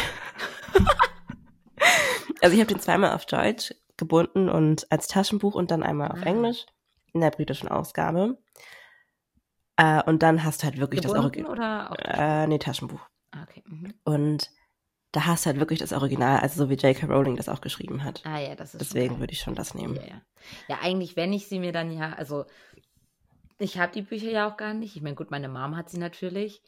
also 2.42 2.54
ich 2.56 2.62
habe 2.62 2.74
den 2.74 2.80
zweimal 2.80 3.14
auf 3.14 3.26
Deutsch 3.26 3.74
gebunden 3.98 4.50
und 4.50 4.89
als 4.92 5.08
Taschenbuch 5.08 5.56
und 5.56 5.70
dann 5.72 5.84
einmal 5.84 6.12
auf 6.12 6.20
Ah. 6.22 6.26
Englisch 6.28 6.66
in 7.14 7.22
der 7.22 7.32
britischen 7.32 7.68
Ausgabe. 7.70 8.38
Äh, 9.78 10.02
und 10.04 10.24
dann 10.24 10.44
hast 10.44 10.62
du 10.62 10.68
halt 10.68 10.78
wirklich 10.78 11.02
das 11.02 11.12
Gebunden 11.12 11.46
Original. 11.46 11.52
oder 11.52 11.92
auch 11.92 11.96
Äh, 11.98 12.48
nee, 12.48 12.58
Taschenbuch. 12.60 13.02
Ah, 13.32 13.44
okay. 13.44 13.64
Mhm. 13.66 13.94
Und 14.04 14.50
da 15.12 15.26
hast 15.26 15.45
du 15.45 15.49
halt 15.49 15.59
wirklich 15.59 15.80
das 15.80 15.93
Original, 15.93 16.39
also 16.39 16.64
so 16.64 16.70
wie 16.70 16.76
J.K. 16.76 17.05
Rowling 17.07 17.36
das 17.36 17.49
auch 17.49 17.62
geschrieben 17.62 18.03
hat. 18.03 18.22
Ah 18.26 18.39
ja, 18.39 18.55
das 18.55 18.74
ist 18.74 18.82
Deswegen 18.82 19.20
würde 19.20 19.34
ich 19.34 19.39
schon 19.39 19.55
das 19.55 19.74
nehmen. 19.74 19.95
Ja, 19.95 20.03
ja. 20.03 20.22
ja, 20.70 20.80
eigentlich, 20.82 21.16
wenn 21.16 21.34
ich 21.34 21.47
sie 21.47 21.59
mir 21.59 21.72
dann 21.72 21.91
ja, 21.91 22.14
also 22.14 22.45
ich 23.59 23.78
habe 23.78 23.91
die 23.91 24.01
Bücher 24.01 24.32
ja 24.32 24.49
auch 24.49 24.57
gar 24.57 24.74
nicht. 24.74 24.95
Ich 24.95 25.01
meine, 25.01 25.16
gut, 25.16 25.32
meine 25.32 25.49
Mom 25.49 25.76
hat 25.78 25.89
sie 25.89 25.99
natürlich. 25.99 26.62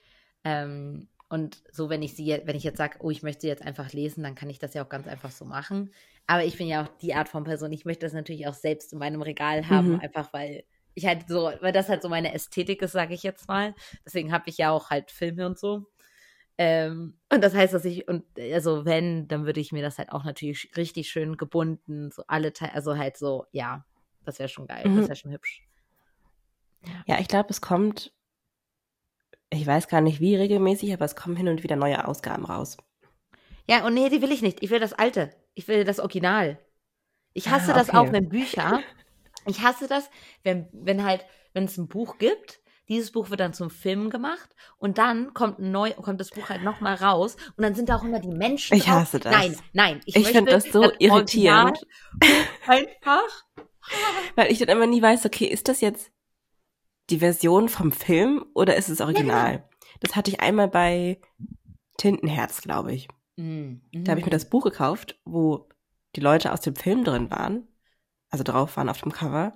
Ähm, 0.44 1.08
und 1.30 1.64
so, 1.72 1.89
wenn 1.89 2.04
ich 2.04 2.16
sie, 2.16 2.39
wenn 2.46 2.56
ich 2.56 2.64
jetzt 2.64 2.78
sage, 2.78 2.98
oh, 3.00 3.10
ich 3.10 3.24
möchte 3.24 3.41
sie 3.41 3.48
jetzt 3.48 3.64
einfach 3.64 3.91
lesen, 3.94 4.24
dann 4.24 4.36
kann 4.36 4.50
ich 4.50 4.60
das 4.60 4.74
ja 4.76 4.84
auch 4.84 4.89
ganz 4.89 5.08
einfach 5.08 5.32
so 5.32 5.46
machen. 5.46 5.91
Aber 6.28 6.44
ich 6.44 6.58
bin 6.58 6.68
ja 6.68 6.84
auch 6.84 6.88
die 7.02 7.16
Art 7.16 7.30
von 7.30 7.44
Person, 7.44 7.72
ich 7.72 7.86
möchte 7.86 8.06
das 8.06 8.14
natürlich 8.14 8.48
auch 8.48 8.54
selbst 8.54 8.94
in 8.94 9.00
meinem 9.00 9.22
Regal 9.22 9.68
haben, 9.68 9.94
Mhm. 9.94 10.00
einfach 10.00 10.32
weil 10.34 10.64
ich 10.94 11.08
halt 11.08 11.28
so, 11.28 11.52
weil 11.62 11.72
das 11.72 11.89
halt 11.89 12.04
so 12.04 12.10
meine 12.10 12.34
Ästhetik 12.34 12.82
ist, 12.84 12.91
sage 12.91 13.16
ich 13.16 13.24
jetzt 13.24 13.48
mal. 13.48 13.74
Deswegen 14.06 14.32
habe 14.32 14.50
ich 14.50 14.58
ja 14.58 14.70
auch 14.70 14.91
halt 14.91 15.10
Filme 15.10 15.48
und 15.48 15.58
so. 15.58 15.88
Ähm, 16.66 17.20
und 17.30 17.43
das 17.43 17.53
heißt, 17.53 17.74
dass 17.74 17.84
ich, 17.84 18.07
und 18.07 18.24
also 18.39 18.86
wenn, 18.86 19.28
dann 19.28 19.45
würde 19.45 19.59
ich 19.59 19.74
mir 19.74 19.82
das 19.82 19.97
halt 19.97 20.14
auch 20.14 20.24
natürlich 20.24 20.72
richtig 20.78 21.09
schön 21.09 21.36
gebunden, 21.36 22.09
so 22.09 22.24
alle 22.28 22.53
Teile, 22.53 22.74
also 22.74 22.97
halt 22.97 23.18
so, 23.18 23.45
ja, 23.51 23.86
das 24.24 24.39
wäre 24.39 24.47
schon 24.47 24.66
geil, 24.68 24.86
Mhm. 24.88 24.95
das 24.95 25.09
wäre 25.09 25.16
schon 25.18 25.32
hübsch. 25.32 25.61
Ja, 27.05 27.20
ich 27.20 27.28
glaube, 27.28 27.49
es 27.49 27.59
kommt, 27.59 28.14
ich 29.49 29.68
weiß 29.68 29.89
gar 29.89 29.99
nicht 29.99 30.22
wie 30.22 30.36
regelmäßig, 30.38 30.93
aber 30.93 31.03
es 31.05 31.16
kommen 31.18 31.36
hin 31.36 31.49
und 31.49 31.64
wieder 31.64 31.76
neue 31.76 32.07
Ausgaben 32.07 32.45
raus. 32.45 32.78
Ja, 33.68 33.86
und 33.86 33.93
nee, 33.93 34.09
die 34.09 34.22
will 34.22 34.32
ich 34.32 34.41
nicht. 34.41 34.61
Ich 34.61 34.70
will 34.70 34.80
das 34.80 34.93
alte. 34.93 35.34
Ich 35.53 35.68
will 35.68 35.84
das 35.84 35.99
Original. 35.99 36.59
Ich 37.34 37.49
hasse 37.49 37.72
Ah, 37.72 37.78
das 37.78 37.89
okay. 37.89 37.97
auch, 37.97 38.11
wenn 38.11 38.30
Bücher. 38.30 38.82
Ich 39.45 39.59
hasse 39.61 39.89
das, 39.89 40.09
wenn, 40.43 40.70
wenn 40.72 41.03
halt, 41.03 41.26
wenn 41.51 41.66
es 41.66 41.78
ein 41.78 41.89
Buch 41.89 42.18
gibt, 42.18 42.61
dieses 42.94 43.12
Buch 43.12 43.30
wird 43.30 43.39
dann 43.39 43.54
zum 43.54 43.70
Film 43.70 44.10
gemacht 44.10 44.56
und 44.78 44.98
dann 44.98 45.34
kommt 45.34 45.60
neu, 45.60 45.91
kommt 45.91 46.20
das 46.20 46.30
Buch 46.30 46.50
halt 46.50 46.64
nochmal 46.64 46.96
raus 46.96 47.36
und 47.58 47.64
dann 47.64 47.76
sind 47.76 47.89
da 47.89 47.98
auch 47.98 48.04
immer 48.04 48.20
die 48.20 48.30
Menschen. 48.30 48.76
Ich 48.76 48.86
drauf. 48.86 49.02
hasse 49.02 49.20
das. 49.20 49.32
Nein, 49.32 49.58
nein. 49.74 50.02
Ich, 50.06 50.16
Ich 50.16 50.28
finde 50.28 50.52
das 50.52 50.66
so 50.66 50.91
irritierend. 51.00 51.12
Original 51.12 51.74
Einfach. 52.68 53.46
Weil 54.36 54.52
ich 54.52 54.60
dann 54.60 54.70
immer 54.70 54.88
nie 54.88 55.02
weiß, 55.02 55.26
okay, 55.26 55.46
ist 55.46 55.68
das 55.68 55.82
jetzt 55.82 56.12
die 57.10 57.20
Version 57.20 57.70
vom 57.70 57.91
Film 57.91 58.46
oder 58.54 58.76
ist 58.76 58.89
es 58.89 59.02
Original? 59.02 59.68
Das 60.00 60.16
hatte 60.16 60.32
ich 60.32 60.39
einmal 60.39 60.68
bei 60.68 61.20
Tintenherz, 61.98 62.62
glaube 62.62 62.94
ich. 62.94 63.08
Mhm. 63.36 63.82
Da 63.91 64.12
habe 64.12 64.20
ich 64.20 64.26
mir 64.26 64.32
das 64.32 64.50
Buch 64.50 64.64
gekauft, 64.64 65.20
wo 65.26 65.68
die 66.16 66.22
Leute 66.22 66.54
aus 66.54 66.62
dem 66.62 66.76
Film 66.76 67.04
drin 67.04 67.32
waren, 67.32 67.68
also 68.30 68.44
drauf 68.44 68.78
waren 68.78 68.89
auf 68.89 69.02
dem 69.02 69.12
Cover. 69.12 69.56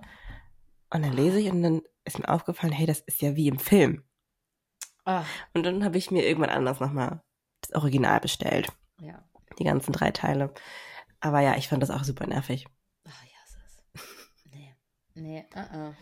Und 0.90 1.04
dann 1.04 1.14
lese 1.14 1.40
ich 1.40 1.50
und 1.52 1.62
dann 1.64 1.82
ist 2.06 2.20
mir 2.20 2.30
aufgefallen, 2.30 2.72
hey, 2.74 2.86
das 2.86 3.00
ist 3.02 3.22
ja 3.22 3.36
wie 3.36 3.48
im 3.48 3.60
Film. 3.60 4.04
Ah, 5.06 5.24
Und 5.54 5.64
dann 5.64 5.84
habe 5.84 5.98
ich 5.98 6.12
mir 6.12 6.26
irgendwann 6.26 6.50
anders 6.50 6.80
nochmal 6.80 7.22
das 7.62 7.74
Original 7.74 8.20
bestellt. 8.20 8.72
ja. 9.02 9.24
Die 9.60 9.64
ganzen 9.64 9.92
drei 9.92 10.12
Teile. 10.12 10.54
Aber 11.20 11.40
ja, 11.40 11.56
ich 11.56 11.68
fand 11.68 11.82
das 11.82 11.90
auch 11.90 12.04
super 12.04 12.28
nervig. 12.28 12.68
Ach, 13.08 13.24
ja, 13.24 13.40
es 13.44 13.56
ist. 13.56 14.46
Nee. 14.54 14.76
Nee, 15.16 15.46
uh 15.56 15.94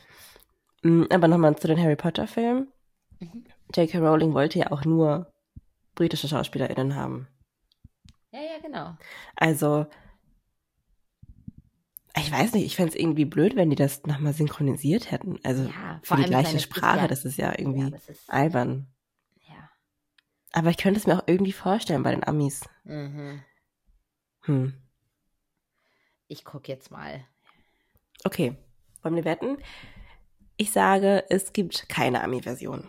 Mm, 0.82 1.06
Aber 1.10 1.28
nochmal 1.30 1.56
zu 1.56 1.68
den 1.68 1.80
Harry 1.82 1.96
Potter 1.96 2.28
Filmen. 2.28 2.72
Mhm. 3.20 3.46
J.K. 3.74 3.98
Rowling 4.00 4.34
wollte 4.34 4.60
ja 4.60 4.72
auch 4.72 4.84
nur 4.84 5.32
britische 5.96 6.28
SchauspielerInnen 6.28 6.96
haben. 6.96 7.28
Ja, 8.32 8.42
ja, 8.42 8.60
genau. 8.62 8.98
Also, 9.38 9.88
ich 12.18 12.32
weiß 12.32 12.54
nicht, 12.54 12.66
ich 12.66 12.76
fände 12.76 12.94
es 12.94 13.00
irgendwie 13.00 13.26
blöd, 13.26 13.56
wenn 13.56 13.70
die 13.70 13.76
das 13.76 14.04
nochmal 14.06 14.34
synchronisiert 14.34 15.12
hätten. 15.12 15.40
Also 15.44 15.64
Ja, 15.64 16.00
für 16.04 16.16
die 16.16 16.24
gleiche 16.24 16.60
Sprache, 16.60 17.00
ja- 17.00 17.08
das 17.08 17.26
ist 17.26 17.38
ja 17.38 17.52
Ja, 17.52 17.60
irgendwie 17.60 17.96
es 17.96 18.10
ist, 18.10 18.30
albern. 18.30 18.88
ja. 19.48 19.70
Aber 20.52 20.70
ich 20.70 20.78
könnte 20.78 21.00
es 21.00 21.08
mir 21.08 21.18
auch 21.18 21.24
irgendwie 21.28 21.52
vorstellen 21.52 22.04
bei 22.04 22.12
den 22.12 22.24
Amis. 22.26 22.62
Mhm. 22.84 23.44
Hm. 24.42 24.74
Ich 26.28 26.44
gucke 26.46 26.72
jetzt 26.72 26.92
mal. 26.92 27.26
Okay, 28.24 28.56
wollen 29.02 29.16
wir 29.16 29.26
wetten? 29.26 29.58
Ich 30.58 30.72
sage, 30.72 31.26
es 31.30 31.52
gibt 31.54 31.90
keine 31.90 32.24
Ami-Version. 32.24 32.88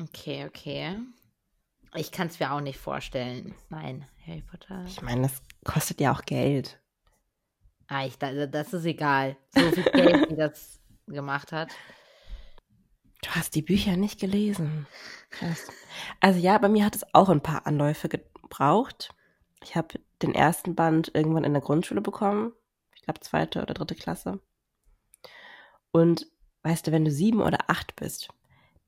Okay, 0.00 0.44
okay. 0.46 0.98
Ich 1.94 2.12
kann 2.12 2.28
es 2.28 2.38
mir 2.40 2.52
auch 2.52 2.60
nicht 2.60 2.78
vorstellen. 2.78 3.54
Nein, 3.70 4.06
Harry 4.26 4.42
Potter. 4.42 4.84
Ich 4.86 5.02
meine, 5.02 5.22
das 5.22 5.42
kostet 5.64 6.00
ja 6.00 6.12
auch 6.12 6.22
Geld. 6.22 6.78
Ah, 7.94 8.06
ich, 8.06 8.16
da- 8.18 8.46
das 8.46 8.72
ist 8.72 8.86
egal. 8.86 9.36
So 9.54 9.60
viel 9.70 9.82
Geld, 9.84 10.30
wie 10.30 10.36
das 10.36 10.80
gemacht 11.06 11.52
hat. 11.52 11.70
Du 13.22 13.30
hast 13.32 13.54
die 13.54 13.60
Bücher 13.62 13.96
nicht 13.98 14.18
gelesen. 14.18 14.86
Krass. 15.30 15.68
Also 16.18 16.38
ja, 16.40 16.56
bei 16.56 16.68
mir 16.70 16.86
hat 16.86 16.96
es 16.96 17.04
auch 17.14 17.28
ein 17.28 17.42
paar 17.42 17.66
Anläufe 17.66 18.08
gebraucht. 18.08 19.14
Ich 19.62 19.76
habe 19.76 20.00
den 20.22 20.34
ersten 20.34 20.74
Band 20.74 21.10
irgendwann 21.14 21.44
in 21.44 21.52
der 21.52 21.60
Grundschule 21.62 22.00
bekommen. 22.00 22.52
Ich 22.96 23.02
glaube 23.02 23.20
zweite 23.20 23.60
oder 23.60 23.74
dritte 23.74 23.94
Klasse. 23.94 24.40
Und 25.90 26.26
weißt 26.62 26.86
du, 26.86 26.92
wenn 26.92 27.04
du 27.04 27.10
sieben 27.10 27.42
oder 27.42 27.58
acht 27.68 27.94
bist, 27.96 28.28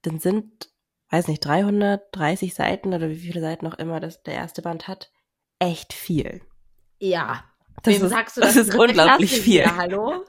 dann 0.02 0.18
sind, 0.18 0.70
weiß 1.10 1.28
nicht, 1.28 1.44
330 1.44 2.54
Seiten 2.54 2.94
oder 2.94 3.10
wie 3.10 3.16
viele 3.18 3.40
Seiten 3.42 3.66
auch 3.66 3.74
immer 3.74 4.00
das 4.00 4.22
der 4.22 4.34
erste 4.34 4.62
Band 4.62 4.88
hat, 4.88 5.12
echt 5.58 5.92
viel. 5.92 6.40
Ja. 6.98 7.44
Das 7.84 7.94
Wem 7.94 8.04
ist, 8.04 8.10
sagst 8.10 8.36
du 8.36 8.40
das 8.40 8.54
das? 8.54 8.68
ist 8.68 8.74
unglaublich 8.74 9.30
Klasse 9.30 9.42
viel. 9.42 9.60
wieder, 9.60 9.76
hallo? 9.76 10.24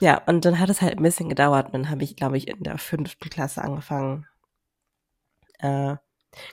Ja, 0.00 0.22
und 0.26 0.44
dann 0.44 0.58
hat 0.58 0.70
es 0.70 0.80
halt 0.80 0.96
ein 0.96 1.02
bisschen 1.02 1.28
gedauert. 1.28 1.66
Und 1.66 1.72
dann 1.72 1.90
habe 1.90 2.04
ich, 2.04 2.16
glaube 2.16 2.36
ich, 2.38 2.48
in 2.48 2.62
der 2.62 2.78
fünften 2.78 3.28
Klasse 3.28 3.62
angefangen, 3.62 4.26
äh, 5.58 5.96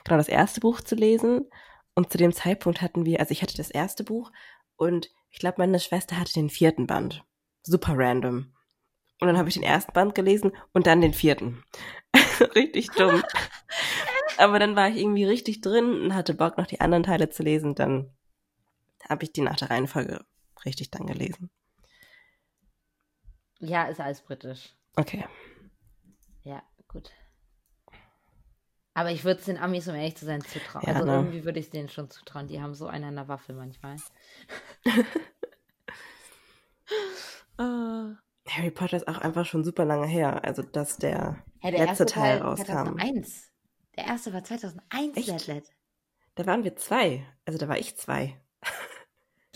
genau 0.04 0.16
das 0.16 0.28
erste 0.28 0.60
Buch 0.60 0.80
zu 0.80 0.96
lesen. 0.96 1.48
Und 1.94 2.10
zu 2.10 2.18
dem 2.18 2.32
Zeitpunkt 2.32 2.82
hatten 2.82 3.06
wir, 3.06 3.20
also 3.20 3.30
ich 3.30 3.42
hatte 3.42 3.56
das 3.56 3.70
erste 3.70 4.04
Buch 4.04 4.30
und 4.76 5.08
ich 5.30 5.38
glaube, 5.38 5.56
meine 5.58 5.80
Schwester 5.80 6.18
hatte 6.18 6.32
den 6.32 6.50
vierten 6.50 6.86
Band. 6.86 7.24
Super 7.62 7.94
random. 7.96 8.52
Und 9.20 9.28
dann 9.28 9.38
habe 9.38 9.48
ich 9.48 9.54
den 9.54 9.62
ersten 9.62 9.92
Band 9.92 10.14
gelesen 10.14 10.52
und 10.72 10.86
dann 10.86 11.00
den 11.00 11.14
vierten. 11.14 11.62
richtig 12.54 12.90
dumm. 12.90 13.22
Aber 14.38 14.58
dann 14.58 14.76
war 14.76 14.88
ich 14.88 14.96
irgendwie 14.98 15.24
richtig 15.24 15.62
drin 15.62 16.02
und 16.02 16.14
hatte 16.14 16.34
Bock, 16.34 16.58
noch 16.58 16.66
die 16.66 16.80
anderen 16.80 17.04
Teile 17.04 17.30
zu 17.30 17.42
lesen. 17.42 17.74
Dann 17.74 18.15
habe 19.08 19.24
ich 19.24 19.32
die 19.32 19.42
nach 19.42 19.56
der 19.56 19.70
Reihenfolge 19.70 20.24
richtig 20.64 20.90
dann 20.90 21.06
gelesen. 21.06 21.50
Ja, 23.58 23.84
ist 23.84 24.00
alles 24.00 24.20
britisch. 24.22 24.74
Okay. 24.96 25.24
Ja, 26.42 26.62
gut. 26.88 27.10
Aber 28.94 29.10
ich 29.10 29.24
würde 29.24 29.40
es 29.40 29.46
den 29.46 29.58
Amis, 29.58 29.86
um 29.88 29.94
ehrlich 29.94 30.16
zu 30.16 30.24
sein, 30.24 30.40
zutrauen. 30.40 30.86
Ja, 30.86 30.94
also 30.94 31.04
ne? 31.04 31.16
irgendwie 31.16 31.44
würde 31.44 31.58
ich 31.58 31.66
es 31.66 31.70
denen 31.70 31.90
schon 31.90 32.10
zutrauen. 32.10 32.48
Die 32.48 32.62
haben 32.62 32.74
so 32.74 32.86
einen 32.86 33.04
an 33.04 33.16
der 33.16 33.28
Waffe 33.28 33.52
manchmal. 33.52 33.96
äh, 37.58 38.14
Harry 38.48 38.70
Potter 38.70 38.96
ist 38.96 39.08
auch 39.08 39.18
einfach 39.18 39.44
schon 39.44 39.64
super 39.64 39.84
lange 39.84 40.06
her, 40.06 40.44
also 40.44 40.62
dass 40.62 40.96
der, 40.96 41.44
hey, 41.60 41.72
der 41.72 41.86
letzte 41.86 42.04
erste 42.04 42.06
Teil 42.06 42.38
Teil 42.38 42.48
rauskam. 42.48 42.96
2001. 42.96 43.52
Der 43.96 44.04
erste 44.06 44.32
war 44.32 44.44
2001, 44.44 45.16
Echt? 45.16 45.28
Deadlet. 45.28 45.64
Da 46.34 46.46
waren 46.46 46.64
wir 46.64 46.76
zwei, 46.76 47.26
also 47.44 47.58
da 47.58 47.68
war 47.68 47.78
ich 47.78 47.96
zwei. 47.96 48.40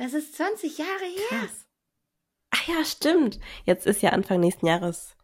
Das 0.00 0.14
ist 0.14 0.34
20 0.34 0.78
Jahre 0.78 1.04
her. 1.04 1.40
Krass. 1.40 1.66
Ach 2.52 2.66
ja, 2.68 2.82
stimmt. 2.86 3.38
Jetzt 3.66 3.86
ist 3.86 4.00
ja 4.00 4.10
Anfang 4.10 4.40
nächsten 4.40 4.64
Jahres 4.66 5.14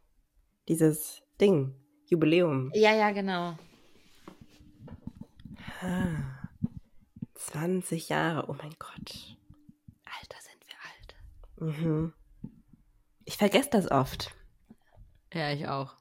dieses 0.68 1.22
Ding, 1.41 1.74
Jubiläum. 2.05 2.70
Ja, 2.74 2.95
ja, 2.95 3.11
genau. 3.12 3.57
Ah, 5.81 6.49
20 7.37 8.11
Jahre, 8.11 8.51
oh 8.51 8.55
mein 8.55 8.74
Gott. 8.79 9.39
Alter, 10.05 10.39
sind 10.43 10.62
wir 10.66 10.77
alt. 10.85 11.79
Mhm. 11.79 12.12
Ich 13.24 13.39
vergesse 13.39 13.70
das 13.70 13.91
oft. 13.91 14.35
Ja, 15.33 15.53
ich 15.53 15.66
auch. 15.68 15.95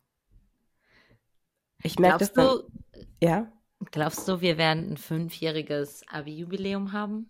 Ich 1.81 1.97
merke 1.97 2.19
das 2.19 2.33
Glaubst 2.33 2.65
dann. 2.67 3.01
du, 3.01 3.07
Ja? 3.25 3.51
glaubst 3.91 4.27
du, 4.27 4.41
wir 4.41 4.57
werden 4.57 4.91
ein 4.91 4.97
fünfjähriges 4.97 6.03
Abi-Jubiläum 6.09 6.91
haben? 6.91 7.29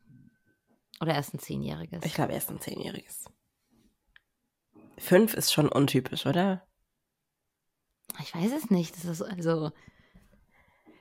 Oder 1.02 1.14
erst 1.14 1.34
ein 1.34 1.40
zehnjähriges? 1.40 2.06
Ich 2.06 2.14
glaube 2.14 2.34
erst 2.34 2.50
ein 2.50 2.62
Zehnjähriges. 2.62 3.26
Fünf 4.98 5.34
ist 5.34 5.52
schon 5.52 5.68
untypisch, 5.68 6.26
oder? 6.26 6.66
Ich 8.22 8.34
weiß 8.34 8.52
es 8.54 8.70
nicht. 8.70 8.96
Das 8.96 9.06
ist 9.06 9.22
also. 9.22 9.72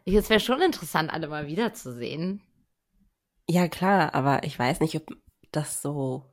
Es 0.04 0.28
wäre 0.28 0.40
schon 0.40 0.60
interessant, 0.60 1.12
alle 1.12 1.28
mal 1.28 1.46
wiederzusehen. 1.46 2.42
Ja, 3.48 3.68
klar, 3.68 4.14
aber 4.14 4.44
ich 4.44 4.58
weiß 4.58 4.80
nicht, 4.80 4.96
ob 4.96 5.16
das 5.52 5.80
so. 5.80 6.24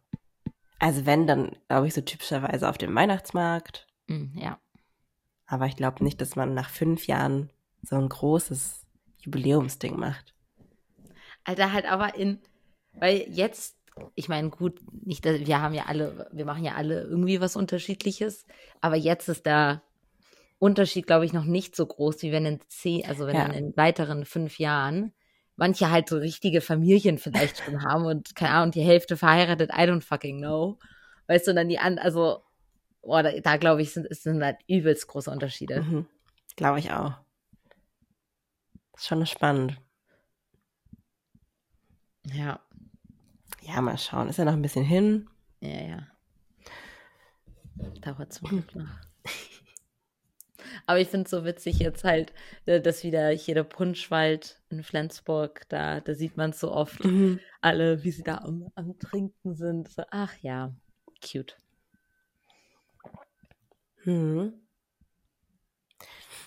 Also, 0.80 1.06
wenn, 1.06 1.28
dann 1.28 1.56
glaube 1.68 1.88
ich 1.88 1.94
so 1.94 2.02
typischerweise 2.02 2.68
auf 2.68 2.78
dem 2.78 2.96
Weihnachtsmarkt. 2.96 3.88
Mm, 4.08 4.38
ja. 4.38 4.60
Aber 5.46 5.68
ich 5.68 5.76
glaube 5.76 6.04
nicht, 6.04 6.20
dass 6.22 6.36
man 6.36 6.54
nach 6.54 6.70
fünf 6.70 7.08
Jahren 7.08 7.52
so 7.84 7.96
ein 7.96 8.10
großes 8.10 8.88
Jubiläumsding 9.20 9.98
macht. 9.98 10.34
Alter, 11.44 11.72
halt 11.72 11.86
aber 11.86 12.16
in. 12.16 12.40
Weil 12.94 13.26
jetzt, 13.30 13.78
ich 14.16 14.30
meine, 14.30 14.50
gut, 14.50 14.80
nicht, 14.92 15.24
wir 15.26 15.62
haben 15.62 15.74
ja 15.74 15.86
alle, 15.88 16.30
wir 16.32 16.46
machen 16.46 16.64
ja 16.64 16.76
alle 16.76 17.02
irgendwie 17.02 17.42
was 17.42 17.56
Unterschiedliches, 17.56 18.46
aber 18.82 18.96
jetzt 18.96 19.28
ist 19.30 19.46
der 19.46 19.82
Unterschied, 20.60 21.08
glaube 21.08 21.26
ich, 21.26 21.34
noch 21.34 21.46
nicht 21.46 21.76
so 21.76 21.86
groß, 21.86 22.22
wie 22.22 22.32
wenn 22.32 22.46
in 22.46 22.60
zehn, 22.68 23.06
also 23.08 23.26
wenn 23.26 23.36
ja. 23.36 23.46
in 23.48 23.76
weiteren 23.76 24.26
fünf 24.26 24.60
Jahren 24.60 25.14
manche 25.56 25.92
halt 25.92 26.10
so 26.10 26.18
richtige 26.18 26.62
Familien 26.62 27.18
vielleicht 27.18 27.64
schon 27.64 27.84
haben 27.86 28.06
und 28.06 28.36
keine 28.36 28.52
Ahnung, 28.52 28.72
die 28.72 28.82
Hälfte 28.82 29.18
verheiratet, 29.18 29.72
I 29.72 29.82
don't 29.82 30.02
fucking 30.02 30.40
know. 30.40 30.78
Weißt 31.28 31.48
du, 31.48 31.52
und 31.52 31.56
dann 31.56 31.70
die 31.70 31.80
an, 31.80 31.98
also, 31.98 32.44
boah, 33.02 33.24
da, 33.24 33.32
da 33.40 33.58
glaube 33.58 33.82
ich, 33.82 33.94
sind, 33.94 34.08
sind 34.16 34.44
halt 34.44 34.58
übelst 34.68 35.08
große 35.08 35.32
Unterschiede. 35.32 35.82
Mhm. 35.82 36.08
Glaube 36.56 36.80
ich 36.80 36.92
auch. 36.92 37.14
Das 38.92 39.02
ist 39.02 39.08
schon 39.08 39.26
spannend. 39.26 39.78
Ja. 42.26 42.60
Ja, 43.62 43.82
mal 43.82 43.98
schauen. 43.98 44.30
Ist 44.30 44.38
ja 44.38 44.46
noch 44.46 44.54
ein 44.54 44.62
bisschen 44.62 44.84
hin. 44.84 45.30
Ja, 45.60 45.82
ja. 45.82 46.08
Dauert 48.02 48.34
zum 48.34 48.50
Glück 48.50 48.76
noch. 48.76 48.90
Aber 50.86 51.00
ich 51.00 51.10
finde 51.10 51.26
es 51.26 51.32
so 51.32 51.46
witzig 51.46 51.80
jetzt 51.80 52.04
halt, 52.04 52.34
äh, 52.66 52.82
dass 52.82 53.04
wieder 53.04 53.30
hier 53.30 53.56
der 53.56 53.64
Punschwald 53.64 54.62
in 54.70 54.84
Flensburg, 54.84 55.68
da, 55.70 56.00
da 56.00 56.16
sieht 56.16 56.38
man 56.38 56.54
so 56.54 56.72
oft 56.72 57.04
mhm. 57.04 57.40
alle, 57.62 58.04
wie 58.04 58.12
sie 58.12 58.24
da 58.24 58.40
am, 58.40 58.72
am 58.76 58.98
Trinken 59.00 59.56
sind. 59.56 59.90
So, 59.90 60.04
ach 60.10 60.36
ja, 60.42 60.74
cute. 61.22 61.58
Hm. 64.04 64.54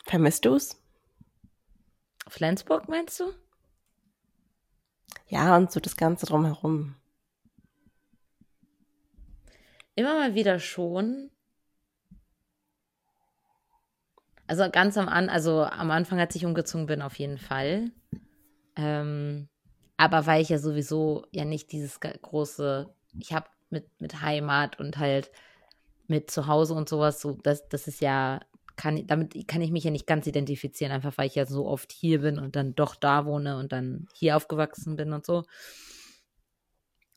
Vermisst 0.04 0.44
du 0.44 0.54
es? 0.54 0.80
Flensburg 2.28 2.88
meinst 2.88 3.20
du? 3.20 3.32
Ja, 5.28 5.56
und 5.56 5.70
so 5.70 5.80
das 5.80 5.96
Ganze 5.96 6.26
drumherum. 6.26 6.96
Immer 9.94 10.14
mal 10.14 10.34
wieder 10.34 10.58
schon. 10.58 11.30
Also 14.46 14.68
ganz 14.70 14.98
am 14.98 15.08
An, 15.08 15.28
also 15.28 15.62
am 15.62 15.90
Anfang, 15.90 16.20
als 16.20 16.34
ich 16.34 16.44
umgezogen 16.44 16.86
bin, 16.86 17.00
auf 17.00 17.18
jeden 17.18 17.38
Fall. 17.38 17.90
Ähm, 18.76 19.48
aber 19.96 20.26
weil 20.26 20.42
ich 20.42 20.48
ja 20.48 20.58
sowieso 20.58 21.26
ja 21.30 21.44
nicht 21.44 21.72
dieses 21.72 22.00
große, 22.00 22.92
ich 23.20 23.32
habe 23.32 23.46
mit, 23.70 23.88
mit 24.00 24.20
Heimat 24.20 24.78
und 24.78 24.98
halt 24.98 25.30
mit 26.08 26.30
Zuhause 26.30 26.74
und 26.74 26.88
sowas, 26.88 27.20
so, 27.20 27.32
das, 27.42 27.68
das 27.68 27.86
ist 27.86 28.00
ja, 28.00 28.40
kann, 28.76 29.06
damit 29.06 29.48
kann 29.48 29.62
ich 29.62 29.70
mich 29.70 29.84
ja 29.84 29.90
nicht 29.90 30.06
ganz 30.06 30.26
identifizieren, 30.26 30.92
einfach 30.92 31.16
weil 31.16 31.28
ich 31.28 31.36
ja 31.36 31.46
so 31.46 31.66
oft 31.66 31.92
hier 31.92 32.20
bin 32.20 32.38
und 32.38 32.56
dann 32.56 32.74
doch 32.74 32.96
da 32.96 33.24
wohne 33.24 33.56
und 33.56 33.72
dann 33.72 34.08
hier 34.14 34.36
aufgewachsen 34.36 34.96
bin 34.96 35.12
und 35.12 35.24
so. 35.24 35.44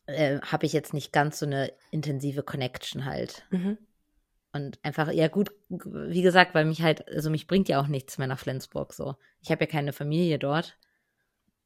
Äh, 0.08 0.40
habe 0.40 0.64
ich 0.64 0.72
jetzt 0.72 0.94
nicht 0.94 1.12
ganz 1.12 1.38
so 1.38 1.44
eine 1.44 1.70
intensive 1.90 2.42
Connection 2.42 3.04
halt. 3.04 3.44
Mhm. 3.50 3.76
Und 4.54 4.78
einfach, 4.82 5.12
ja 5.12 5.28
gut, 5.28 5.50
wie 5.68 6.22
gesagt, 6.22 6.54
weil 6.54 6.64
mich 6.64 6.80
halt, 6.80 7.06
also 7.08 7.28
mich 7.28 7.46
bringt 7.46 7.68
ja 7.68 7.78
auch 7.78 7.88
nichts 7.88 8.16
mehr 8.16 8.26
nach 8.26 8.38
Flensburg 8.38 8.94
so. 8.94 9.16
Ich 9.42 9.50
habe 9.50 9.64
ja 9.64 9.70
keine 9.70 9.92
Familie 9.92 10.38
dort. 10.38 10.78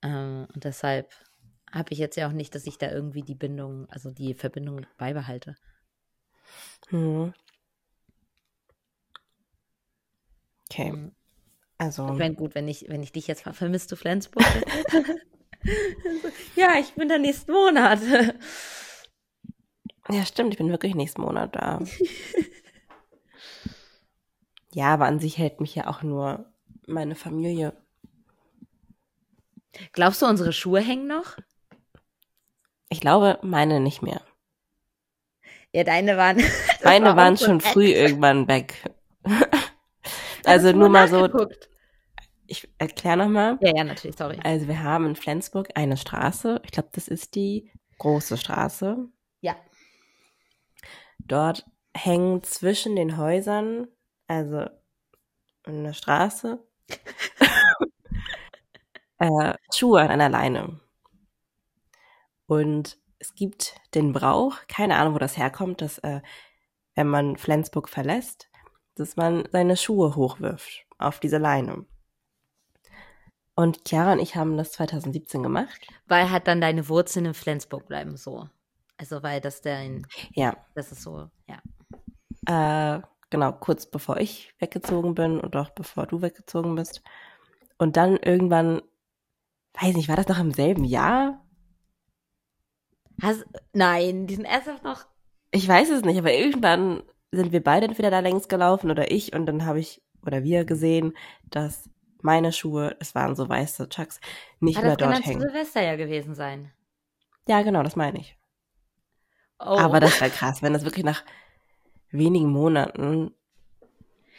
Ähm, 0.03 0.49
und 0.53 0.65
deshalb 0.65 1.13
habe 1.71 1.93
ich 1.93 1.99
jetzt 1.99 2.17
ja 2.17 2.27
auch 2.27 2.33
nicht, 2.33 2.53
dass 2.57 2.67
ich 2.67 2.79
da 2.79 2.91
irgendwie 2.91 3.23
die 3.23 3.37
Bindung, 3.37 3.89
also 3.91 4.11
die 4.11 4.35
Verbindung 4.35 4.87
beibehalte. 4.99 5.55
Hm. 6.89 7.33
Okay. 10.69 10.91
Hm. 10.91 11.13
Also. 11.79 12.09
Ich 12.09 12.19
meine, 12.19 12.35
gut, 12.35 12.57
wenn 12.57 12.67
ich, 12.67 12.89
wenn 12.89 13.05
ich 13.05 13.13
dich 13.13 13.29
jetzt 13.29 13.43
vermisst 13.43 13.93
du 13.93 13.97
Flensburg? 13.97 14.45
ja, 16.57 16.75
ich 16.79 16.93
bin 16.95 17.09
da 17.09 17.19
nächsten 17.19 17.53
Monat. 17.53 18.01
ja, 20.09 20.25
stimmt, 20.25 20.53
ich 20.53 20.59
bin 20.59 20.71
wirklich 20.71 20.95
nächsten 20.95 21.23
Monat 21.23 21.55
da. 21.55 21.81
Ja, 24.75 24.95
aber 24.95 25.07
an 25.07 25.21
sich 25.21 25.39
hält 25.39 25.61
mich 25.61 25.75
ja 25.75 25.87
auch 25.87 26.03
nur 26.03 26.47
meine 26.87 27.15
Familie. 27.15 27.75
Glaubst 29.93 30.23
du, 30.23 30.27
unsere 30.27 30.53
Schuhe 30.53 30.81
hängen 30.81 31.07
noch? 31.07 31.37
Ich 32.89 33.01
glaube, 33.01 33.39
meine 33.43 33.81
nicht 33.81 34.03
mehr. 34.03 34.21
Ja, 35.73 35.85
deine 35.85 36.17
waren. 36.19 36.43
Meine 36.85 37.07
war 37.07 37.17
waren 37.17 37.39
schon 37.39 37.61
früh 37.63 37.87
irgendwann 37.87 38.47
weg. 38.49 38.75
also 40.45 40.73
nur 40.73 40.91
mal 40.91 41.09
so. 41.09 41.29
Ich 42.53 42.69
erkläre 42.77 43.17
nochmal. 43.17 43.57
Ja, 43.63 43.75
ja, 43.75 43.83
natürlich, 43.83 44.15
sorry. 44.15 44.39
Also 44.45 44.69
wir 44.69 44.83
haben 44.83 45.07
in 45.07 45.17
Flensburg 45.17 45.71
eine 45.75 45.97
Straße. 45.97 46.61
Ich 46.67 46.71
glaube, 46.71 46.91
das 46.93 47.09
ist 47.09 47.35
die 47.35 47.71
große 47.97 48.37
Straße. 48.37 49.09
Ja. 49.41 49.57
Dort 51.19 51.65
hängen 51.95 52.43
zwischen 52.43 52.95
den 52.95 53.17
Häusern 53.17 53.89
also 54.27 54.67
in 55.67 55.83
der 55.83 55.95
Straße, 55.95 56.63
äh, 59.19 59.55
Schuhe 59.75 60.03
an 60.03 60.11
einer 60.11 60.29
Leine. 60.29 60.79
Und 62.45 62.99
es 63.19 63.35
gibt 63.35 63.77
den 63.95 64.13
Brauch, 64.13 64.59
keine 64.69 64.97
Ahnung, 64.97 65.15
wo 65.15 65.19
das 65.19 65.39
herkommt, 65.39 65.81
dass 65.81 65.97
äh, 66.01 66.21
wenn 66.97 67.07
man 67.07 67.39
Flensburg 67.39 67.89
verlässt, 67.89 68.51
dass 68.97 69.17
man 69.17 69.49
seine 69.51 69.79
Schuhe 69.79 70.17
hochwirft 70.17 70.85
auf 70.99 71.19
diese 71.19 71.39
Leine. 71.39 71.87
Und 73.55 73.83
Chiara 73.87 74.13
und 74.13 74.19
ich 74.19 74.35
haben 74.35 74.57
das 74.57 74.73
2017 74.73 75.43
gemacht. 75.43 75.87
Weil 76.07 76.31
halt 76.31 76.49
dann 76.49 76.61
deine 76.61 76.89
Wurzeln 76.89 77.27
in 77.27 77.35
Flensburg 77.35 77.87
bleiben, 77.87 78.17
so. 78.17 78.49
Also 78.97 79.23
weil 79.23 79.41
das 79.41 79.61
dein. 79.61 80.07
Ja. 80.33 80.57
Das 80.75 80.93
ist 80.93 81.03
so, 81.03 81.29
ja. 81.47 82.97
Äh, 82.97 83.03
genau, 83.31 83.53
kurz 83.53 83.87
bevor 83.87 84.19
ich 84.19 84.55
weggezogen 84.59 85.15
bin 85.15 85.41
und 85.41 85.55
auch 85.57 85.71
bevor 85.71 86.07
du 86.07 86.23
weggezogen 86.23 86.75
bist. 86.75 87.03
Und 87.79 87.97
dann 87.97 88.17
irgendwann, 88.17 88.81
weiß 89.81 89.97
nicht, 89.97 90.09
war 90.09 90.17
das 90.17 90.29
noch 90.29 90.39
im 90.39 90.53
selben 90.53 90.85
Jahr? 90.85 91.45
Hast, 93.21 93.45
nein, 93.73 94.27
die 94.27 94.37
sind 94.37 94.45
erst 94.45 94.83
noch. 94.83 95.05
Ich 95.51 95.69
weiß 95.69 95.91
es 95.91 96.03
nicht, 96.03 96.19
aber 96.19 96.33
irgendwann 96.33 97.03
sind 97.31 97.53
wir 97.53 97.63
beide 97.63 97.87
entweder 97.87 98.11
da 98.11 98.21
längs 98.21 98.49
gelaufen 98.49 98.91
oder 98.91 99.11
ich 99.11 99.35
und 99.35 99.47
dann 99.47 99.67
habe 99.67 99.81
ich 99.81 100.03
oder 100.25 100.45
wir 100.45 100.65
gesehen, 100.65 101.17
dass 101.51 101.91
meine 102.23 102.53
Schuhe, 102.53 102.97
es 103.01 103.15
waren 103.15 103.37
so 103.37 103.49
weiße 103.49 103.89
Chucks, 103.89 104.21
nicht 104.61 104.79
aber 104.79 104.89
mehr 104.89 104.97
dort 104.97 105.25
hängen. 105.25 105.25
Das 105.25 105.33
kann 105.33 105.41
Silvester 105.41 105.83
ja 105.83 105.97
gewesen 105.97 106.35
sein. 106.35 106.73
Ja, 107.47 107.63
genau, 107.63 107.83
das 107.83 107.97
meine 107.97 108.19
ich. 108.19 108.37
Oh. 109.59 109.77
Aber 109.79 110.01
das 110.01 110.21
war 110.21 110.29
krass, 110.29 110.63
wenn 110.63 110.73
das 110.73 110.85
wirklich 110.85 111.05
nach 111.05 111.25
wenigen 112.11 112.51
Monaten. 112.51 113.35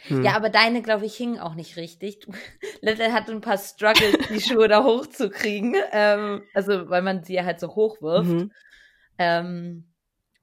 Hm. 0.06 0.22
Ja, 0.22 0.36
aber 0.36 0.50
deine, 0.50 0.82
glaube 0.82 1.06
ich, 1.06 1.16
hingen 1.16 1.38
auch 1.38 1.54
nicht 1.54 1.76
richtig. 1.76 2.26
Little 2.82 3.12
hatte 3.12 3.32
ein 3.32 3.40
paar 3.40 3.58
Struggles, 3.58 4.28
die 4.28 4.40
Schuhe 4.40 4.68
da 4.68 4.84
hochzukriegen. 4.84 5.76
Ähm, 5.92 6.42
also, 6.52 6.90
weil 6.90 7.02
man 7.02 7.24
sie 7.24 7.34
ja 7.34 7.44
halt 7.44 7.60
so 7.60 7.74
hochwirft. 7.74 8.28
Mhm. 8.28 8.52
Ähm, 9.16 9.93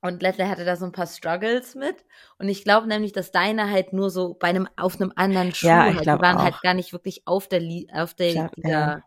und 0.02 0.22
Lettle 0.22 0.50
hatte 0.50 0.66
da 0.66 0.76
so 0.76 0.86
ein 0.86 0.92
paar 0.92 1.08
Struggles 1.08 1.76
mit. 1.76 2.06
Und 2.40 2.50
ich 2.50 2.64
glaube 2.64 2.88
nämlich, 2.88 3.14
dass 3.14 3.32
deine 3.32 3.70
halt 3.70 3.94
nur 3.94 4.10
so 4.10 4.34
bei 4.34 4.48
einem, 4.48 4.68
auf 4.76 5.00
einem 5.00 5.14
anderen 5.16 5.54
Schuh 5.54 5.68
ja, 5.68 5.90
ich 5.90 5.96
halt, 5.98 6.06
die 6.06 6.08
waren 6.08 6.24
halt 6.24 6.38
auch. 6.38 6.44
halt 6.44 6.62
gar 6.62 6.74
nicht 6.74 6.92
wirklich 6.92 7.28
auf 7.28 7.48
der, 7.48 7.62
auf 7.94 8.16
der, 8.16 8.34
glaub, 8.34 8.56
dieser, 8.56 8.70
ja. 8.70 9.04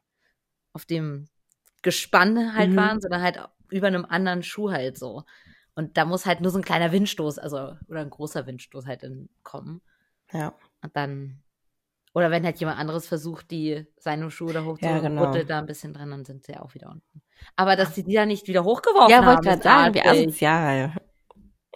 auf 0.73 0.85
dem 0.85 1.29
Gespann 1.83 2.55
halt 2.55 2.71
mhm. 2.71 2.77
waren, 2.77 3.01
sondern 3.01 3.23
halt 3.23 3.41
über 3.71 3.89
einem 3.89 4.05
anderen 4.05 4.43
Schuh 4.43 4.71
halt 4.71 4.97
so. 4.97 5.25
Und 5.75 5.97
da 5.97 6.05
muss 6.05 6.27
halt 6.27 6.41
nur 6.41 6.53
so 6.53 6.59
ein 6.59 6.65
kleiner 6.65 6.93
Windstoß, 6.93 7.39
also, 7.39 7.77
oder 7.89 8.01
ein 8.01 8.11
großer 8.11 8.47
Windstoß 8.47 8.87
halt 8.87 9.03
in, 9.03 9.29
kommen. 9.43 9.83
Ja. 10.33 10.55
Und 10.83 10.97
dann, 10.97 11.43
oder 12.15 12.31
wenn 12.31 12.45
halt 12.45 12.59
jemand 12.61 12.79
anderes 12.79 13.09
versucht, 13.09 13.51
die 13.51 13.87
seine 13.99 14.31
Schuhe 14.31 14.53
da 14.53 14.65
hoch 14.65 14.79
ja, 14.81 15.01
genau. 15.01 15.33
da 15.33 15.59
ein 15.59 15.67
bisschen 15.67 15.93
dran, 15.93 16.11
dann 16.11 16.25
sind 16.25 16.45
sie 16.45 16.53
ja 16.53 16.63
auch 16.63 16.73
wieder 16.75 16.89
unten. 16.89 17.23
Aber 17.57 17.75
dass 17.75 17.95
sie 17.97 18.05
die 18.05 18.15
da 18.15 18.25
nicht 18.25 18.47
wieder 18.47 18.65
hochgeworfen 18.65 19.11
ja, 19.11 19.17
haben. 19.17 19.25
Ja, 19.25 19.35
wollte 19.35 19.49
gerade 19.49 19.63
sagen, 19.63 19.95
wie 19.95 20.03
asozial. 20.03 20.97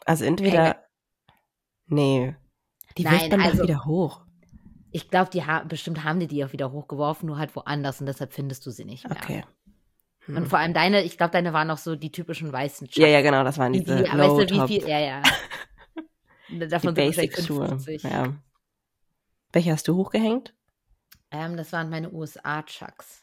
Also 0.07 0.25
entweder, 0.25 0.65
hey, 0.65 0.75
nee, 1.89 2.37
die 2.97 3.03
Nein, 3.03 3.15
wirft 3.15 3.33
dann 3.33 3.41
also, 3.41 3.63
wieder 3.65 3.85
hoch. 3.85 4.23
Ich 4.93 5.11
glaube, 5.11 5.29
die 5.31 5.45
haben, 5.45 5.69
bestimmt 5.69 6.05
haben 6.05 6.21
die 6.21 6.29
die 6.29 6.45
auch 6.45 6.53
wieder 6.53 6.71
hochgeworfen, 6.71 7.27
nur 7.27 7.39
halt 7.39 7.55
woanders 7.57 8.01
und 8.01 8.07
deshalb 8.07 8.33
findest 8.33 8.65
du 8.65 8.71
sie 8.71 8.85
nicht 8.85 9.09
mehr. 9.09 9.19
Okay. 9.21 9.45
Hm. 10.27 10.37
Und 10.37 10.47
vor 10.47 10.61
allem 10.61 10.73
deine, 10.73 11.03
ich 11.03 11.17
glaube, 11.17 11.33
deine 11.33 11.53
waren 11.53 11.67
noch 11.67 11.79
so 11.79 11.97
die 11.97 12.13
typischen 12.13 12.53
weißen 12.53 12.87
Chucks. 12.87 12.97
Ja, 12.97 13.09
ja, 13.09 13.23
genau, 13.23 13.43
das 13.43 13.59
waren 13.59 13.73
diese 13.73 13.97
die, 13.97 14.05
die, 14.05 14.19
weißt 14.19 14.51
du, 14.51 14.63
wie 14.63 14.67
viel, 14.69 14.89
ja, 14.89 15.01
ja. 15.01 15.23
Davon 16.69 16.95
die 16.95 17.01
Basic-Schuhe, 17.01 17.77
ja. 18.03 18.35
Welche 19.53 19.73
hast 19.73 19.89
du 19.89 19.97
hochgehängt? 19.97 20.55
Ähm, 21.31 21.57
das 21.57 21.73
waren 21.73 21.91
meine 21.91 22.11
USA-Chucks. 22.13 23.23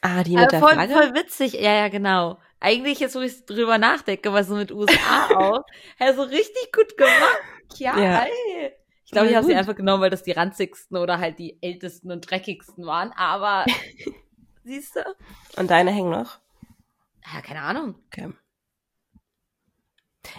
Ah, 0.00 0.22
die 0.22 0.36
mit 0.36 0.52
der 0.52 0.60
voll, 0.60 0.72
Flagge? 0.74 0.92
voll 0.92 1.14
witzig. 1.14 1.54
Ja, 1.54 1.72
ja, 1.72 1.88
genau. 1.88 2.38
Eigentlich 2.60 3.00
jetzt, 3.00 3.16
wo 3.16 3.20
ich 3.20 3.44
drüber 3.46 3.78
nachdenke, 3.78 4.32
was 4.32 4.46
so 4.46 4.54
mit 4.54 4.70
USA 4.70 5.26
auch. 5.36 5.64
Ja, 5.98 6.14
so 6.14 6.22
richtig 6.22 6.72
gut 6.72 6.96
gemacht. 6.96 7.40
Ja, 7.76 7.98
Ja. 7.98 8.22
ey. 8.24 8.72
Ich 9.04 9.12
glaube, 9.12 9.28
ich 9.30 9.36
habe 9.36 9.46
sie 9.46 9.54
einfach 9.54 9.74
genommen, 9.74 10.02
weil 10.02 10.10
das 10.10 10.22
die 10.22 10.32
ranzigsten 10.32 10.98
oder 10.98 11.18
halt 11.18 11.38
die 11.38 11.56
ältesten 11.62 12.12
und 12.12 12.30
dreckigsten 12.30 12.84
waren. 12.84 13.10
Aber 13.12 13.64
siehst 14.64 14.96
du? 14.96 15.00
Und 15.56 15.70
deine 15.70 15.90
hängen 15.92 16.10
noch? 16.10 16.38
Ja, 17.32 17.40
keine 17.40 17.62
Ahnung. 17.62 17.94
Okay. 18.08 18.32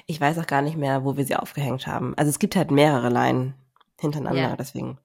Ich 0.06 0.22
weiß 0.22 0.38
auch 0.38 0.46
gar 0.46 0.62
nicht 0.62 0.78
mehr, 0.78 1.04
wo 1.04 1.18
wir 1.18 1.26
sie 1.26 1.36
aufgehängt 1.36 1.88
haben. 1.88 2.16
Also 2.16 2.30
es 2.30 2.38
gibt 2.38 2.56
halt 2.56 2.70
mehrere 2.70 3.10
Leinen 3.10 3.56
hintereinander, 4.00 4.42
Ja. 4.42 4.56
deswegen. 4.56 4.98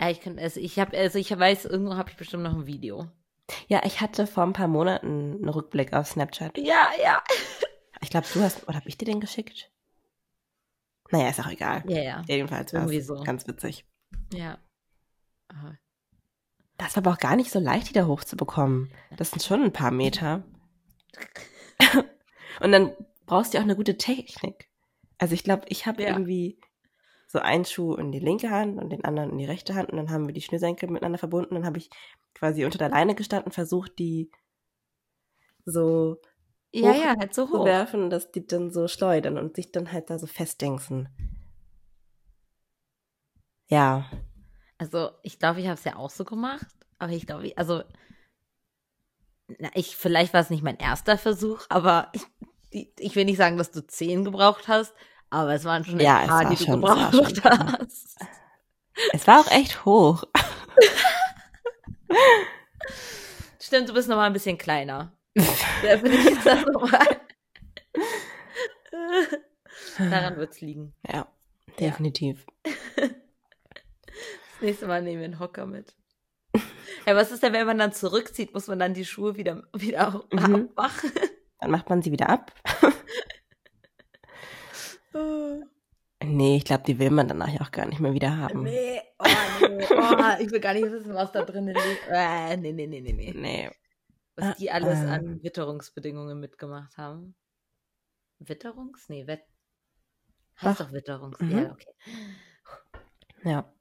Ja, 0.00 0.10
ich 0.10 0.20
kann, 0.20 0.38
also 0.38 0.60
ich 0.60 0.78
habe, 0.78 0.96
also 0.96 1.18
ich 1.18 1.30
weiß, 1.36 1.64
irgendwo 1.64 1.94
habe 1.96 2.10
ich 2.10 2.16
bestimmt 2.16 2.42
noch 2.42 2.54
ein 2.54 2.66
Video. 2.66 3.08
Ja, 3.68 3.82
ich 3.84 4.00
hatte 4.00 4.26
vor 4.26 4.42
ein 4.42 4.52
paar 4.52 4.68
Monaten 4.68 5.34
einen 5.36 5.48
Rückblick 5.48 5.92
auf 5.92 6.08
Snapchat. 6.08 6.58
Ja, 6.58 6.88
ja. 7.02 7.22
Ich 8.02 8.10
glaube, 8.10 8.26
du 8.32 8.42
hast, 8.42 8.68
oder 8.68 8.76
habe 8.76 8.88
ich 8.90 8.98
dir 8.98 9.06
den 9.06 9.20
geschickt? 9.20 9.70
Naja, 11.10 11.30
ist 11.30 11.40
auch 11.40 11.48
egal. 11.48 11.82
Ja, 11.88 12.02
ja. 12.02 12.22
Jedenfalls 12.28 12.74
war 12.74 12.86
es 12.90 13.06
so. 13.06 13.22
ganz 13.22 13.48
witzig. 13.48 13.86
Ja. 14.34 14.58
Aha. 15.48 15.78
Das 16.76 16.94
war 16.94 17.02
aber 17.02 17.12
auch 17.12 17.18
gar 17.18 17.36
nicht 17.36 17.50
so 17.50 17.58
leicht, 17.58 17.88
die 17.88 17.92
da 17.94 18.06
hochzubekommen. 18.06 18.92
Das 19.16 19.30
sind 19.30 19.42
schon 19.42 19.62
ein 19.62 19.72
paar 19.72 19.92
Meter. 19.92 20.42
Und 22.60 22.72
dann 22.72 22.92
brauchst 23.24 23.52
du 23.52 23.56
ja 23.56 23.62
auch 23.62 23.66
eine 23.66 23.76
gute 23.76 23.96
Technik. 23.96 24.68
Also 25.18 25.32
ich 25.34 25.42
glaube, 25.42 25.64
ich 25.68 25.86
habe 25.86 26.02
Ja. 26.02 26.10
irgendwie 26.10 26.58
so 27.26 27.38
einen 27.40 27.64
Schuh 27.64 27.94
in 27.94 28.12
die 28.12 28.20
linke 28.20 28.50
Hand 28.50 28.78
und 28.78 28.90
den 28.90 29.04
anderen 29.04 29.30
in 29.30 29.38
die 29.38 29.44
rechte 29.46 29.74
Hand 29.74 29.90
und 29.90 29.96
dann 29.96 30.10
haben 30.10 30.26
wir 30.26 30.34
die 30.34 30.42
Schnürsenkel 30.42 30.88
miteinander 30.90 31.18
verbunden. 31.18 31.54
Dann 31.54 31.66
habe 31.66 31.78
ich 31.78 31.90
quasi 32.34 32.64
unter 32.64 32.78
der 32.78 32.88
Leine 32.90 33.14
gestanden, 33.14 33.52
versucht, 33.52 33.98
die 33.98 34.30
so 35.64 36.20
Ja, 36.72 36.92
Hoch- 36.92 37.04
ja, 37.04 37.14
halt 37.18 37.34
so 37.34 37.46
zu 37.46 37.52
hoch. 37.54 37.64
werfen, 37.64 38.10
dass 38.10 38.30
die 38.30 38.46
dann 38.46 38.70
so 38.70 38.86
schleudern 38.88 39.38
und 39.38 39.56
sich 39.56 39.72
dann 39.72 39.90
halt 39.92 40.10
da 40.10 40.18
so 40.18 40.26
festdingsen. 40.26 41.08
Ja, 43.68 44.08
Also, 44.78 45.10
ich 45.22 45.38
glaube, 45.38 45.60
ich 45.60 45.66
habe 45.66 45.74
es 45.78 45.84
ja 45.84 45.96
auch 45.96 46.10
so 46.10 46.24
gemacht, 46.24 46.66
aber 46.98 47.12
ich 47.12 47.26
glaube, 47.26 47.46
ich- 47.46 47.58
also, 47.58 47.82
na, 49.58 49.70
ich, 49.74 49.96
vielleicht 49.96 50.34
war 50.34 50.40
es 50.40 50.50
nicht 50.50 50.62
mein 50.62 50.78
erster 50.78 51.16
Versuch, 51.18 51.64
aber 51.68 52.12
ich, 52.70 52.92
ich 52.98 53.16
will 53.16 53.24
nicht 53.24 53.38
sagen, 53.38 53.56
dass 53.56 53.70
du 53.70 53.86
zehn 53.86 54.24
gebraucht 54.24 54.68
hast, 54.68 54.94
aber 55.30 55.54
es 55.54 55.64
waren 55.64 55.84
schon 55.84 55.98
Ja, 56.00 56.18
ein 56.18 56.28
paar, 56.28 56.44
die 56.48 56.56
du 56.56 56.64
schon- 56.64 56.82
war 56.82 57.10
gebraucht 57.10 57.42
hast. 57.44 58.16
es 59.12 59.26
war 59.26 59.40
auch 59.40 59.50
echt 59.50 59.84
hoch. 59.84 60.24
Stimmt, 63.60 63.88
du 63.88 63.94
bist 63.94 64.08
noch 64.08 64.16
mal 64.16 64.26
ein 64.26 64.32
bisschen 64.32 64.58
kleiner. 64.58 65.12
Da 65.82 65.96
bin 65.96 66.12
ich 66.12 66.24
jetzt 66.24 66.44
nochmal. 66.46 67.20
Daran 70.10 70.36
wird's 70.36 70.60
liegen. 70.60 70.94
Ja, 71.06 71.26
definitiv. 71.78 72.46
Das 72.94 73.10
nächste 74.60 74.86
Mal 74.86 75.02
nehmen 75.02 75.18
wir 75.18 75.24
einen 75.26 75.38
Hocker 75.38 75.66
mit. 75.66 75.94
Ja, 77.06 77.14
was 77.14 77.30
ist 77.30 77.42
denn, 77.42 77.52
wenn 77.52 77.66
man 77.66 77.76
dann 77.78 77.92
zurückzieht? 77.92 78.54
Muss 78.54 78.66
man 78.68 78.78
dann 78.78 78.94
die 78.94 79.04
Schuhe 79.04 79.36
wieder, 79.36 79.62
wieder 79.74 80.24
Mhm. 80.32 80.68
abmachen? 80.70 81.12
Dann 81.60 81.70
macht 81.70 81.88
man 81.90 82.00
sie 82.02 82.12
wieder 82.12 82.28
ab. 82.30 82.52
Nee, 86.24 86.56
ich 86.56 86.64
glaube, 86.64 86.84
die 86.84 86.98
will 86.98 87.10
man 87.10 87.28
danach 87.28 87.60
auch 87.60 87.70
gar 87.70 87.86
nicht 87.86 88.00
mehr 88.00 88.12
wieder 88.12 88.36
haben. 88.36 88.62
Nee, 88.62 89.00
oh 89.18 89.24
nee, 89.60 89.86
oh, 89.90 90.36
ich 90.40 90.50
will 90.50 90.60
gar 90.60 90.72
nicht 90.72 90.90
wissen, 90.90 91.14
was 91.14 91.30
da 91.30 91.42
drinnen 91.44 91.74
liegt. 91.74 92.08
Äh, 92.08 92.56
nee, 92.56 92.72
nee, 92.72 92.86
nee, 92.86 93.00
nee, 93.00 93.12
nee. 93.12 93.32
Nee. 93.34 93.70
Was 94.34 94.56
die 94.56 94.70
alles 94.70 94.98
Äh, 95.00 95.08
an 95.08 95.42
Witterungsbedingungen 95.42 96.40
mitgemacht 96.40 96.96
haben. 96.96 97.34
Witterungs? 98.38 99.08
Nee, 99.08 99.26
Wett. 99.26 99.42
Heißt 100.60 100.80
Doch. 100.80 100.86
doch 100.86 100.92
Witterungs. 100.92 101.40
Mhm. 101.40 101.50
Ja, 101.50 101.72
okay. 101.72 101.94
Ja. 103.44 103.72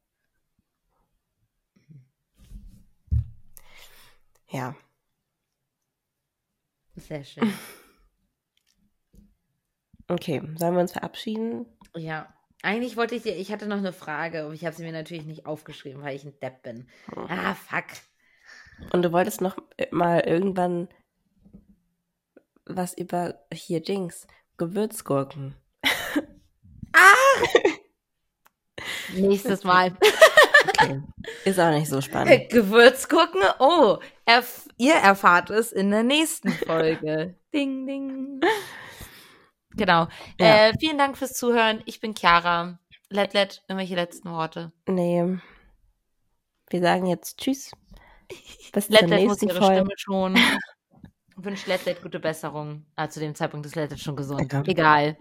Ja. 4.50 4.76
Sehr 6.96 7.24
schön. 7.24 7.54
Okay, 10.08 10.42
sollen 10.58 10.74
wir 10.74 10.82
uns 10.82 10.92
verabschieden? 10.92 11.66
Ja. 11.96 12.32
Eigentlich 12.62 12.98
wollte 12.98 13.14
ich 13.14 13.22
dir, 13.22 13.36
ich 13.36 13.52
hatte 13.52 13.68
noch 13.68 13.78
eine 13.78 13.94
Frage, 13.94 14.44
aber 14.44 14.54
ich 14.54 14.66
habe 14.66 14.76
sie 14.76 14.84
mir 14.84 14.92
natürlich 14.92 15.26
nicht 15.26 15.46
aufgeschrieben, 15.46 16.02
weil 16.02 16.16
ich 16.16 16.24
ein 16.24 16.40
Depp 16.40 16.64
bin. 16.64 16.88
Mhm. 17.16 17.28
Ah, 17.30 17.54
fuck. 17.54 17.86
Und 18.92 19.04
du 19.04 19.12
wolltest 19.12 19.42
noch 19.42 19.58
mal 19.92 20.22
irgendwann 20.22 20.88
was 22.66 22.98
über 22.98 23.46
hier 23.54 23.82
Dings, 23.82 24.28
Gewürzgurken. 24.58 25.56
Nächstes 29.14 29.64
Mal. 29.64 29.96
Okay. 30.68 31.02
Ist 31.46 31.60
auch 31.60 31.72
nicht 31.72 31.90
so 31.90 32.02
spannend. 32.02 32.50
Gewürzgurken. 32.50 33.42
Oh, 33.60 33.98
erf 34.26 34.68
ihr 34.78 34.96
erfahrt 34.96 35.50
es 35.50 35.72
in 35.72 35.92
der 35.92 36.04
nächsten 36.04 36.52
Folge. 36.52 37.36
ding, 37.54 37.86
ding. 37.86 38.42
Genau. 39.76 40.08
Ja. 40.40 40.68
Äh, 40.68 40.74
vielen 40.80 40.98
Dank 40.98 41.18
fürs 41.18 41.34
Zuhören. 41.34 41.82
Ich 41.86 42.00
bin 42.00 42.16
Chiara. 42.16 42.80
Let, 43.10 43.34
let, 43.34 43.64
irgendwelche 43.68 43.96
letzten 43.96 44.32
Worte. 44.32 44.72
Nee. 44.88 45.38
Wir 46.70 46.82
sagen 46.82 47.06
jetzt 47.06 47.38
Tschüss. 47.38 47.72
Bis 48.74 48.90
Let, 48.90 49.02
zur 49.02 49.10
let 49.10 49.28
muss 49.28 49.42
ihre 49.42 49.56
Folge. 49.60 49.76
Stimme 49.76 49.94
schonen. 49.98 50.40
Wünscht 51.38 51.68
Let, 51.68 51.86
let 51.86 52.02
gute 52.02 52.20
Besserung. 52.20 52.86
Ah, 52.96 53.10
zu 53.10 53.20
dem 53.20 53.36
Zeitpunkt 53.36 53.66
ist 53.66 53.76
Let, 53.76 53.92
let 53.92 54.00
schon 54.00 54.16
gesund. 54.16 54.52
Ja. 54.52 54.64
Egal. 54.66 55.18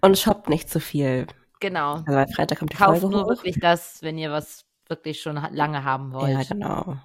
Und 0.00 0.18
shoppt 0.18 0.48
nicht 0.48 0.70
zu 0.70 0.80
viel. 0.80 1.26
Genau. 1.60 2.02
Also 2.06 2.32
Freitag 2.34 2.58
kommt 2.58 2.72
die 2.72 2.76
Kauft 2.76 3.00
Folge 3.00 3.14
nur 3.14 3.24
hoch. 3.24 3.28
wirklich 3.28 3.58
das, 3.60 4.02
wenn 4.02 4.18
ihr 4.18 4.30
was 4.30 4.64
wirklich 4.88 5.20
schon 5.20 5.36
lange 5.52 5.84
haben 5.84 6.12
wollt. 6.12 6.30
Ja, 6.30 6.42
genau. 6.42 6.96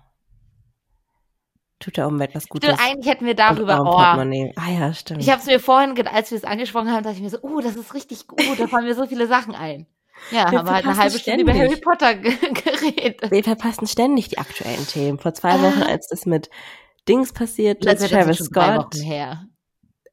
Tut 1.82 1.98
der 1.98 2.08
Umwelt 2.08 2.34
was 2.36 2.48
Gutes. 2.48 2.70
Stimmt, 2.70 2.82
eigentlich 2.88 3.08
hätten 3.12 3.26
wir 3.26 3.36
darüber. 3.36 3.82
Oh. 3.82 3.98
Ah 3.98 4.70
ja, 4.72 4.94
stimmt. 4.94 5.22
ich 5.22 5.30
habe 5.30 5.42
es 5.42 5.48
mir 5.48 5.60
vorhin, 5.60 6.08
als 6.08 6.32
wir 6.32 6.38
es 6.38 6.44
angesprochen 6.46 6.92
haben, 6.92 7.04
dachte 7.04 7.18
ich 7.18 7.22
mir 7.24 7.30
so, 7.30 7.40
oh, 7.42 7.60
das 7.60 7.76
ist 7.76 7.94
richtig 7.94 8.28
gut, 8.28 8.40
da 8.60 8.68
fallen 8.68 8.86
mir 8.86 8.96
so 8.96 9.06
viele 9.08 9.28
Sachen 9.28 9.56
ein. 9.56 9.88
Ja, 10.30 10.52
Wir 10.52 10.60
haben 10.60 10.68
wir 10.68 10.74
halt 10.74 10.86
eine 10.86 10.98
halbe 10.98 11.18
Stunde 11.18 11.42
über 11.42 11.52
ständig. 11.54 11.72
Harry 11.72 11.82
Potter 11.82 12.14
ge- 12.16 12.54
geredet. 12.54 13.32
Wir 13.32 13.44
verpassen 13.44 13.88
ständig 13.88 14.30
die 14.30 14.38
aktuellen 14.38 14.86
Themen. 14.88 15.18
Vor 15.18 15.34
zwei 15.34 15.60
Wochen, 15.60 15.82
als 15.82 16.08
das 16.10 16.28
mit 16.28 16.50
Dings 17.10 17.34
passiert 17.34 17.84
Das 17.84 18.00
ist, 18.02 18.12
Travis 18.12 18.38
schon 18.38 18.48
drei 18.52 18.76
Scott. 18.76 18.94
Wochen 18.96 19.04
her. 19.04 19.48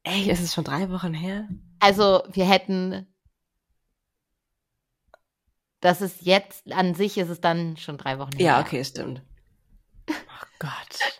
Ey, 0.01 0.27
ist 0.31 0.41
es 0.41 0.53
schon 0.55 0.63
drei 0.63 0.89
Wochen 0.89 1.13
her? 1.13 1.47
Also, 1.79 2.23
wir 2.31 2.45
hätten. 2.45 3.05
Das 5.81 6.01
ist 6.01 6.21
jetzt, 6.23 6.71
an 6.73 6.95
sich 6.95 7.17
ist 7.19 7.29
es 7.29 7.39
dann 7.39 7.77
schon 7.77 7.97
drei 7.97 8.17
Wochen 8.19 8.31
her. 8.35 8.45
Ja, 8.45 8.59
okay, 8.61 8.83
stimmt. 8.83 9.21
Oh 10.09 10.45
Gott. 10.57 11.18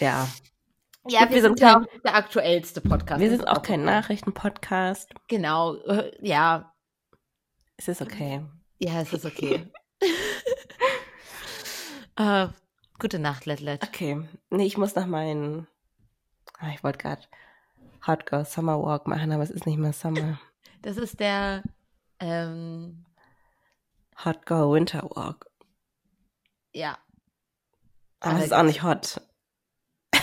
Ja, 0.00 0.28
Ja, 1.06 1.20
Gut, 1.20 1.30
wir, 1.30 1.42
sind 1.42 1.58
sind 1.58 1.60
ja 1.60 1.74
kein- 1.74 1.84
auch 1.84 2.00
der 2.04 2.14
aktuellste 2.14 2.80
Podcast. 2.80 3.20
wir 3.20 3.30
sind 3.30 3.46
auch 3.46 3.62
kein. 3.62 3.84
Nachrichtenpodcast. 3.84 5.12
Genau, 5.28 5.74
äh, 5.84 6.10
ja. 6.26 6.72
Es 7.76 7.88
ist 7.88 8.02
okay. 8.02 8.44
Ja, 8.78 9.00
es 9.00 9.12
ist 9.12 9.24
okay. 9.24 9.66
äh, 12.16 12.48
gute 12.98 13.18
Nacht, 13.18 13.46
Let 13.46 13.60
Let. 13.60 13.82
Okay. 13.84 14.26
Nee, 14.50 14.66
ich 14.66 14.76
muss 14.78 14.94
noch 14.94 15.06
meinen. 15.06 15.66
Ah, 16.58 16.70
ich 16.74 16.82
wollte 16.84 16.98
gerade 16.98 17.22
Hot 18.06 18.26
Girl 18.26 18.44
Summer 18.44 18.82
Walk 18.82 19.06
machen, 19.06 19.32
aber 19.32 19.42
es 19.42 19.50
ist 19.50 19.66
nicht 19.66 19.78
mehr 19.78 19.92
Summer. 19.92 20.38
Das 20.82 20.96
ist 20.96 21.20
der, 21.20 21.62
ähm, 22.18 23.04
Hot 24.24 24.44
Girl 24.46 24.72
Winter 24.72 25.02
Walk. 25.14 25.46
ja, 26.74 26.98
Aber 28.20 28.32
Aber 28.32 28.38
es 28.40 28.46
ist 28.46 28.52
auch 28.52 28.62
nicht 28.62 28.82
hot. 28.82 29.20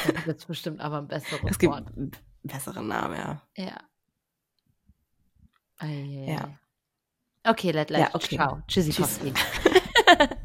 Da 0.07 0.21
gibt 0.21 0.39
es 0.39 0.45
bestimmt 0.45 0.79
aber 0.81 0.97
ein 0.99 1.07
besseres 1.07 1.41
Es 1.49 1.59
gibt 1.59 1.73
Wort. 1.73 1.87
einen 1.95 2.11
besseren 2.43 2.87
Namen, 2.87 3.15
ja. 3.17 3.41
Ja. 3.55 3.77
Ei, 5.79 6.25
Ja. 6.27 6.49
Okay, 7.43 7.71
Let 7.71 7.89
Let. 7.89 8.01
Ja, 8.01 8.09
okay. 8.15 8.35
Ciao. 8.35 8.61
Tschüssi, 8.67 8.91
Tschüss. 8.91 9.19
Tschüss. 9.19 9.33